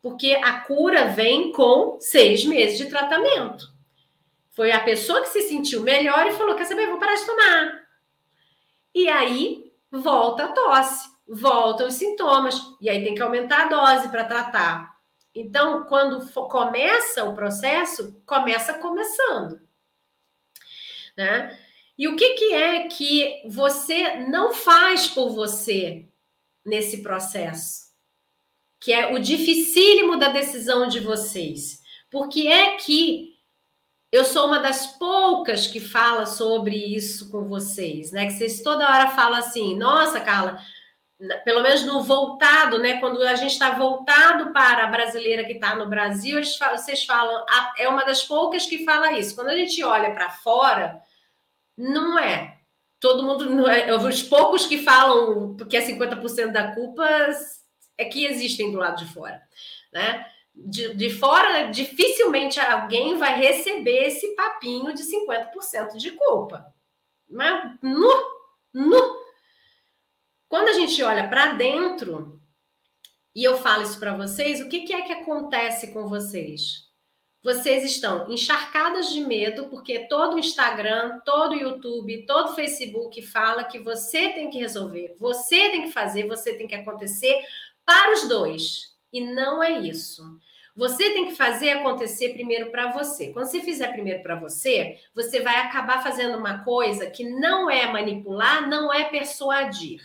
porque 0.02 0.34
a 0.44 0.62
cura 0.62 1.08
vem 1.08 1.52
com 1.52 2.00
seis 2.00 2.46
meses 2.46 2.78
de 2.78 2.86
tratamento. 2.86 3.76
Foi 4.52 4.72
a 4.72 4.80
pessoa 4.80 5.22
que 5.22 5.30
se 5.30 5.42
sentiu 5.42 5.82
melhor 5.82 6.28
e 6.28 6.34
falou: 6.34 6.56
Quer 6.56 6.66
saber? 6.66 6.88
Vou 6.88 7.00
parar 7.00 7.16
de 7.16 7.26
tomar. 7.26 7.77
E 8.98 9.10
aí 9.10 9.72
volta 9.92 10.46
a 10.46 10.52
tosse, 10.52 11.10
voltam 11.28 11.88
os 11.88 11.94
sintomas, 11.94 12.60
e 12.82 12.90
aí 12.90 13.04
tem 13.04 13.14
que 13.14 13.22
aumentar 13.22 13.66
a 13.66 13.70
dose 13.70 14.10
para 14.10 14.26
tratar. 14.26 14.98
Então, 15.34 15.84
quando 15.84 16.26
começa 16.32 17.24
o 17.24 17.36
processo, 17.36 18.20
começa 18.26 18.74
começando 18.76 19.68
né? 21.18 21.60
E 21.98 22.08
o 22.08 22.16
que, 22.16 22.36
que 22.36 22.54
é 22.54 22.88
que 22.88 23.42
você 23.48 24.18
não 24.28 24.54
faz 24.54 25.08
por 25.08 25.32
você 25.32 26.08
nesse 26.64 27.02
processo? 27.02 27.88
Que 28.80 28.94
é 28.94 29.12
o 29.12 29.18
dificílimo 29.18 30.18
da 30.18 30.30
decisão 30.30 30.88
de 30.88 31.00
vocês. 31.00 31.82
Porque 32.12 32.48
é 32.48 32.76
que 32.76 33.36
eu 34.18 34.26
sou 34.26 34.48
uma 34.48 34.60
das 34.60 34.88
poucas 34.88 35.68
que 35.68 35.80
fala 35.80 36.26
sobre 36.26 36.76
isso 36.76 37.30
com 37.30 37.44
vocês, 37.46 38.12
né? 38.12 38.26
Que 38.26 38.34
vocês 38.34 38.62
toda 38.62 38.90
hora 38.90 39.10
falam 39.10 39.38
assim, 39.38 39.78
nossa, 39.78 40.20
Carla, 40.20 40.60
pelo 41.46 41.62
menos 41.62 41.84
no 41.84 42.02
voltado, 42.02 42.80
né? 42.80 43.00
Quando 43.00 43.22
a 43.22 43.36
gente 43.36 43.52
está 43.52 43.72
voltado 43.72 44.52
para 44.52 44.86
a 44.86 44.88
brasileira 44.88 45.44
que 45.44 45.54
está 45.54 45.76
no 45.76 45.88
Brasil, 45.88 46.42
vocês 46.44 47.06
falam, 47.06 47.46
é 47.78 47.88
uma 47.88 48.04
das 48.04 48.24
poucas 48.24 48.66
que 48.66 48.84
fala 48.84 49.14
isso. 49.14 49.36
Quando 49.36 49.50
a 49.50 49.56
gente 49.56 49.84
olha 49.84 50.12
para 50.12 50.30
fora, 50.30 51.02
não 51.78 52.18
é. 52.18 52.58
Todo 53.00 53.24
mundo, 53.24 53.68
é, 53.70 53.94
os 53.96 54.24
poucos 54.24 54.66
que 54.66 54.80
falam 54.80 55.56
que 55.70 55.78
é 55.78 55.82
50% 55.82 56.52
da 56.52 56.74
culpa 56.74 57.08
é 57.96 58.06
que 58.06 58.26
existem 58.26 58.72
do 58.72 58.80
lado 58.80 58.98
de 58.98 59.14
fora, 59.14 59.42
né? 59.94 60.26
De, 60.60 60.96
de 60.96 61.10
fora, 61.12 61.70
dificilmente 61.72 62.60
alguém 62.60 63.18
vai 63.18 63.38
receber 63.40 64.08
esse 64.08 64.36
papinho 64.36 64.94
de 64.94 65.04
50% 65.04 65.98
de 65.98 66.12
culpa. 66.12 66.74
Mas 67.30 67.78
no, 67.82 68.32
no. 68.74 69.18
Quando 70.50 70.70
a 70.70 70.74
gente 70.74 71.02
olha 71.04 71.28
para 71.28 71.54
dentro, 71.54 72.42
e 73.36 73.44
eu 73.44 73.58
falo 73.58 73.84
isso 73.84 74.00
para 74.00 74.18
vocês, 74.18 74.60
o 74.60 74.68
que, 74.68 74.82
que 74.82 74.94
é 74.94 75.02
que 75.04 75.14
acontece 75.14 75.94
com 75.94 76.08
vocês? 76.08 76.88
vocês 77.48 77.86
estão 77.86 78.30
encharcadas 78.30 79.10
de 79.10 79.22
medo, 79.22 79.70
porque 79.70 80.00
todo 80.10 80.38
Instagram, 80.38 81.22
todo 81.24 81.56
YouTube, 81.56 82.26
todo 82.26 82.54
Facebook 82.54 83.22
fala 83.22 83.64
que 83.64 83.80
você 83.80 84.34
tem 84.34 84.50
que 84.50 84.58
resolver, 84.58 85.16
você 85.18 85.70
tem 85.70 85.84
que 85.84 85.92
fazer, 85.92 86.28
você 86.28 86.58
tem 86.58 86.68
que 86.68 86.76
acontecer 86.76 87.42
para 87.86 88.14
os 88.14 88.28
dois. 88.28 88.98
E 89.14 89.22
não 89.22 89.64
é 89.64 89.80
isso. 89.80 90.22
Você 90.78 91.10
tem 91.10 91.26
que 91.26 91.36
fazer 91.36 91.72
acontecer 91.72 92.34
primeiro 92.34 92.70
para 92.70 92.92
você. 92.92 93.34
Quando 93.34 93.48
você 93.48 93.60
fizer 93.62 93.92
primeiro 93.92 94.22
para 94.22 94.36
você, 94.36 95.00
você 95.16 95.42
vai 95.42 95.56
acabar 95.58 96.04
fazendo 96.04 96.38
uma 96.38 96.64
coisa 96.64 97.10
que 97.10 97.28
não 97.28 97.68
é 97.68 97.92
manipular, 97.92 98.70
não 98.70 98.94
é 98.94 99.06
persuadir. 99.06 100.00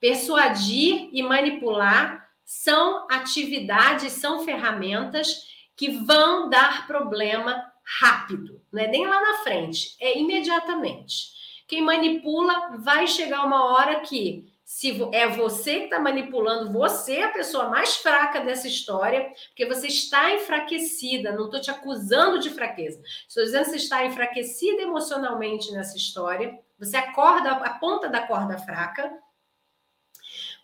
Persuadir 0.00 1.08
e 1.12 1.22
manipular 1.22 2.28
são 2.44 3.06
atividades, 3.08 4.12
são 4.14 4.44
ferramentas 4.44 5.46
que 5.76 5.88
vão 5.90 6.50
dar 6.50 6.88
problema 6.88 7.64
rápido, 8.00 8.60
não 8.72 8.82
é 8.82 8.88
nem 8.88 9.06
lá 9.06 9.20
na 9.20 9.38
frente, 9.44 9.96
é 10.00 10.18
imediatamente. 10.18 11.36
Quem 11.68 11.82
manipula 11.82 12.76
vai 12.78 13.06
chegar 13.06 13.44
uma 13.44 13.64
hora 13.66 14.00
que 14.00 14.52
se 14.66 15.00
é 15.12 15.28
você 15.28 15.78
que 15.78 15.84
está 15.84 16.00
manipulando, 16.00 16.72
você 16.72 17.18
é 17.18 17.22
a 17.22 17.30
pessoa 17.30 17.68
mais 17.68 17.98
fraca 17.98 18.40
dessa 18.40 18.66
história, 18.66 19.32
porque 19.46 19.64
você 19.64 19.86
está 19.86 20.34
enfraquecida. 20.34 21.30
Não 21.30 21.44
estou 21.44 21.60
te 21.60 21.70
acusando 21.70 22.40
de 22.40 22.50
fraqueza. 22.50 23.00
Estou 23.28 23.44
dizendo 23.44 23.66
que 23.66 23.70
você 23.70 23.76
está 23.76 24.04
enfraquecida 24.04 24.82
emocionalmente 24.82 25.70
nessa 25.70 25.96
história. 25.96 26.58
Você 26.80 26.96
acorda 26.96 27.52
a 27.52 27.74
ponta 27.74 28.08
da 28.08 28.26
corda 28.26 28.58
fraca. 28.58 29.16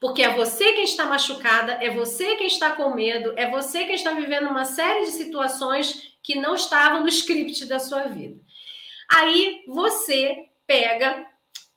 Porque 0.00 0.24
é 0.24 0.34
você 0.34 0.72
quem 0.72 0.82
está 0.82 1.06
machucada, 1.06 1.74
é 1.74 1.88
você 1.88 2.34
quem 2.34 2.48
está 2.48 2.72
com 2.72 2.92
medo, 2.92 3.32
é 3.36 3.48
você 3.48 3.84
quem 3.84 3.94
está 3.94 4.10
vivendo 4.10 4.48
uma 4.48 4.64
série 4.64 5.04
de 5.04 5.12
situações 5.12 6.18
que 6.20 6.34
não 6.34 6.56
estavam 6.56 7.02
no 7.02 7.08
script 7.08 7.66
da 7.66 7.78
sua 7.78 8.08
vida. 8.08 8.36
Aí 9.08 9.62
você 9.68 10.48
pega 10.66 11.24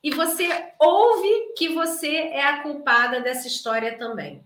e 0.06 0.10
você 0.12 0.72
ouve 0.78 1.52
que 1.56 1.70
você 1.70 2.08
é 2.16 2.44
a 2.44 2.62
culpada 2.62 3.20
dessa 3.20 3.48
história 3.48 3.98
também. 3.98 4.36
O 4.36 4.42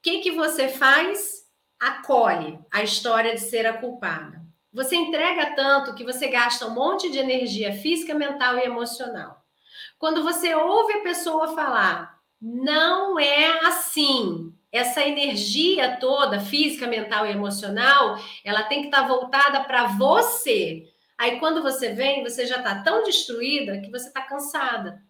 que, 0.00 0.20
que 0.20 0.30
você 0.30 0.66
faz? 0.66 1.42
Acolhe 1.78 2.58
a 2.72 2.82
história 2.82 3.34
de 3.34 3.40
ser 3.42 3.66
a 3.66 3.74
culpada. 3.74 4.40
Você 4.72 4.96
entrega 4.96 5.54
tanto 5.54 5.94
que 5.94 6.02
você 6.02 6.26
gasta 6.28 6.66
um 6.66 6.70
monte 6.70 7.10
de 7.10 7.18
energia 7.18 7.74
física, 7.74 8.14
mental 8.14 8.56
e 8.56 8.62
emocional. 8.62 9.44
Quando 9.98 10.22
você 10.22 10.54
ouve 10.54 10.94
a 10.94 11.02
pessoa 11.02 11.54
falar, 11.54 12.18
não 12.40 13.20
é 13.20 13.66
assim. 13.66 14.54
Essa 14.72 15.02
energia 15.02 15.98
toda, 15.98 16.40
física, 16.40 16.86
mental 16.86 17.26
e 17.26 17.30
emocional, 17.32 18.18
ela 18.42 18.62
tem 18.62 18.80
que 18.80 18.86
estar 18.86 19.06
voltada 19.06 19.64
para 19.64 19.88
você. 19.88 20.90
Aí 21.22 21.38
quando 21.38 21.62
você 21.62 21.92
vem, 21.92 22.24
você 22.24 22.44
já 22.44 22.56
está 22.56 22.82
tão 22.82 23.04
destruída 23.04 23.80
que 23.80 23.92
você 23.92 24.08
está 24.08 24.22
cansada. 24.22 25.00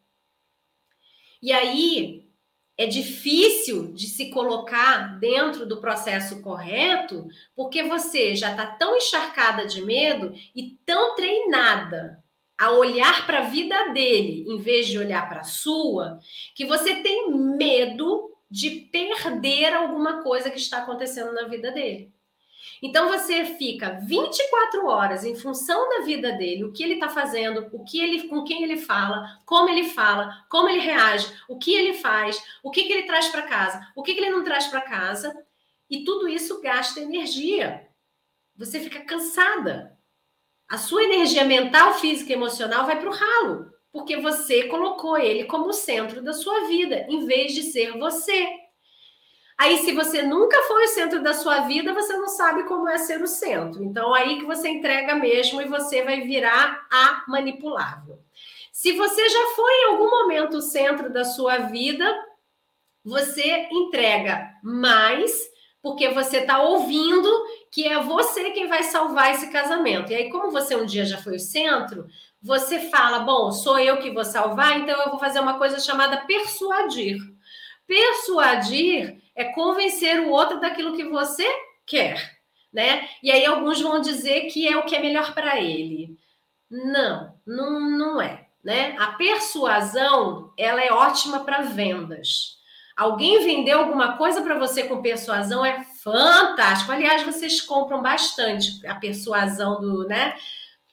E 1.41 1.51
aí 1.51 2.29
é 2.77 2.85
difícil 2.85 3.95
de 3.95 4.07
se 4.09 4.29
colocar 4.29 5.19
dentro 5.19 5.65
do 5.65 5.81
processo 5.81 6.43
correto, 6.43 7.27
porque 7.57 7.85
você 7.85 8.37
já 8.37 8.51
está 8.51 8.67
tão 8.67 8.95
encharcada 8.95 9.65
de 9.65 9.81
medo 9.81 10.35
e 10.55 10.79
tão 10.85 11.17
treinada 11.17 12.23
a 12.59 12.73
olhar 12.73 13.25
para 13.25 13.39
a 13.39 13.49
vida 13.49 13.89
dele 13.95 14.45
em 14.47 14.59
vez 14.59 14.89
de 14.89 14.99
olhar 14.99 15.27
para 15.31 15.41
a 15.41 15.45
sua, 15.45 16.19
que 16.55 16.67
você 16.67 16.97
tem 16.97 17.31
medo 17.33 18.31
de 18.51 18.69
perder 18.93 19.73
alguma 19.73 20.23
coisa 20.23 20.51
que 20.51 20.59
está 20.59 20.83
acontecendo 20.83 21.33
na 21.33 21.49
vida 21.49 21.73
dele. 21.73 22.13
Então 22.83 23.09
você 23.09 23.45
fica 23.45 24.01
24 24.03 24.87
horas 24.87 25.25
em 25.25 25.37
função 25.37 25.89
da 25.89 26.01
vida 26.01 26.33
dele, 26.33 26.65
o 26.65 26.73
que 26.73 26.83
ele 26.83 26.95
está 26.95 27.09
fazendo, 27.09 27.69
o 27.73 27.85
que 27.85 28.01
ele, 28.01 28.27
com 28.27 28.43
quem 28.43 28.65
ele 28.65 28.77
fala, 28.77 29.41
como 29.47 29.69
ele 29.69 29.85
fala, 29.91 30.45
como 30.51 30.69
ele 30.69 30.81
reage, 30.81 31.33
o 31.49 31.57
que 31.57 31.73
ele 31.73 31.95
faz, 31.95 32.43
o 32.61 32.73
que, 32.73 32.83
que 32.83 32.93
ele 32.93 33.07
traz 33.07 33.29
para 33.29 33.43
casa, 33.43 33.81
o 33.95 34.03
que, 34.03 34.15
que 34.15 34.21
ele 34.21 34.31
não 34.31 34.43
traz 34.43 34.67
para 34.67 34.81
casa, 34.81 35.33
e 35.89 36.03
tudo 36.03 36.27
isso 36.27 36.61
gasta 36.61 37.01
energia. 37.01 37.89
Você 38.57 38.81
fica 38.81 39.01
cansada. 39.05 39.97
A 40.69 40.77
sua 40.77 41.05
energia 41.05 41.45
mental, 41.45 41.95
física 41.95 42.33
e 42.33 42.35
emocional 42.35 42.85
vai 42.85 42.99
para 42.99 43.09
o 43.09 43.13
ralo, 43.13 43.71
porque 43.93 44.17
você 44.17 44.65
colocou 44.65 45.17
ele 45.19 45.45
como 45.45 45.73
centro 45.73 46.21
da 46.21 46.33
sua 46.33 46.67
vida, 46.67 47.07
em 47.09 47.27
vez 47.27 47.55
de 47.55 47.63
ser 47.63 47.97
você. 47.97 48.62
Aí, 49.63 49.79
se 49.79 49.93
você 49.93 50.23
nunca 50.25 50.61
foi 50.65 50.87
o 50.87 50.89
centro 50.89 51.23
da 51.23 51.33
sua 51.33 51.61
vida, 51.61 51.95
você 51.95 52.17
não 52.17 52.27
sabe 52.27 52.65
como 52.65 52.89
é 52.89 52.99
ser 52.99 53.23
o 53.23 53.29
centro. 53.29 53.85
Então, 53.85 54.13
aí 54.13 54.41
que 54.41 54.45
você 54.45 54.69
entrega 54.69 55.15
mesmo 55.15 55.63
e 55.63 55.69
você 55.69 56.03
vai 56.03 56.23
virar 56.23 56.85
a 56.91 57.23
manipulável. 57.29 58.19
Se 58.73 58.91
você 58.91 59.29
já 59.29 59.47
foi 59.55 59.73
em 59.73 59.85
algum 59.85 60.11
momento 60.11 60.57
o 60.57 60.61
centro 60.61 61.13
da 61.13 61.25
sua 61.25 61.59
vida, 61.59 62.13
você 63.05 63.69
entrega 63.71 64.51
mais, 64.65 65.31
porque 65.81 66.09
você 66.09 66.39
está 66.39 66.61
ouvindo 66.61 67.31
que 67.71 67.87
é 67.87 68.03
você 68.03 68.51
quem 68.51 68.67
vai 68.67 68.83
salvar 68.83 69.31
esse 69.31 69.49
casamento. 69.53 70.11
E 70.11 70.17
aí, 70.17 70.29
como 70.29 70.51
você 70.51 70.75
um 70.75 70.85
dia 70.85 71.05
já 71.05 71.19
foi 71.19 71.37
o 71.37 71.41
centro, 71.41 72.09
você 72.43 72.91
fala: 72.91 73.21
bom, 73.21 73.53
sou 73.53 73.79
eu 73.79 73.99
que 73.99 74.11
vou 74.11 74.25
salvar, 74.25 74.81
então 74.81 75.01
eu 75.01 75.11
vou 75.11 75.21
fazer 75.21 75.39
uma 75.39 75.57
coisa 75.57 75.79
chamada 75.79 76.27
persuadir. 76.27 77.17
Persuadir 77.87 79.22
é 79.35 79.45
convencer 79.45 80.21
o 80.21 80.31
outro 80.31 80.61
daquilo 80.61 80.95
que 80.97 81.05
você 81.05 81.47
quer, 81.87 82.39
né? 82.73 83.09
E 83.23 83.31
aí 83.31 83.45
alguns 83.45 83.81
vão 83.81 84.01
dizer 84.01 84.43
que 84.49 84.67
é 84.69 84.77
o 84.77 84.85
que 84.85 84.95
é 84.95 85.01
melhor 85.01 85.35
para 85.35 85.61
ele. 85.61 86.19
Não, 86.71 87.35
não, 87.47 87.81
não 87.91 88.23
é, 88.23 88.47
né? 88.63 88.97
A 88.99 89.09
persuasão, 89.13 90.53
ela 90.57 90.83
é 90.83 90.93
ótima 90.93 91.41
para 91.45 91.63
vendas. 91.63 92.61
Alguém 92.97 93.43
vendeu 93.45 93.81
alguma 93.81 94.17
coisa 94.17 94.43
para 94.43 94.59
você 94.59 94.85
com 94.85 95.03
persuasão 95.03 95.65
é 95.65 95.83
fantástico. 96.03 96.93
Aliás, 96.93 97.23
vocês 97.23 97.61
compram 97.61 98.03
bastante 98.03 98.87
a 98.87 98.95
persuasão 98.95 99.81
do, 99.81 100.07
né? 100.07 100.37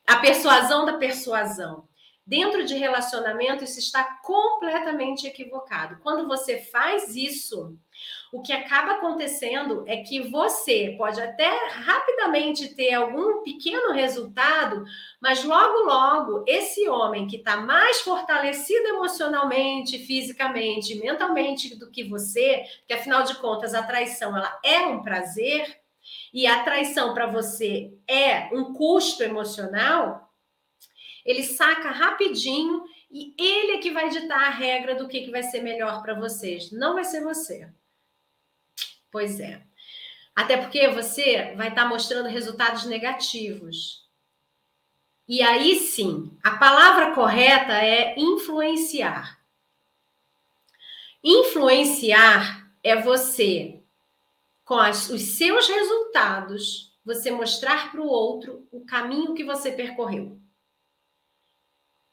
A 0.08 0.18
persuasão 0.18 0.86
da 0.86 0.94
persuasão. 0.94 1.88
Dentro 2.26 2.64
de 2.64 2.76
relacionamento, 2.76 3.64
isso 3.64 3.80
está 3.80 4.04
completamente 4.24 5.28
equivocado. 5.28 5.98
Quando 6.02 6.28
você 6.28 6.60
faz 6.60 7.16
isso, 7.16 7.78
o 8.32 8.42
que 8.42 8.54
acaba 8.54 8.94
acontecendo 8.94 9.84
é 9.88 9.98
que 9.98 10.30
você 10.30 10.94
pode 10.98 11.20
até 11.20 11.50
rapidamente 11.70 12.76
ter 12.76 12.94
algum 12.94 13.42
pequeno 13.42 13.92
resultado, 13.92 14.84
mas 15.20 15.44
logo, 15.44 15.80
logo, 15.86 16.44
esse 16.48 16.88
homem 16.88 17.26
que 17.26 17.38
está 17.38 17.58
mais 17.58 18.02
fortalecido 18.02 18.88
emocionalmente, 18.90 20.00
fisicamente, 20.06 20.96
mentalmente 20.96 21.76
do 21.76 21.90
que 21.90 22.04
você, 22.04 22.64
que 22.88 22.94
afinal 22.94 23.24
de 23.24 23.36
contas 23.36 23.74
a 23.74 23.84
traição 23.84 24.38
ela 24.38 24.60
é 24.64 24.80
um 24.82 25.02
prazer 25.02 25.80
e 26.32 26.46
a 26.46 26.64
traição 26.64 27.14
para 27.14 27.26
você 27.26 27.92
é 28.08 28.50
um 28.54 28.74
custo 28.74 29.24
emocional, 29.24 30.32
ele 31.26 31.44
saca 31.44 31.90
rapidinho 31.90 32.84
e 33.12 33.34
ele 33.40 33.74
é 33.74 33.78
que 33.80 33.90
vai 33.90 34.10
ditar 34.10 34.40
a 34.40 34.50
regra 34.50 34.94
do 34.94 35.08
que, 35.08 35.22
que 35.22 35.32
vai 35.32 35.42
ser 35.42 35.62
melhor 35.62 36.02
para 36.04 36.14
vocês. 36.14 36.72
Não 36.72 36.94
vai 36.94 37.04
ser 37.04 37.24
você. 37.24 37.68
Pois 39.12 39.40
é. 39.40 39.62
Até 40.40 40.56
porque 40.56 40.88
você 40.88 41.54
vai 41.56 41.68
estar 41.68 41.84
tá 41.84 41.90
mostrando 41.90 42.30
resultados 42.30 42.86
negativos. 42.86 44.08
E 45.28 45.42
aí 45.42 45.76
sim, 45.80 46.32
a 46.42 46.52
palavra 46.52 47.14
correta 47.14 47.74
é 47.74 48.18
influenciar. 48.18 49.38
Influenciar 51.22 52.72
é 52.82 52.96
você, 52.96 53.84
com 54.64 54.76
as, 54.76 55.10
os 55.10 55.22
seus 55.22 55.68
resultados, 55.68 56.98
você 57.04 57.32
mostrar 57.32 57.92
para 57.92 58.02
o 58.02 58.08
outro 58.08 58.66
o 58.72 58.86
caminho 58.86 59.34
que 59.34 59.44
você 59.44 59.72
percorreu. 59.72 60.40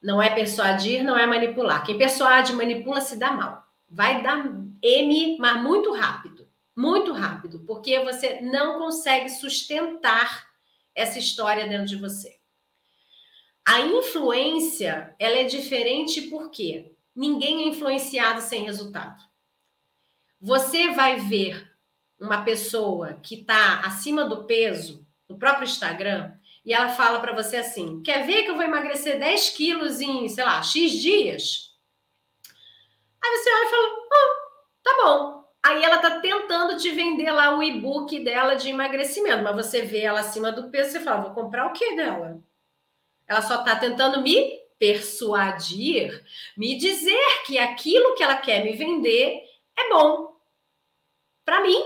Não 0.03 0.21
é 0.21 0.35
persuadir, 0.35 1.05
não 1.05 1.17
é 1.17 1.27
manipular. 1.27 1.87
Quem 1.87 1.97
persuade, 1.97 2.53
manipula, 2.53 3.01
se 3.01 3.17
dá 3.17 3.31
mal. 3.31 3.65
Vai 3.89 4.21
dar 4.21 4.45
M, 4.83 5.39
mas 5.39 5.63
muito 5.63 5.93
rápido 5.93 6.36
muito 6.77 7.13
rápido, 7.13 7.61
porque 7.61 7.99
você 8.01 8.41
não 8.43 8.79
consegue 8.79 9.31
sustentar 9.31 10.47
essa 10.95 11.19
história 11.19 11.67
dentro 11.67 11.87
de 11.87 11.97
você. 11.97 12.39
A 13.65 13.81
influência, 13.81 15.15
ela 15.19 15.37
é 15.37 15.45
diferente 15.45 16.23
porque 16.23 16.95
ninguém 17.15 17.63
é 17.65 17.69
influenciado 17.69 18.43
sem 18.43 18.65
resultado. 18.65 19.25
Você 20.41 20.93
vai 20.93 21.19
ver 21.19 21.75
uma 22.21 22.43
pessoa 22.43 23.15
que 23.15 23.37
está 23.37 23.81
acima 23.81 24.25
do 24.25 24.45
peso 24.45 25.07
no 25.29 25.39
próprio 25.39 25.65
Instagram 25.65 26.33
e 26.65 26.75
ela 26.75 26.91
fala 26.91 27.21
para 27.21 27.35
você 27.35 27.57
assim: 27.57 28.03
quer 28.03 28.27
ver 28.27 28.43
que 28.43 28.51
eu 28.51 28.55
vou 28.55 28.65
emagrecer 28.65 29.19
10 29.19 29.51
quilos 29.51 30.01
em, 30.01 30.29
sei 30.29 30.45
lá, 30.45 30.63
X 30.63 30.93
dias? 30.93 31.75
Aí 33.23 33.37
você 33.37 33.51
olha 33.51 33.67
e 33.67 33.71
fala: 33.71 33.89
oh, 33.89 34.83
tá 34.83 34.97
bom, 35.03 35.46
Aí 35.67 35.83
ela 35.83 35.99
tá 35.99 36.21
tentando 36.21 36.77
te 36.77 36.91
vender 36.93 37.33
lá 37.33 37.57
o 37.57 37.61
e-book 37.61 38.21
dela 38.23 38.55
de 38.55 38.69
emagrecimento, 38.69 39.43
mas 39.43 39.57
você 39.57 39.83
vê 39.83 40.03
ela 40.03 40.21
acima 40.21 40.53
do 40.53 40.71
peso, 40.71 40.93
você 40.93 41.01
fala, 41.01 41.23
vou 41.23 41.35
comprar 41.35 41.67
o 41.67 41.73
que 41.73 41.97
dela? 41.97 42.41
Ela 43.27 43.43
só 43.43 43.65
tá 43.65 43.75
tentando 43.75 44.23
me 44.23 44.61
persuadir, 44.79 46.25
me 46.57 46.77
dizer 46.77 47.45
que 47.47 47.59
aquilo 47.59 48.15
que 48.15 48.23
ela 48.23 48.37
quer 48.37 48.63
me 48.63 48.77
vender 48.77 49.43
é 49.77 49.89
bom 49.89 50.37
para 51.45 51.61
mim. 51.63 51.83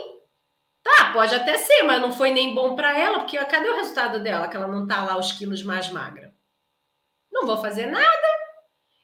Tá, 0.82 1.12
pode 1.14 1.34
até 1.34 1.56
ser, 1.56 1.82
mas 1.82 2.02
não 2.02 2.12
foi 2.12 2.32
nem 2.32 2.54
bom 2.54 2.76
para 2.76 2.98
ela, 2.98 3.20
porque 3.20 3.42
cadê 3.46 3.70
o 3.70 3.76
resultado 3.76 4.22
dela? 4.22 4.48
Que 4.48 4.56
ela 4.56 4.68
não 4.68 4.86
tá 4.86 5.02
lá 5.04 5.16
os 5.16 5.32
quilos 5.32 5.62
mais 5.62 5.88
magra. 5.88 6.34
Não 7.32 7.46
vou 7.46 7.56
fazer 7.56 7.86
nada. 7.86 8.39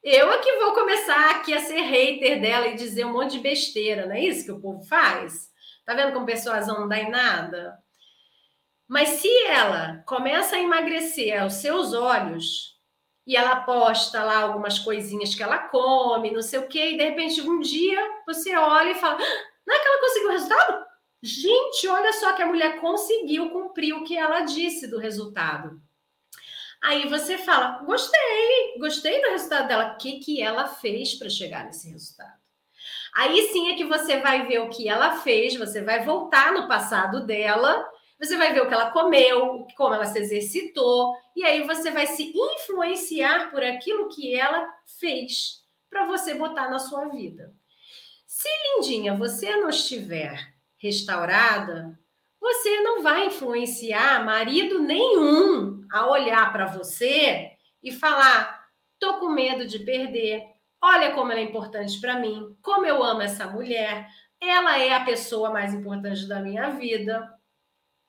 Eu 0.08 0.30
é 0.30 0.38
que 0.38 0.52
vou 0.58 0.72
começar 0.72 1.32
aqui 1.32 1.52
a 1.52 1.58
ser 1.58 1.80
hater 1.80 2.40
dela 2.40 2.68
e 2.68 2.76
dizer 2.76 3.04
um 3.04 3.12
monte 3.12 3.32
de 3.32 3.38
besteira, 3.40 4.06
não 4.06 4.14
é 4.14 4.20
isso 4.20 4.44
que 4.44 4.52
o 4.52 4.60
povo 4.60 4.84
faz? 4.84 5.50
Tá 5.84 5.94
vendo 5.94 6.12
como 6.12 6.24
pessoas 6.24 6.68
não 6.68 6.86
dá 6.86 6.96
em 6.96 7.10
nada? 7.10 7.76
Mas 8.86 9.08
se 9.08 9.28
ela 9.46 10.04
começa 10.06 10.54
a 10.54 10.60
emagrecer 10.60 11.42
aos 11.42 11.54
seus 11.54 11.92
olhos 11.92 12.76
e 13.26 13.34
ela 13.34 13.62
posta 13.62 14.22
lá 14.22 14.42
algumas 14.42 14.78
coisinhas 14.78 15.34
que 15.34 15.42
ela 15.42 15.58
come, 15.58 16.30
não 16.30 16.40
sei 16.40 16.60
o 16.60 16.68
quê, 16.68 16.92
e 16.92 16.96
de 16.96 17.02
repente 17.02 17.40
um 17.40 17.58
dia 17.58 18.00
você 18.24 18.56
olha 18.56 18.92
e 18.92 18.94
fala: 18.94 19.16
ah, 19.20 19.44
não 19.66 19.74
é 19.74 19.80
que 19.80 19.88
ela 19.88 20.00
conseguiu 20.02 20.28
o 20.28 20.32
resultado? 20.32 20.86
Gente, 21.20 21.88
olha 21.88 22.12
só 22.12 22.32
que 22.32 22.42
a 22.42 22.46
mulher 22.46 22.80
conseguiu 22.80 23.50
cumprir 23.50 23.92
o 23.92 24.04
que 24.04 24.16
ela 24.16 24.42
disse 24.42 24.86
do 24.86 24.98
resultado. 25.00 25.80
Aí 26.86 27.08
você 27.08 27.36
fala: 27.38 27.82
gostei, 27.84 28.78
gostei 28.78 29.20
do 29.20 29.30
resultado 29.30 29.68
dela. 29.68 29.92
O 29.92 29.98
que, 29.98 30.20
que 30.20 30.40
ela 30.40 30.66
fez 30.66 31.14
para 31.14 31.28
chegar 31.28 31.64
nesse 31.64 31.90
resultado? 31.90 32.36
Aí 33.14 33.48
sim 33.48 33.72
é 33.72 33.76
que 33.76 33.84
você 33.84 34.20
vai 34.20 34.46
ver 34.46 34.60
o 34.60 34.70
que 34.70 34.88
ela 34.88 35.18
fez, 35.18 35.56
você 35.56 35.82
vai 35.82 36.04
voltar 36.04 36.52
no 36.52 36.68
passado 36.68 37.26
dela 37.26 37.84
você 38.18 38.36
vai 38.36 38.52
ver 38.52 38.62
o 38.62 38.68
que 38.68 38.74
ela 38.74 38.90
comeu, 38.90 39.66
como 39.76 39.94
ela 39.94 40.06
se 40.06 40.18
exercitou, 40.18 41.14
e 41.34 41.44
aí 41.44 41.66
você 41.66 41.90
vai 41.90 42.06
se 42.06 42.32
influenciar 42.34 43.50
por 43.50 43.62
aquilo 43.62 44.08
que 44.08 44.34
ela 44.34 44.66
fez 44.98 45.62
para 45.90 46.06
você 46.06 46.34
botar 46.34 46.70
na 46.70 46.78
sua 46.78 47.08
vida. 47.08 47.54
Se 48.26 48.48
lindinha 48.48 49.14
você 49.14 49.56
não 49.56 49.68
estiver 49.68 50.54
restaurada, 50.78 51.98
você 52.46 52.80
não 52.80 53.02
vai 53.02 53.26
influenciar 53.26 54.24
marido 54.24 54.78
nenhum 54.78 55.84
a 55.90 56.08
olhar 56.08 56.52
para 56.52 56.66
você 56.66 57.50
e 57.82 57.90
falar: 57.90 58.66
tô 59.00 59.18
com 59.18 59.28
medo 59.28 59.66
de 59.66 59.80
perder. 59.80 60.44
Olha 60.80 61.10
como 61.12 61.32
ela 61.32 61.40
é 61.40 61.44
importante 61.44 62.00
para 62.00 62.20
mim, 62.20 62.56
como 62.62 62.86
eu 62.86 63.02
amo 63.02 63.22
essa 63.22 63.46
mulher. 63.46 64.06
Ela 64.40 64.78
é 64.78 64.92
a 64.94 65.04
pessoa 65.04 65.50
mais 65.50 65.74
importante 65.74 66.28
da 66.28 66.38
minha 66.38 66.70
vida. 66.70 67.28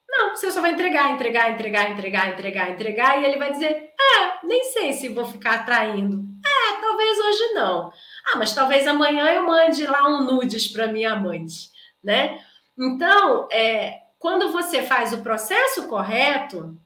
Não, 0.08 0.36
você 0.36 0.52
só 0.52 0.62
vai 0.62 0.72
entregar, 0.72 1.12
entregar, 1.12 1.52
entregar, 1.52 1.90
entregar, 1.92 2.30
entregar, 2.30 2.70
entregar, 2.72 3.22
e 3.22 3.26
ele 3.26 3.40
vai 3.40 3.52
dizer: 3.52 3.94
É, 4.00 4.46
nem 4.46 4.66
sei 4.66 4.94
se 4.94 5.10
vou 5.10 5.26
ficar 5.26 5.62
atraindo. 5.62 6.24
É, 6.46 6.80
talvez 6.80 7.18
hoje 7.20 7.54
não. 7.54 7.92
Ah, 8.28 8.38
mas 8.38 8.54
talvez 8.54 8.86
amanhã 8.86 9.26
eu 9.32 9.44
mande 9.48 9.86
lá 9.88 10.08
um 10.08 10.24
nudes 10.24 10.68
para 10.68 10.88
minha 10.88 11.14
amante, 11.14 11.72
né? 12.04 12.40
Então, 12.78 13.48
é, 13.52 14.07
quando 14.18 14.52
você 14.52 14.84
faz 14.84 15.14
o 15.14 15.22
processo 15.22 15.88
correto, 15.88 16.80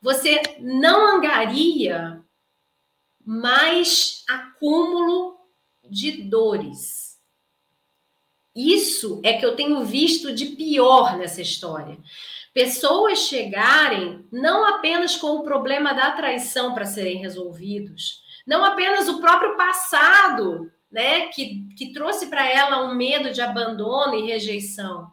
você 0.00 0.40
não 0.60 1.16
angaria 1.16 2.22
mais 3.24 4.24
acúmulo 4.28 5.38
de 5.88 6.22
dores 6.22 7.04
isso 8.54 9.20
é 9.24 9.32
que 9.32 9.44
eu 9.44 9.56
tenho 9.56 9.84
visto 9.84 10.32
de 10.32 10.46
pior 10.46 11.16
nessa 11.18 11.42
história. 11.42 11.98
Pessoas 12.52 13.18
chegarem 13.18 14.24
não 14.30 14.64
apenas 14.64 15.16
com 15.16 15.32
o 15.32 15.42
problema 15.42 15.92
da 15.92 16.12
traição 16.12 16.72
para 16.72 16.84
serem 16.84 17.18
resolvidos, 17.18 18.22
não 18.46 18.64
apenas 18.64 19.08
o 19.08 19.20
próprio 19.20 19.56
passado, 19.56 20.70
né, 20.88 21.26
que, 21.28 21.66
que 21.76 21.92
trouxe 21.92 22.28
para 22.28 22.48
ela 22.48 22.84
um 22.84 22.94
medo 22.94 23.32
de 23.32 23.40
abandono 23.40 24.14
e 24.14 24.26
rejeição, 24.26 25.10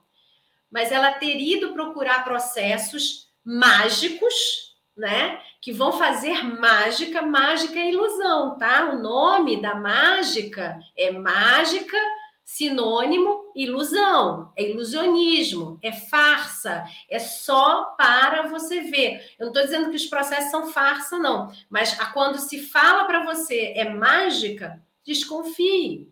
mas 0.72 0.91
ela 0.91 1.11
ter 1.11 1.38
ido 1.38 1.74
procurar 1.74 2.24
processos 2.24 3.30
mágicos, 3.43 4.72
né, 4.95 5.41
que 5.61 5.72
vão 5.72 5.93
fazer 5.93 6.43
mágica, 6.43 7.22
mágica 7.22 7.80
é 7.80 7.89
ilusão, 7.89 8.57
tá? 8.57 8.91
O 8.91 8.99
nome 9.01 9.61
da 9.61 9.74
mágica 9.74 10.80
é 10.97 11.11
mágica 11.11 11.97
sinônimo 12.43 13.53
ilusão, 13.55 14.51
é 14.57 14.69
ilusionismo, 14.69 15.80
é 15.82 15.93
farsa, 15.93 16.84
é 17.09 17.17
só 17.17 17.86
para 17.97 18.47
você 18.49 18.82
ver. 18.82 19.34
Eu 19.39 19.45
não 19.45 19.53
estou 19.53 19.63
dizendo 19.63 19.89
que 19.89 19.95
os 19.95 20.05
processos 20.05 20.51
são 20.51 20.67
farsa, 20.67 21.17
não, 21.17 21.49
mas 21.69 21.93
quando 22.11 22.38
se 22.38 22.59
fala 22.67 23.05
para 23.05 23.24
você 23.24 23.74
é 23.76 23.89
mágica, 23.89 24.84
desconfie, 25.05 26.11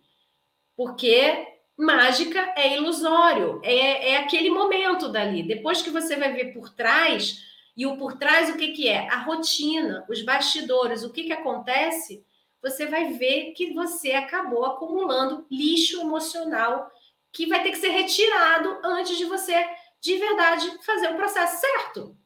porque 0.77 1.58
mágica 1.79 2.53
é 2.57 2.75
ilusório, 2.75 3.61
é, 3.63 4.11
é 4.11 4.17
aquele 4.17 4.49
momento 4.49 5.07
dali. 5.09 5.41
Depois 5.43 5.81
que 5.81 5.89
você 5.89 6.17
vai 6.17 6.33
ver 6.33 6.53
por 6.53 6.69
trás, 6.69 7.43
e 7.75 7.85
o 7.85 7.95
por 7.97 8.17
trás 8.17 8.49
o 8.49 8.57
que, 8.57 8.73
que 8.73 8.89
é? 8.89 9.07
A 9.09 9.19
rotina, 9.19 10.05
os 10.09 10.21
bastidores, 10.21 11.03
o 11.03 11.11
que, 11.11 11.23
que 11.23 11.33
acontece 11.33 12.23
você 12.61 12.85
vai 12.87 13.13
ver 13.13 13.53
que 13.53 13.73
você 13.73 14.11
acabou 14.11 14.65
acumulando 14.65 15.45
lixo 15.49 16.01
emocional 16.01 16.91
que 17.31 17.47
vai 17.47 17.63
ter 17.63 17.71
que 17.71 17.77
ser 17.77 17.89
retirado 17.89 18.79
antes 18.83 19.17
de 19.17 19.25
você, 19.25 19.65
de 20.01 20.17
verdade, 20.17 20.83
fazer 20.83 21.09
o 21.09 21.15
processo 21.15 21.61
certo. 21.61 22.17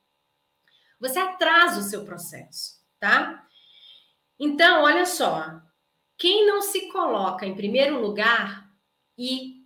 Você 0.99 1.19
atrasa 1.19 1.79
o 1.79 1.83
seu 1.83 2.05
processo, 2.05 2.81
tá? 2.99 3.45
Então, 4.39 4.83
olha 4.83 5.05
só. 5.05 5.61
Quem 6.17 6.47
não 6.47 6.61
se 6.61 6.89
coloca 6.89 7.45
em 7.45 7.55
primeiro 7.55 7.99
lugar 7.99 8.62
e, 9.17 9.63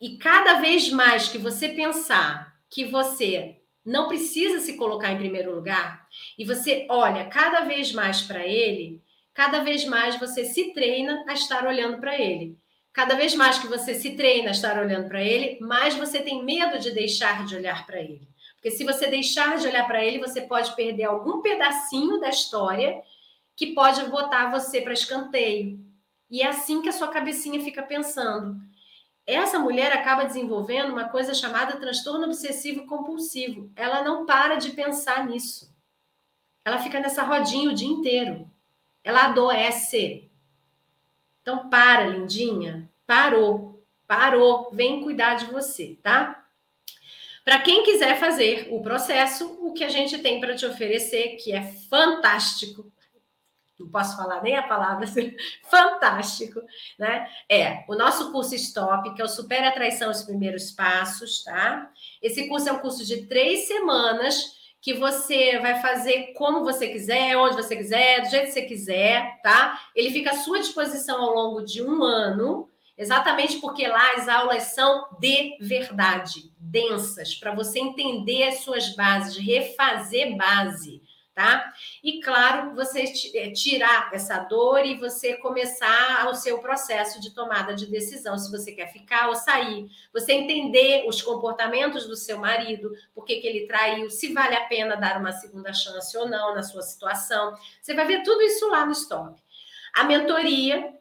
e 0.00 0.16
cada 0.18 0.60
vez 0.60 0.90
mais 0.90 1.28
que 1.28 1.38
você 1.38 1.68
pensar 1.68 2.54
que 2.68 2.84
você 2.84 3.60
não 3.84 4.08
precisa 4.08 4.60
se 4.60 4.76
colocar 4.76 5.12
em 5.12 5.18
primeiro 5.18 5.54
lugar 5.54 6.06
e 6.38 6.44
você 6.44 6.86
olha 6.88 7.26
cada 7.26 7.60
vez 7.62 7.92
mais 7.92 8.22
para 8.22 8.46
ele, 8.46 9.02
cada 9.34 9.62
vez 9.62 9.84
mais 9.84 10.18
você 10.18 10.44
se 10.44 10.72
treina 10.72 11.24
a 11.28 11.32
estar 11.32 11.66
olhando 11.66 11.98
para 11.98 12.18
ele. 12.18 12.58
Cada 12.92 13.14
vez 13.14 13.34
mais 13.34 13.58
que 13.58 13.68
você 13.68 13.94
se 13.94 14.16
treina 14.16 14.48
a 14.48 14.52
estar 14.52 14.78
olhando 14.78 15.08
para 15.08 15.22
ele, 15.22 15.58
mais 15.60 15.94
você 15.94 16.20
tem 16.20 16.44
medo 16.44 16.78
de 16.78 16.90
deixar 16.90 17.46
de 17.46 17.54
olhar 17.54 17.86
para 17.86 18.00
ele. 18.00 18.28
Porque 18.54 18.70
se 18.72 18.84
você 18.84 19.06
deixar 19.06 19.56
de 19.56 19.66
olhar 19.66 19.86
para 19.86 20.04
ele, 20.04 20.18
você 20.18 20.42
pode 20.42 20.74
perder 20.74 21.04
algum 21.04 21.40
pedacinho 21.40 22.20
da 22.20 22.28
história 22.28 23.00
que 23.56 23.68
pode 23.68 24.04
botar 24.10 24.50
você 24.50 24.80
para 24.80 24.92
escanteio. 24.92 25.78
E 26.30 26.42
é 26.42 26.46
assim 26.46 26.82
que 26.82 26.88
a 26.88 26.92
sua 26.92 27.08
cabecinha 27.08 27.60
fica 27.62 27.82
pensando. 27.82 28.60
Essa 29.26 29.58
mulher 29.58 29.92
acaba 29.92 30.24
desenvolvendo 30.24 30.92
uma 30.92 31.08
coisa 31.08 31.34
chamada 31.34 31.78
transtorno 31.78 32.26
obsessivo 32.26 32.86
compulsivo. 32.86 33.70
Ela 33.76 34.02
não 34.02 34.26
para 34.26 34.56
de 34.56 34.70
pensar 34.70 35.26
nisso. 35.26 35.72
Ela 36.64 36.78
fica 36.78 37.00
nessa 37.00 37.22
rodinha 37.22 37.70
o 37.70 37.74
dia 37.74 37.88
inteiro. 37.88 38.50
Ela 39.04 39.26
adoece. 39.26 40.30
Então, 41.42 41.68
para, 41.68 42.06
lindinha. 42.06 42.90
Parou. 43.06 43.82
Parou. 44.06 44.70
Vem 44.72 45.02
cuidar 45.02 45.34
de 45.34 45.46
você, 45.46 45.98
tá? 46.02 46.44
Para 47.44 47.60
quem 47.60 47.82
quiser 47.82 48.18
fazer 48.18 48.68
o 48.70 48.82
processo, 48.82 49.58
o 49.60 49.72
que 49.72 49.82
a 49.82 49.88
gente 49.88 50.18
tem 50.18 50.40
para 50.40 50.54
te 50.54 50.66
oferecer, 50.66 51.36
que 51.36 51.52
é 51.52 51.62
fantástico, 51.88 52.92
não 53.80 53.90
posso 53.90 54.16
falar 54.16 54.42
nem 54.42 54.56
a 54.56 54.62
palavra, 54.62 55.06
fantástico, 55.68 56.60
né? 56.98 57.28
É 57.48 57.84
o 57.88 57.94
nosso 57.94 58.30
curso 58.30 58.54
Stop, 58.54 59.14
que 59.14 59.22
é 59.22 59.24
o 59.24 59.28
Supera 59.28 59.68
a 59.68 59.72
Traição 59.72 60.10
os 60.10 60.22
Primeiros 60.22 60.70
Passos, 60.70 61.42
tá? 61.42 61.90
Esse 62.22 62.48
curso 62.48 62.68
é 62.68 62.72
um 62.72 62.78
curso 62.78 63.04
de 63.04 63.26
três 63.26 63.66
semanas 63.66 64.58
que 64.82 64.94
você 64.94 65.58
vai 65.58 65.80
fazer 65.80 66.32
como 66.34 66.64
você 66.64 66.88
quiser, 66.88 67.36
onde 67.36 67.56
você 67.56 67.76
quiser, 67.76 68.22
do 68.22 68.30
jeito 68.30 68.46
que 68.46 68.52
você 68.52 68.62
quiser, 68.62 69.40
tá? 69.42 69.80
Ele 69.94 70.10
fica 70.10 70.30
à 70.30 70.38
sua 70.38 70.58
disposição 70.58 71.22
ao 71.22 71.34
longo 71.34 71.62
de 71.62 71.82
um 71.82 72.02
ano, 72.02 72.68
exatamente 72.96 73.58
porque 73.58 73.86
lá 73.86 74.12
as 74.16 74.26
aulas 74.26 74.62
são 74.74 75.06
de 75.18 75.56
verdade, 75.60 76.50
densas, 76.58 77.34
para 77.34 77.54
você 77.54 77.78
entender 77.78 78.44
as 78.44 78.60
suas 78.60 78.94
bases, 78.94 79.36
refazer 79.36 80.34
base 80.36 81.02
tá? 81.34 81.72
E 82.02 82.20
claro, 82.20 82.74
você 82.74 83.04
eh, 83.34 83.50
tirar 83.52 84.10
essa 84.12 84.38
dor 84.40 84.84
e 84.84 84.98
você 84.98 85.36
começar 85.36 86.28
o 86.28 86.34
seu 86.34 86.58
processo 86.58 87.20
de 87.20 87.34
tomada 87.34 87.74
de 87.74 87.86
decisão, 87.86 88.36
se 88.36 88.50
você 88.50 88.72
quer 88.72 88.92
ficar 88.92 89.28
ou 89.28 89.34
sair. 89.34 89.88
Você 90.12 90.32
entender 90.32 91.04
os 91.06 91.22
comportamentos 91.22 92.06
do 92.06 92.16
seu 92.16 92.38
marido, 92.38 92.90
por 93.14 93.24
que, 93.24 93.36
que 93.36 93.46
ele 93.46 93.66
traiu, 93.66 94.10
se 94.10 94.32
vale 94.32 94.56
a 94.56 94.66
pena 94.66 94.96
dar 94.96 95.18
uma 95.18 95.32
segunda 95.32 95.72
chance 95.72 96.16
ou 96.16 96.28
não 96.28 96.54
na 96.54 96.62
sua 96.62 96.82
situação. 96.82 97.54
Você 97.80 97.94
vai 97.94 98.06
ver 98.06 98.22
tudo 98.22 98.42
isso 98.42 98.68
lá 98.68 98.84
no 98.84 98.92
stop. 98.92 99.40
A 99.94 100.04
mentoria 100.04 100.94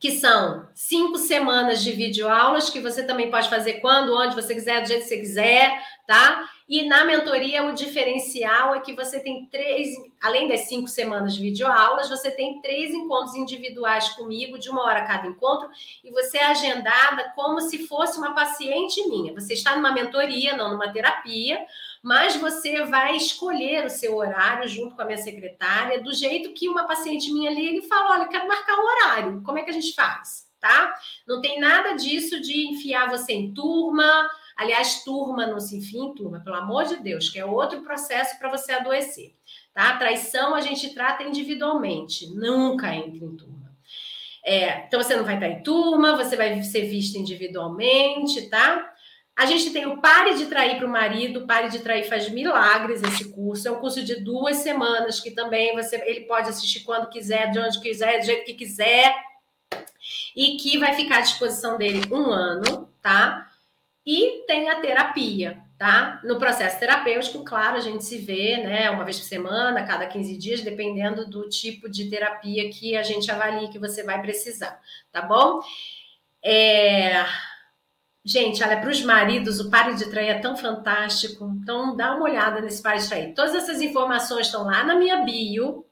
que 0.00 0.12
são 0.12 0.68
cinco 0.74 1.18
semanas 1.18 1.82
de 1.82 1.90
videoaulas, 1.92 2.70
que 2.70 2.80
você 2.80 3.02
também 3.02 3.30
pode 3.30 3.50
fazer 3.50 3.74
quando, 3.80 4.16
onde 4.16 4.34
você 4.34 4.54
quiser, 4.54 4.80
do 4.80 4.86
jeito 4.86 5.02
que 5.02 5.08
você 5.08 5.18
quiser, 5.18 5.82
tá? 6.06 6.48
E 6.68 6.82
na 6.86 7.02
mentoria, 7.02 7.64
o 7.64 7.72
diferencial 7.72 8.74
é 8.74 8.80
que 8.80 8.92
você 8.92 9.18
tem 9.20 9.46
três, 9.46 9.88
além 10.20 10.46
das 10.46 10.68
cinco 10.68 10.86
semanas 10.86 11.34
de 11.34 11.40
videoaulas, 11.40 12.10
você 12.10 12.30
tem 12.30 12.60
três 12.60 12.92
encontros 12.92 13.34
individuais 13.34 14.10
comigo, 14.10 14.58
de 14.58 14.68
uma 14.68 14.84
hora 14.84 15.06
cada 15.06 15.26
encontro, 15.26 15.70
e 16.04 16.10
você 16.10 16.36
é 16.36 16.44
agendada 16.44 17.32
como 17.34 17.58
se 17.62 17.86
fosse 17.86 18.18
uma 18.18 18.34
paciente 18.34 19.02
minha. 19.08 19.32
Você 19.32 19.54
está 19.54 19.74
numa 19.74 19.92
mentoria, 19.92 20.54
não 20.58 20.72
numa 20.72 20.92
terapia, 20.92 21.58
mas 22.02 22.36
você 22.36 22.84
vai 22.84 23.16
escolher 23.16 23.86
o 23.86 23.90
seu 23.90 24.14
horário 24.14 24.68
junto 24.68 24.94
com 24.94 25.00
a 25.00 25.06
minha 25.06 25.16
secretária, 25.16 26.02
do 26.02 26.12
jeito 26.12 26.52
que 26.52 26.68
uma 26.68 26.86
paciente 26.86 27.32
minha 27.32 27.50
ali, 27.50 27.66
ele 27.66 27.82
fala: 27.82 28.16
olha, 28.16 28.28
quero 28.28 28.46
marcar 28.46 28.78
um 28.78 28.84
horário, 28.84 29.42
como 29.42 29.58
é 29.58 29.62
que 29.62 29.70
a 29.70 29.74
gente 29.74 29.94
faz? 29.94 30.46
Tá? 30.60 30.92
Não 31.26 31.40
tem 31.40 31.58
nada 31.60 31.92
disso 31.92 32.40
de 32.40 32.66
enfiar 32.66 33.08
você 33.08 33.32
em 33.32 33.54
turma. 33.54 34.28
Aliás, 34.58 35.04
turma 35.04 35.46
não 35.46 35.60
se 35.60 35.76
enfia 35.76 36.02
em 36.02 36.14
turma, 36.16 36.40
pelo 36.40 36.56
amor 36.56 36.84
de 36.84 36.96
Deus, 36.96 37.30
que 37.30 37.38
é 37.38 37.44
outro 37.44 37.80
processo 37.82 38.36
para 38.40 38.50
você 38.50 38.72
adoecer. 38.72 39.32
Tá? 39.72 39.96
Traição 39.96 40.52
a 40.52 40.60
gente 40.60 40.92
trata 40.92 41.22
individualmente, 41.22 42.26
nunca 42.34 42.92
entra 42.92 43.24
em 43.24 43.36
turma. 43.36 43.72
É, 44.44 44.86
então 44.86 45.00
você 45.00 45.14
não 45.14 45.24
vai 45.24 45.34
estar 45.34 45.48
em 45.48 45.62
turma, 45.62 46.16
você 46.16 46.34
vai 46.34 46.60
ser 46.64 46.86
vista 46.88 47.16
individualmente, 47.16 48.48
tá? 48.48 48.92
A 49.36 49.46
gente 49.46 49.70
tem 49.70 49.86
o 49.86 49.98
Pare 49.98 50.34
de 50.34 50.46
Trair 50.46 50.78
para 50.78 50.86
o 50.86 50.90
Marido, 50.90 51.46
Pare 51.46 51.68
de 51.68 51.78
Trair 51.78 52.08
faz 52.08 52.28
milagres 52.28 53.00
esse 53.00 53.30
curso. 53.32 53.68
É 53.68 53.70
um 53.70 53.78
curso 53.78 54.02
de 54.02 54.16
duas 54.16 54.56
semanas 54.56 55.20
que 55.20 55.30
também 55.30 55.72
você 55.76 56.02
ele 56.04 56.22
pode 56.22 56.48
assistir 56.48 56.80
quando 56.80 57.08
quiser, 57.08 57.52
de 57.52 57.60
onde 57.60 57.80
quiser, 57.80 58.18
do 58.18 58.26
jeito 58.26 58.44
que 58.44 58.54
quiser. 58.54 59.14
E 60.34 60.56
que 60.56 60.78
vai 60.78 60.94
ficar 60.94 61.18
à 61.18 61.20
disposição 61.20 61.78
dele 61.78 62.02
um 62.10 62.32
ano, 62.32 62.88
tá? 63.00 63.47
E 64.10 64.46
tem 64.46 64.70
a 64.70 64.80
terapia, 64.80 65.62
tá? 65.76 66.18
No 66.24 66.38
processo 66.38 66.80
terapêutico, 66.80 67.44
claro, 67.44 67.76
a 67.76 67.80
gente 67.80 68.02
se 68.02 68.16
vê, 68.16 68.56
né, 68.56 68.88
uma 68.88 69.04
vez 69.04 69.18
por 69.18 69.26
semana, 69.26 69.84
cada 69.84 70.06
15 70.06 70.38
dias, 70.38 70.62
dependendo 70.62 71.28
do 71.28 71.46
tipo 71.50 71.90
de 71.90 72.08
terapia 72.08 72.70
que 72.70 72.96
a 72.96 73.02
gente 73.02 73.30
avalie 73.30 73.68
que 73.68 73.78
você 73.78 74.02
vai 74.02 74.18
precisar, 74.22 74.80
tá 75.12 75.20
bom? 75.20 75.60
É 76.42 77.26
Gente, 78.24 78.62
olha, 78.62 78.78
para 78.78 78.90
os 78.90 79.02
maridos, 79.02 79.58
o 79.58 79.70
Pare 79.70 79.94
de 79.94 80.10
Trair 80.10 80.30
é 80.30 80.38
tão 80.38 80.54
fantástico. 80.56 81.46
Então, 81.62 81.96
dá 81.96 82.14
uma 82.14 82.24
olhada 82.24 82.60
nesse 82.60 82.82
Pare 82.82 82.98
de 82.98 83.08
Trair. 83.08 83.34
Todas 83.34 83.54
essas 83.54 83.80
informações 83.80 84.46
estão 84.46 84.64
lá 84.64 84.84
na 84.84 84.96
minha 84.96 85.22
bio, 85.24 85.86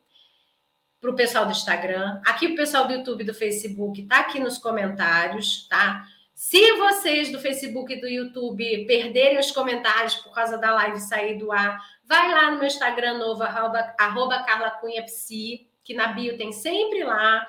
para 1.01 1.11
o 1.11 1.15
pessoal 1.15 1.47
do 1.47 1.53
Instagram. 1.53 2.21
Aqui, 2.27 2.49
o 2.49 2.55
pessoal 2.55 2.87
do 2.87 2.93
YouTube 2.93 3.25
do 3.25 3.33
Facebook 3.33 4.03
está 4.03 4.21
aqui 4.21 4.39
nos 4.39 4.59
comentários, 4.59 5.67
tá? 5.69 6.07
Se 6.37 6.73
vocês 6.75 7.33
do 7.33 7.41
Facebook 7.41 7.93
e 7.93 8.01
do 8.01 8.07
YouTube 8.07 8.87
perderem 8.87 9.41
os 9.41 9.51
comentários 9.51 10.15
por 10.15 10.33
causa 10.33 10.57
da 10.57 10.73
live 10.73 11.01
sair 11.01 11.37
do 11.37 11.51
ar, 11.51 11.81
vai 12.05 12.31
lá 12.31 12.53
no 12.53 12.59
meu 12.59 12.67
Instagram 12.67 13.19
novo, 13.19 13.43
arroba, 13.43 13.95
arroba 13.99 14.45
Carla 14.45 14.71
Cunha 14.71 15.03
Psi, 15.03 15.69
que 15.83 15.95
na 15.95 16.09
bio 16.13 16.39
tem 16.39 16.53
sempre 16.53 17.03
lá 17.03 17.45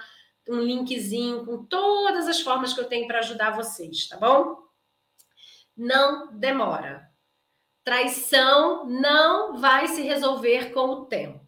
um 0.49 0.59
linkzinho 0.59 1.45
com 1.45 1.63
todas 1.65 2.27
as 2.27 2.39
formas 2.39 2.73
que 2.73 2.79
eu 2.79 2.87
tenho 2.87 3.05
para 3.05 3.19
ajudar 3.19 3.51
vocês, 3.51 4.07
tá 4.07 4.17
bom? 4.17 4.65
não 5.77 6.35
demora. 6.35 7.07
Traição 7.83 8.85
não 8.85 9.57
vai 9.57 9.87
se 9.87 10.01
resolver 10.01 10.73
com 10.73 10.89
o 10.89 11.05
tempo. 11.05 11.46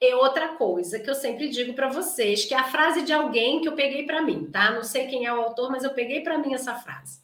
E 0.00 0.14
outra 0.14 0.50
coisa 0.50 1.00
que 1.00 1.10
eu 1.10 1.14
sempre 1.14 1.48
digo 1.48 1.74
para 1.74 1.88
vocês, 1.88 2.44
que 2.44 2.54
é 2.54 2.58
a 2.58 2.64
frase 2.64 3.02
de 3.02 3.12
alguém 3.12 3.60
que 3.60 3.68
eu 3.68 3.74
peguei 3.74 4.04
para 4.04 4.22
mim, 4.22 4.48
tá? 4.50 4.70
Não 4.70 4.84
sei 4.84 5.08
quem 5.08 5.26
é 5.26 5.32
o 5.32 5.40
autor, 5.40 5.70
mas 5.70 5.82
eu 5.82 5.90
peguei 5.90 6.20
para 6.20 6.38
mim 6.38 6.54
essa 6.54 6.74
frase. 6.74 7.20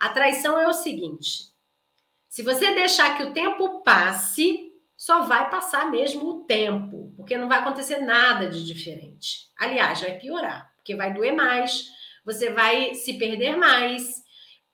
A 0.00 0.08
traição 0.08 0.58
é 0.58 0.66
o 0.66 0.72
seguinte: 0.72 1.50
se 2.28 2.42
você 2.42 2.74
deixar 2.74 3.16
que 3.16 3.22
o 3.22 3.32
tempo 3.32 3.82
passe, 3.82 4.72
só 4.96 5.22
vai 5.22 5.50
passar 5.50 5.90
mesmo 5.90 6.26
o 6.26 6.44
tempo, 6.44 7.12
porque 7.16 7.36
não 7.36 7.48
vai 7.48 7.58
acontecer 7.58 7.98
nada 7.98 8.48
de 8.48 8.64
diferente. 8.64 9.50
Aliás, 9.58 10.00
vai 10.00 10.18
piorar, 10.18 10.72
porque 10.76 10.96
vai 10.96 11.12
doer 11.12 11.34
mais, 11.34 11.90
você 12.24 12.50
vai 12.50 12.94
se 12.94 13.18
perder 13.18 13.56
mais, 13.56 14.24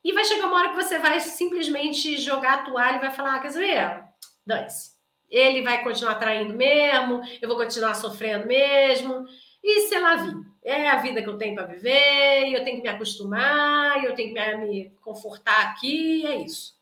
e 0.05 0.12
vai 0.12 0.24
chegar 0.24 0.47
uma 0.47 0.59
hora 0.59 0.68
que 0.70 0.76
você 0.76 0.99
vai 0.99 1.20
simplesmente 1.20 2.18
jogar 2.18 2.55
a 2.55 2.62
toalha 2.62 2.97
e 2.97 3.01
vai 3.01 3.11
falar: 3.11 3.36
ah, 3.36 3.40
quer 3.40 3.49
dizer, 3.49 4.05
dane-se. 4.47 4.91
Ele 5.33 5.62
vai 5.62 5.83
continuar 5.83 6.16
traindo 6.16 6.55
mesmo, 6.55 7.22
eu 7.41 7.49
vou 7.49 7.57
continuar 7.57 7.95
sofrendo 7.95 8.47
mesmo. 8.47 9.24
E 9.64 9.89
sei 9.89 9.99
lá, 9.99 10.16
vi. 10.16 10.53
É 10.62 10.91
a 10.91 10.97
vida 10.97 11.20
que 11.20 11.28
eu 11.28 11.39
tenho 11.39 11.57
para 11.57 11.66
viver, 11.66 12.53
eu 12.53 12.62
tenho 12.62 12.76
que 12.76 12.83
me 12.83 12.89
acostumar, 12.89 14.05
eu 14.05 14.14
tenho 14.14 14.33
que 14.33 14.57
me 14.59 14.91
confortar 15.01 15.70
aqui, 15.70 16.24
é 16.24 16.37
isso. 16.37 16.74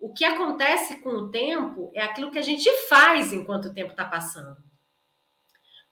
O 0.00 0.10
que 0.10 0.24
acontece 0.24 1.00
com 1.00 1.10
o 1.10 1.28
tempo 1.28 1.90
é 1.94 2.00
aquilo 2.00 2.30
que 2.30 2.38
a 2.38 2.42
gente 2.42 2.70
faz 2.88 3.32
enquanto 3.32 3.66
o 3.66 3.74
tempo 3.74 3.90
está 3.90 4.04
passando. 4.04 4.56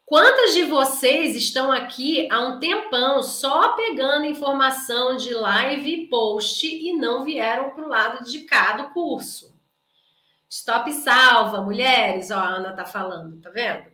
Quantas 0.07 0.55
de 0.55 0.65
vocês 0.65 1.37
estão 1.37 1.71
aqui 1.71 2.27
há 2.33 2.41
um 2.41 2.59
tempão 2.59 3.23
só 3.23 3.77
pegando 3.77 4.25
informação 4.25 5.17
de 5.17 5.33
live 5.35 5.89
e 5.89 6.07
post 6.09 6.67
e 6.67 6.93
não 6.95 7.25
vieram 7.25 7.71
para 7.71 7.85
o 7.85 7.89
lado 7.89 8.25
de 8.25 8.41
cá 8.41 8.73
do 8.73 8.91
curso? 8.91 9.50
Stop 10.51 10.93
salva, 10.93 11.63
mulheres, 11.63 12.33
ó, 12.33 12.35
a 12.35 12.49
Ana 12.49 12.73
tá 12.73 12.85
falando, 12.85 13.41
tá 13.41 13.51
vendo? 13.51 13.85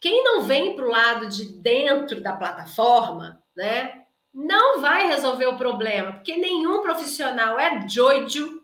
Quem 0.00 0.24
não 0.24 0.42
vem 0.42 0.74
para 0.74 0.84
o 0.84 0.90
lado 0.90 1.28
de 1.28 1.44
dentro 1.44 2.20
da 2.20 2.34
plataforma, 2.34 3.40
né, 3.56 4.02
não 4.34 4.80
vai 4.80 5.06
resolver 5.06 5.46
o 5.46 5.56
problema, 5.56 6.14
porque 6.14 6.36
nenhum 6.36 6.82
profissional 6.82 7.60
é 7.60 7.86
doido 7.86 8.60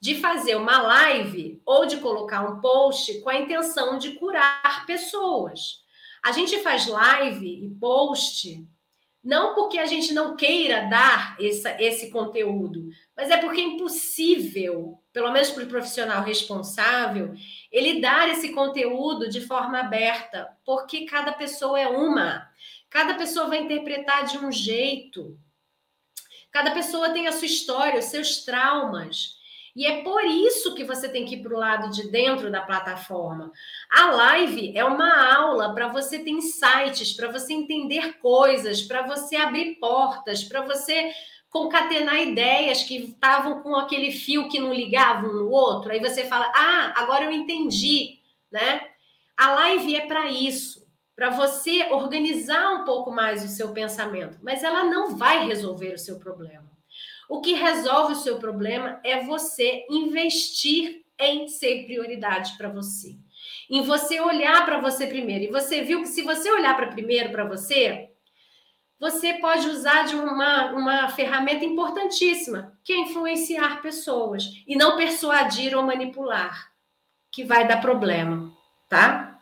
de 0.00 0.20
fazer 0.20 0.56
uma 0.56 0.82
live 0.82 1.62
ou 1.64 1.86
de 1.86 1.98
colocar 1.98 2.42
um 2.42 2.60
post 2.60 3.20
com 3.20 3.30
a 3.30 3.38
intenção 3.38 3.96
de 3.96 4.14
curar 4.14 4.84
pessoas. 4.84 5.84
A 6.24 6.32
gente 6.32 6.58
faz 6.58 6.88
live 6.88 7.66
e 7.66 7.70
post 7.78 8.66
não 9.22 9.54
porque 9.54 9.78
a 9.78 9.86
gente 9.86 10.12
não 10.12 10.34
queira 10.34 10.88
dar 10.88 11.36
essa, 11.40 11.80
esse 11.80 12.10
conteúdo, 12.10 12.88
mas 13.16 13.30
é 13.30 13.36
porque 13.36 13.60
é 13.60 13.64
impossível, 13.64 14.98
pelo 15.12 15.30
menos 15.30 15.50
para 15.50 15.64
o 15.64 15.68
profissional 15.68 16.22
responsável, 16.22 17.34
ele 17.70 18.00
dar 18.00 18.28
esse 18.30 18.52
conteúdo 18.52 19.28
de 19.28 19.40
forma 19.40 19.80
aberta, 19.80 20.48
porque 20.64 21.04
cada 21.04 21.32
pessoa 21.32 21.78
é 21.78 21.86
uma, 21.86 22.48
cada 22.88 23.14
pessoa 23.14 23.48
vai 23.48 23.58
interpretar 23.58 24.26
de 24.26 24.38
um 24.38 24.50
jeito, 24.50 25.38
cada 26.50 26.70
pessoa 26.70 27.10
tem 27.10 27.26
a 27.26 27.32
sua 27.32 27.46
história, 27.46 28.00
os 28.00 28.06
seus 28.06 28.44
traumas. 28.44 29.40
E 29.74 29.86
é 29.86 30.02
por 30.02 30.22
isso 30.24 30.74
que 30.74 30.84
você 30.84 31.08
tem 31.08 31.24
que 31.24 31.36
ir 31.36 31.42
para 31.42 31.54
o 31.54 31.58
lado 31.58 31.90
de 31.90 32.10
dentro 32.10 32.50
da 32.50 32.60
plataforma. 32.60 33.50
A 33.90 34.10
live 34.10 34.76
é 34.76 34.84
uma 34.84 35.34
aula 35.34 35.74
para 35.74 35.88
você 35.88 36.18
ter 36.18 36.30
insights, 36.30 37.14
para 37.14 37.32
você 37.32 37.54
entender 37.54 38.18
coisas, 38.18 38.82
para 38.82 39.00
você 39.06 39.36
abrir 39.36 39.76
portas, 39.76 40.44
para 40.44 40.60
você 40.60 41.14
concatenar 41.52 42.16
ideias 42.16 42.82
que 42.82 42.96
estavam 42.96 43.62
com 43.62 43.76
aquele 43.76 44.10
fio 44.10 44.48
que 44.48 44.58
não 44.58 44.72
ligava 44.72 45.28
um 45.28 45.34
no 45.34 45.50
outro. 45.50 45.92
Aí 45.92 46.00
você 46.00 46.24
fala: 46.24 46.50
"Ah, 46.56 46.94
agora 46.96 47.26
eu 47.26 47.30
entendi", 47.30 48.18
né? 48.50 48.80
A 49.36 49.54
live 49.54 49.94
é 49.94 50.06
para 50.06 50.30
isso, 50.30 50.86
para 51.14 51.30
você 51.30 51.88
organizar 51.90 52.72
um 52.72 52.84
pouco 52.84 53.12
mais 53.12 53.44
o 53.44 53.48
seu 53.48 53.72
pensamento, 53.72 54.38
mas 54.42 54.64
ela 54.64 54.84
não 54.84 55.16
vai 55.16 55.46
resolver 55.46 55.94
o 55.94 55.98
seu 55.98 56.18
problema. 56.18 56.70
O 57.28 57.40
que 57.40 57.54
resolve 57.54 58.14
o 58.14 58.16
seu 58.16 58.38
problema 58.38 59.00
é 59.04 59.22
você 59.22 59.86
investir 59.90 61.02
em 61.18 61.48
ser 61.48 61.84
prioridade 61.84 62.56
para 62.56 62.68
você. 62.68 63.16
Em 63.70 63.82
você 63.82 64.20
olhar 64.20 64.64
para 64.64 64.80
você 64.80 65.06
primeiro. 65.06 65.44
E 65.44 65.48
você 65.48 65.82
viu 65.82 66.02
que 66.02 66.08
se 66.08 66.22
você 66.22 66.50
olhar 66.50 66.76
para 66.76 66.88
primeiro 66.88 67.30
para 67.30 67.44
você, 67.44 68.11
você 69.02 69.32
pode 69.34 69.66
usar 69.66 70.04
de 70.04 70.14
uma, 70.14 70.70
uma 70.70 71.08
ferramenta 71.08 71.64
importantíssima, 71.64 72.72
que 72.84 72.92
é 72.92 73.00
influenciar 73.00 73.82
pessoas 73.82 74.44
e 74.64 74.76
não 74.76 74.96
persuadir 74.96 75.76
ou 75.76 75.82
manipular, 75.82 76.70
que 77.28 77.42
vai 77.42 77.66
dar 77.66 77.80
problema, 77.80 78.52
tá? 78.88 79.40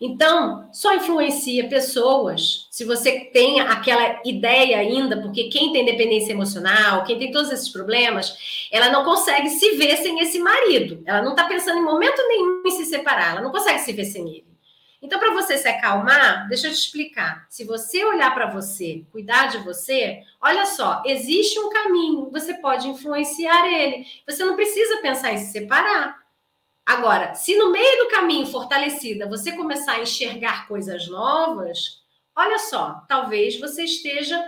Então, 0.00 0.68
só 0.72 0.96
influencia 0.96 1.68
pessoas 1.68 2.66
se 2.72 2.84
você 2.84 3.20
tem 3.32 3.60
aquela 3.60 4.20
ideia 4.24 4.78
ainda, 4.78 5.22
porque 5.22 5.44
quem 5.44 5.72
tem 5.72 5.84
dependência 5.84 6.32
emocional, 6.32 7.04
quem 7.04 7.20
tem 7.20 7.30
todos 7.30 7.52
esses 7.52 7.68
problemas, 7.68 8.68
ela 8.72 8.90
não 8.90 9.04
consegue 9.04 9.48
se 9.48 9.76
ver 9.76 9.96
sem 9.98 10.18
esse 10.18 10.40
marido. 10.40 11.04
Ela 11.06 11.22
não 11.22 11.30
está 11.30 11.44
pensando 11.44 11.78
em 11.78 11.84
momento 11.84 12.20
nenhum 12.26 12.62
em 12.66 12.70
se 12.72 12.84
separar, 12.84 13.30
ela 13.30 13.42
não 13.42 13.52
consegue 13.52 13.78
se 13.78 13.92
ver 13.92 14.06
sem 14.06 14.28
ele. 14.28 14.45
Então, 15.06 15.20
para 15.20 15.32
você 15.32 15.56
se 15.56 15.68
acalmar, 15.68 16.48
deixa 16.48 16.66
eu 16.66 16.72
te 16.72 16.78
explicar. 16.78 17.46
Se 17.48 17.62
você 17.62 18.04
olhar 18.04 18.34
para 18.34 18.50
você, 18.50 19.06
cuidar 19.12 19.46
de 19.46 19.58
você, 19.58 20.20
olha 20.40 20.66
só, 20.66 21.00
existe 21.06 21.60
um 21.60 21.70
caminho, 21.70 22.28
você 22.28 22.54
pode 22.54 22.88
influenciar 22.88 23.68
ele. 23.68 24.04
Você 24.26 24.44
não 24.44 24.56
precisa 24.56 25.00
pensar 25.00 25.32
em 25.32 25.38
se 25.38 25.52
separar. 25.52 26.20
Agora, 26.84 27.36
se 27.36 27.56
no 27.56 27.70
meio 27.70 28.02
do 28.02 28.10
caminho 28.10 28.48
fortalecida 28.48 29.28
você 29.28 29.52
começar 29.52 29.92
a 29.92 30.00
enxergar 30.00 30.66
coisas 30.66 31.06
novas, 31.06 32.02
olha 32.34 32.58
só, 32.58 33.04
talvez 33.08 33.60
você 33.60 33.84
esteja 33.84 34.44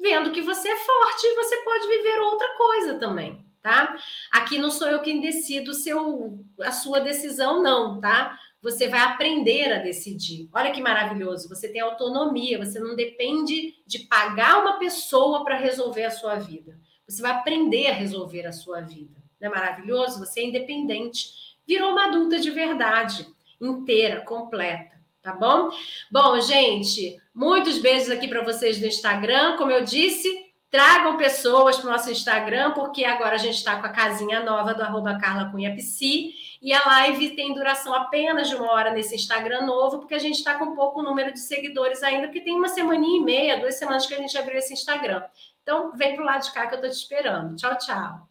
vendo 0.00 0.32
que 0.32 0.42
você 0.42 0.68
é 0.68 0.76
forte 0.78 1.26
e 1.26 1.34
você 1.36 1.58
pode 1.58 1.86
viver 1.86 2.18
outra 2.22 2.56
coisa 2.56 2.94
também, 2.98 3.46
tá? 3.62 3.96
Aqui 4.32 4.58
não 4.58 4.70
sou 4.70 4.88
eu 4.88 5.00
quem 5.00 5.20
decido 5.20 5.72
seu, 5.74 6.44
a 6.60 6.72
sua 6.72 6.98
decisão, 6.98 7.62
não, 7.62 8.00
tá? 8.00 8.36
Você 8.66 8.88
vai 8.88 8.98
aprender 8.98 9.72
a 9.72 9.78
decidir. 9.78 10.48
Olha 10.52 10.72
que 10.72 10.80
maravilhoso, 10.80 11.48
você 11.48 11.68
tem 11.68 11.80
autonomia, 11.80 12.58
você 12.58 12.80
não 12.80 12.96
depende 12.96 13.76
de 13.86 14.00
pagar 14.00 14.60
uma 14.60 14.76
pessoa 14.76 15.44
para 15.44 15.56
resolver 15.56 16.02
a 16.02 16.10
sua 16.10 16.34
vida. 16.34 16.76
Você 17.06 17.22
vai 17.22 17.30
aprender 17.30 17.86
a 17.86 17.94
resolver 17.94 18.44
a 18.44 18.50
sua 18.50 18.80
vida. 18.80 19.22
Não 19.40 19.48
é 19.48 19.54
maravilhoso? 19.54 20.18
Você 20.18 20.40
é 20.40 20.46
independente. 20.46 21.28
Virou 21.64 21.92
uma 21.92 22.06
adulta 22.06 22.40
de 22.40 22.50
verdade, 22.50 23.28
inteira, 23.60 24.22
completa, 24.22 24.96
tá 25.22 25.32
bom? 25.32 25.70
Bom, 26.10 26.40
gente, 26.40 27.16
muitos 27.32 27.78
beijos 27.78 28.10
aqui 28.10 28.26
para 28.26 28.42
vocês 28.42 28.80
no 28.80 28.88
Instagram. 28.88 29.56
Como 29.58 29.70
eu 29.70 29.84
disse, 29.84 30.28
tragam 30.72 31.16
pessoas 31.16 31.76
para 31.76 31.88
o 31.88 31.92
nosso 31.92 32.10
Instagram, 32.10 32.72
porque 32.72 33.04
agora 33.04 33.36
a 33.36 33.38
gente 33.38 33.54
está 33.54 33.80
com 33.80 33.86
a 33.86 33.90
casinha 33.90 34.40
nova 34.40 34.74
do 34.74 34.82
arroba 34.82 35.18
Carla 35.18 35.50
Cunha 35.52 35.72
Psi, 35.76 36.34
e 36.66 36.72
a 36.72 36.84
live 36.84 37.36
tem 37.36 37.54
duração 37.54 37.94
apenas 37.94 38.48
de 38.48 38.56
uma 38.56 38.72
hora 38.72 38.90
nesse 38.90 39.14
Instagram 39.14 39.64
novo, 39.64 40.00
porque 40.00 40.16
a 40.16 40.18
gente 40.18 40.38
está 40.38 40.58
com 40.58 40.74
pouco 40.74 41.00
número 41.00 41.32
de 41.32 41.38
seguidores 41.38 42.02
ainda, 42.02 42.26
porque 42.26 42.40
tem 42.40 42.56
uma 42.56 42.66
semaninha 42.66 43.20
e 43.20 43.24
meia, 43.24 43.60
duas 43.60 43.76
semanas 43.76 44.04
que 44.04 44.12
a 44.12 44.16
gente 44.16 44.36
abriu 44.36 44.58
esse 44.58 44.72
Instagram. 44.72 45.22
Então, 45.62 45.92
vem 45.92 46.16
para 46.16 46.24
o 46.24 46.26
lado 46.26 46.42
de 46.42 46.50
cá 46.50 46.66
que 46.66 46.74
eu 46.74 46.78
estou 46.78 46.90
te 46.90 46.96
esperando. 46.96 47.54
Tchau, 47.54 47.78
tchau. 47.78 48.28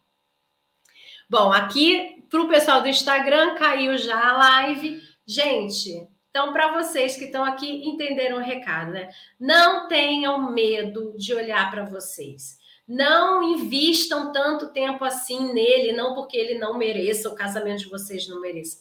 Bom, 1.30 1.50
aqui 1.50 2.26
para 2.28 2.42
o 2.42 2.46
pessoal 2.48 2.82
do 2.82 2.88
Instagram 2.88 3.54
caiu 3.54 3.96
já 3.96 4.28
a 4.28 4.36
live. 4.36 5.00
Gente, 5.26 6.06
então, 6.28 6.52
para 6.52 6.72
vocês 6.74 7.16
que 7.16 7.24
estão 7.24 7.42
aqui, 7.42 7.88
entenderam 7.88 8.36
o 8.36 8.42
recado, 8.42 8.90
né? 8.90 9.08
Não 9.40 9.88
tenham 9.88 10.52
medo 10.52 11.14
de 11.16 11.32
olhar 11.32 11.70
para 11.70 11.86
vocês. 11.86 12.58
Não 12.86 13.42
invistam 13.42 14.32
tanto 14.32 14.68
tempo 14.68 15.04
assim 15.04 15.52
nele, 15.52 15.92
não 15.92 16.14
porque 16.14 16.36
ele 16.36 16.58
não 16.58 16.78
mereça, 16.78 17.28
o 17.28 17.34
casamento 17.34 17.80
de 17.80 17.88
vocês 17.88 18.28
não 18.28 18.40
mereça 18.40 18.78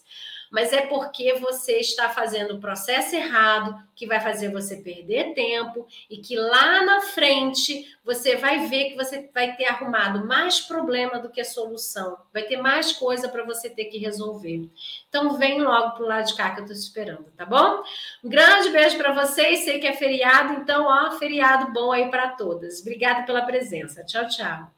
mas 0.56 0.72
é 0.72 0.84
porque 0.88 1.34
você 1.34 1.80
está 1.80 2.08
fazendo 2.08 2.56
o 2.56 2.62
processo 2.62 3.14
errado, 3.14 3.78
que 3.94 4.08
vai 4.08 4.22
fazer 4.22 4.50
você 4.50 4.78
perder 4.78 5.34
tempo 5.34 5.86
e 6.10 6.20
que 6.20 6.38
lá 6.38 6.82
na 6.86 7.02
frente 7.02 7.86
você 8.06 8.38
vai 8.38 8.66
ver 8.68 8.86
que 8.86 8.96
você 8.96 9.30
vai 9.34 9.54
ter 9.58 9.66
arrumado 9.66 10.26
mais 10.26 10.62
problema 10.62 11.20
do 11.20 11.30
que 11.30 11.42
a 11.42 11.46
solução, 11.46 12.18
vai 12.34 12.44
ter 12.44 12.56
mais 12.56 12.94
coisa 12.94 13.28
para 13.28 13.44
você 13.44 13.70
ter 13.70 13.86
que 13.86 13.98
resolver. 13.98 14.70
Então 15.10 15.38
vem 15.38 15.62
logo 15.62 15.92
para 15.92 16.06
o 16.06 16.08
lado 16.08 16.26
de 16.26 16.36
cá 16.36 16.52
que 16.52 16.62
eu 16.62 16.64
estou 16.64 16.78
esperando, 16.78 17.26
tá 17.36 17.46
bom? 17.46 17.84
Um 18.24 18.30
grande 18.30 18.70
beijo 18.70 18.98
para 18.98 19.12
vocês, 19.12 19.66
sei 19.66 19.78
que 19.78 19.88
é 19.88 19.94
feriado, 19.94 20.54
então 20.54 20.86
ó, 20.86 21.12
feriado 21.20 21.74
bom 21.74 21.92
aí 21.92 22.10
para 22.10 22.30
todas. 22.30 22.80
Obrigada 22.80 23.26
pela 23.26 23.42
presença. 23.42 24.06
Tchau, 24.06 24.26
tchau. 24.30 24.75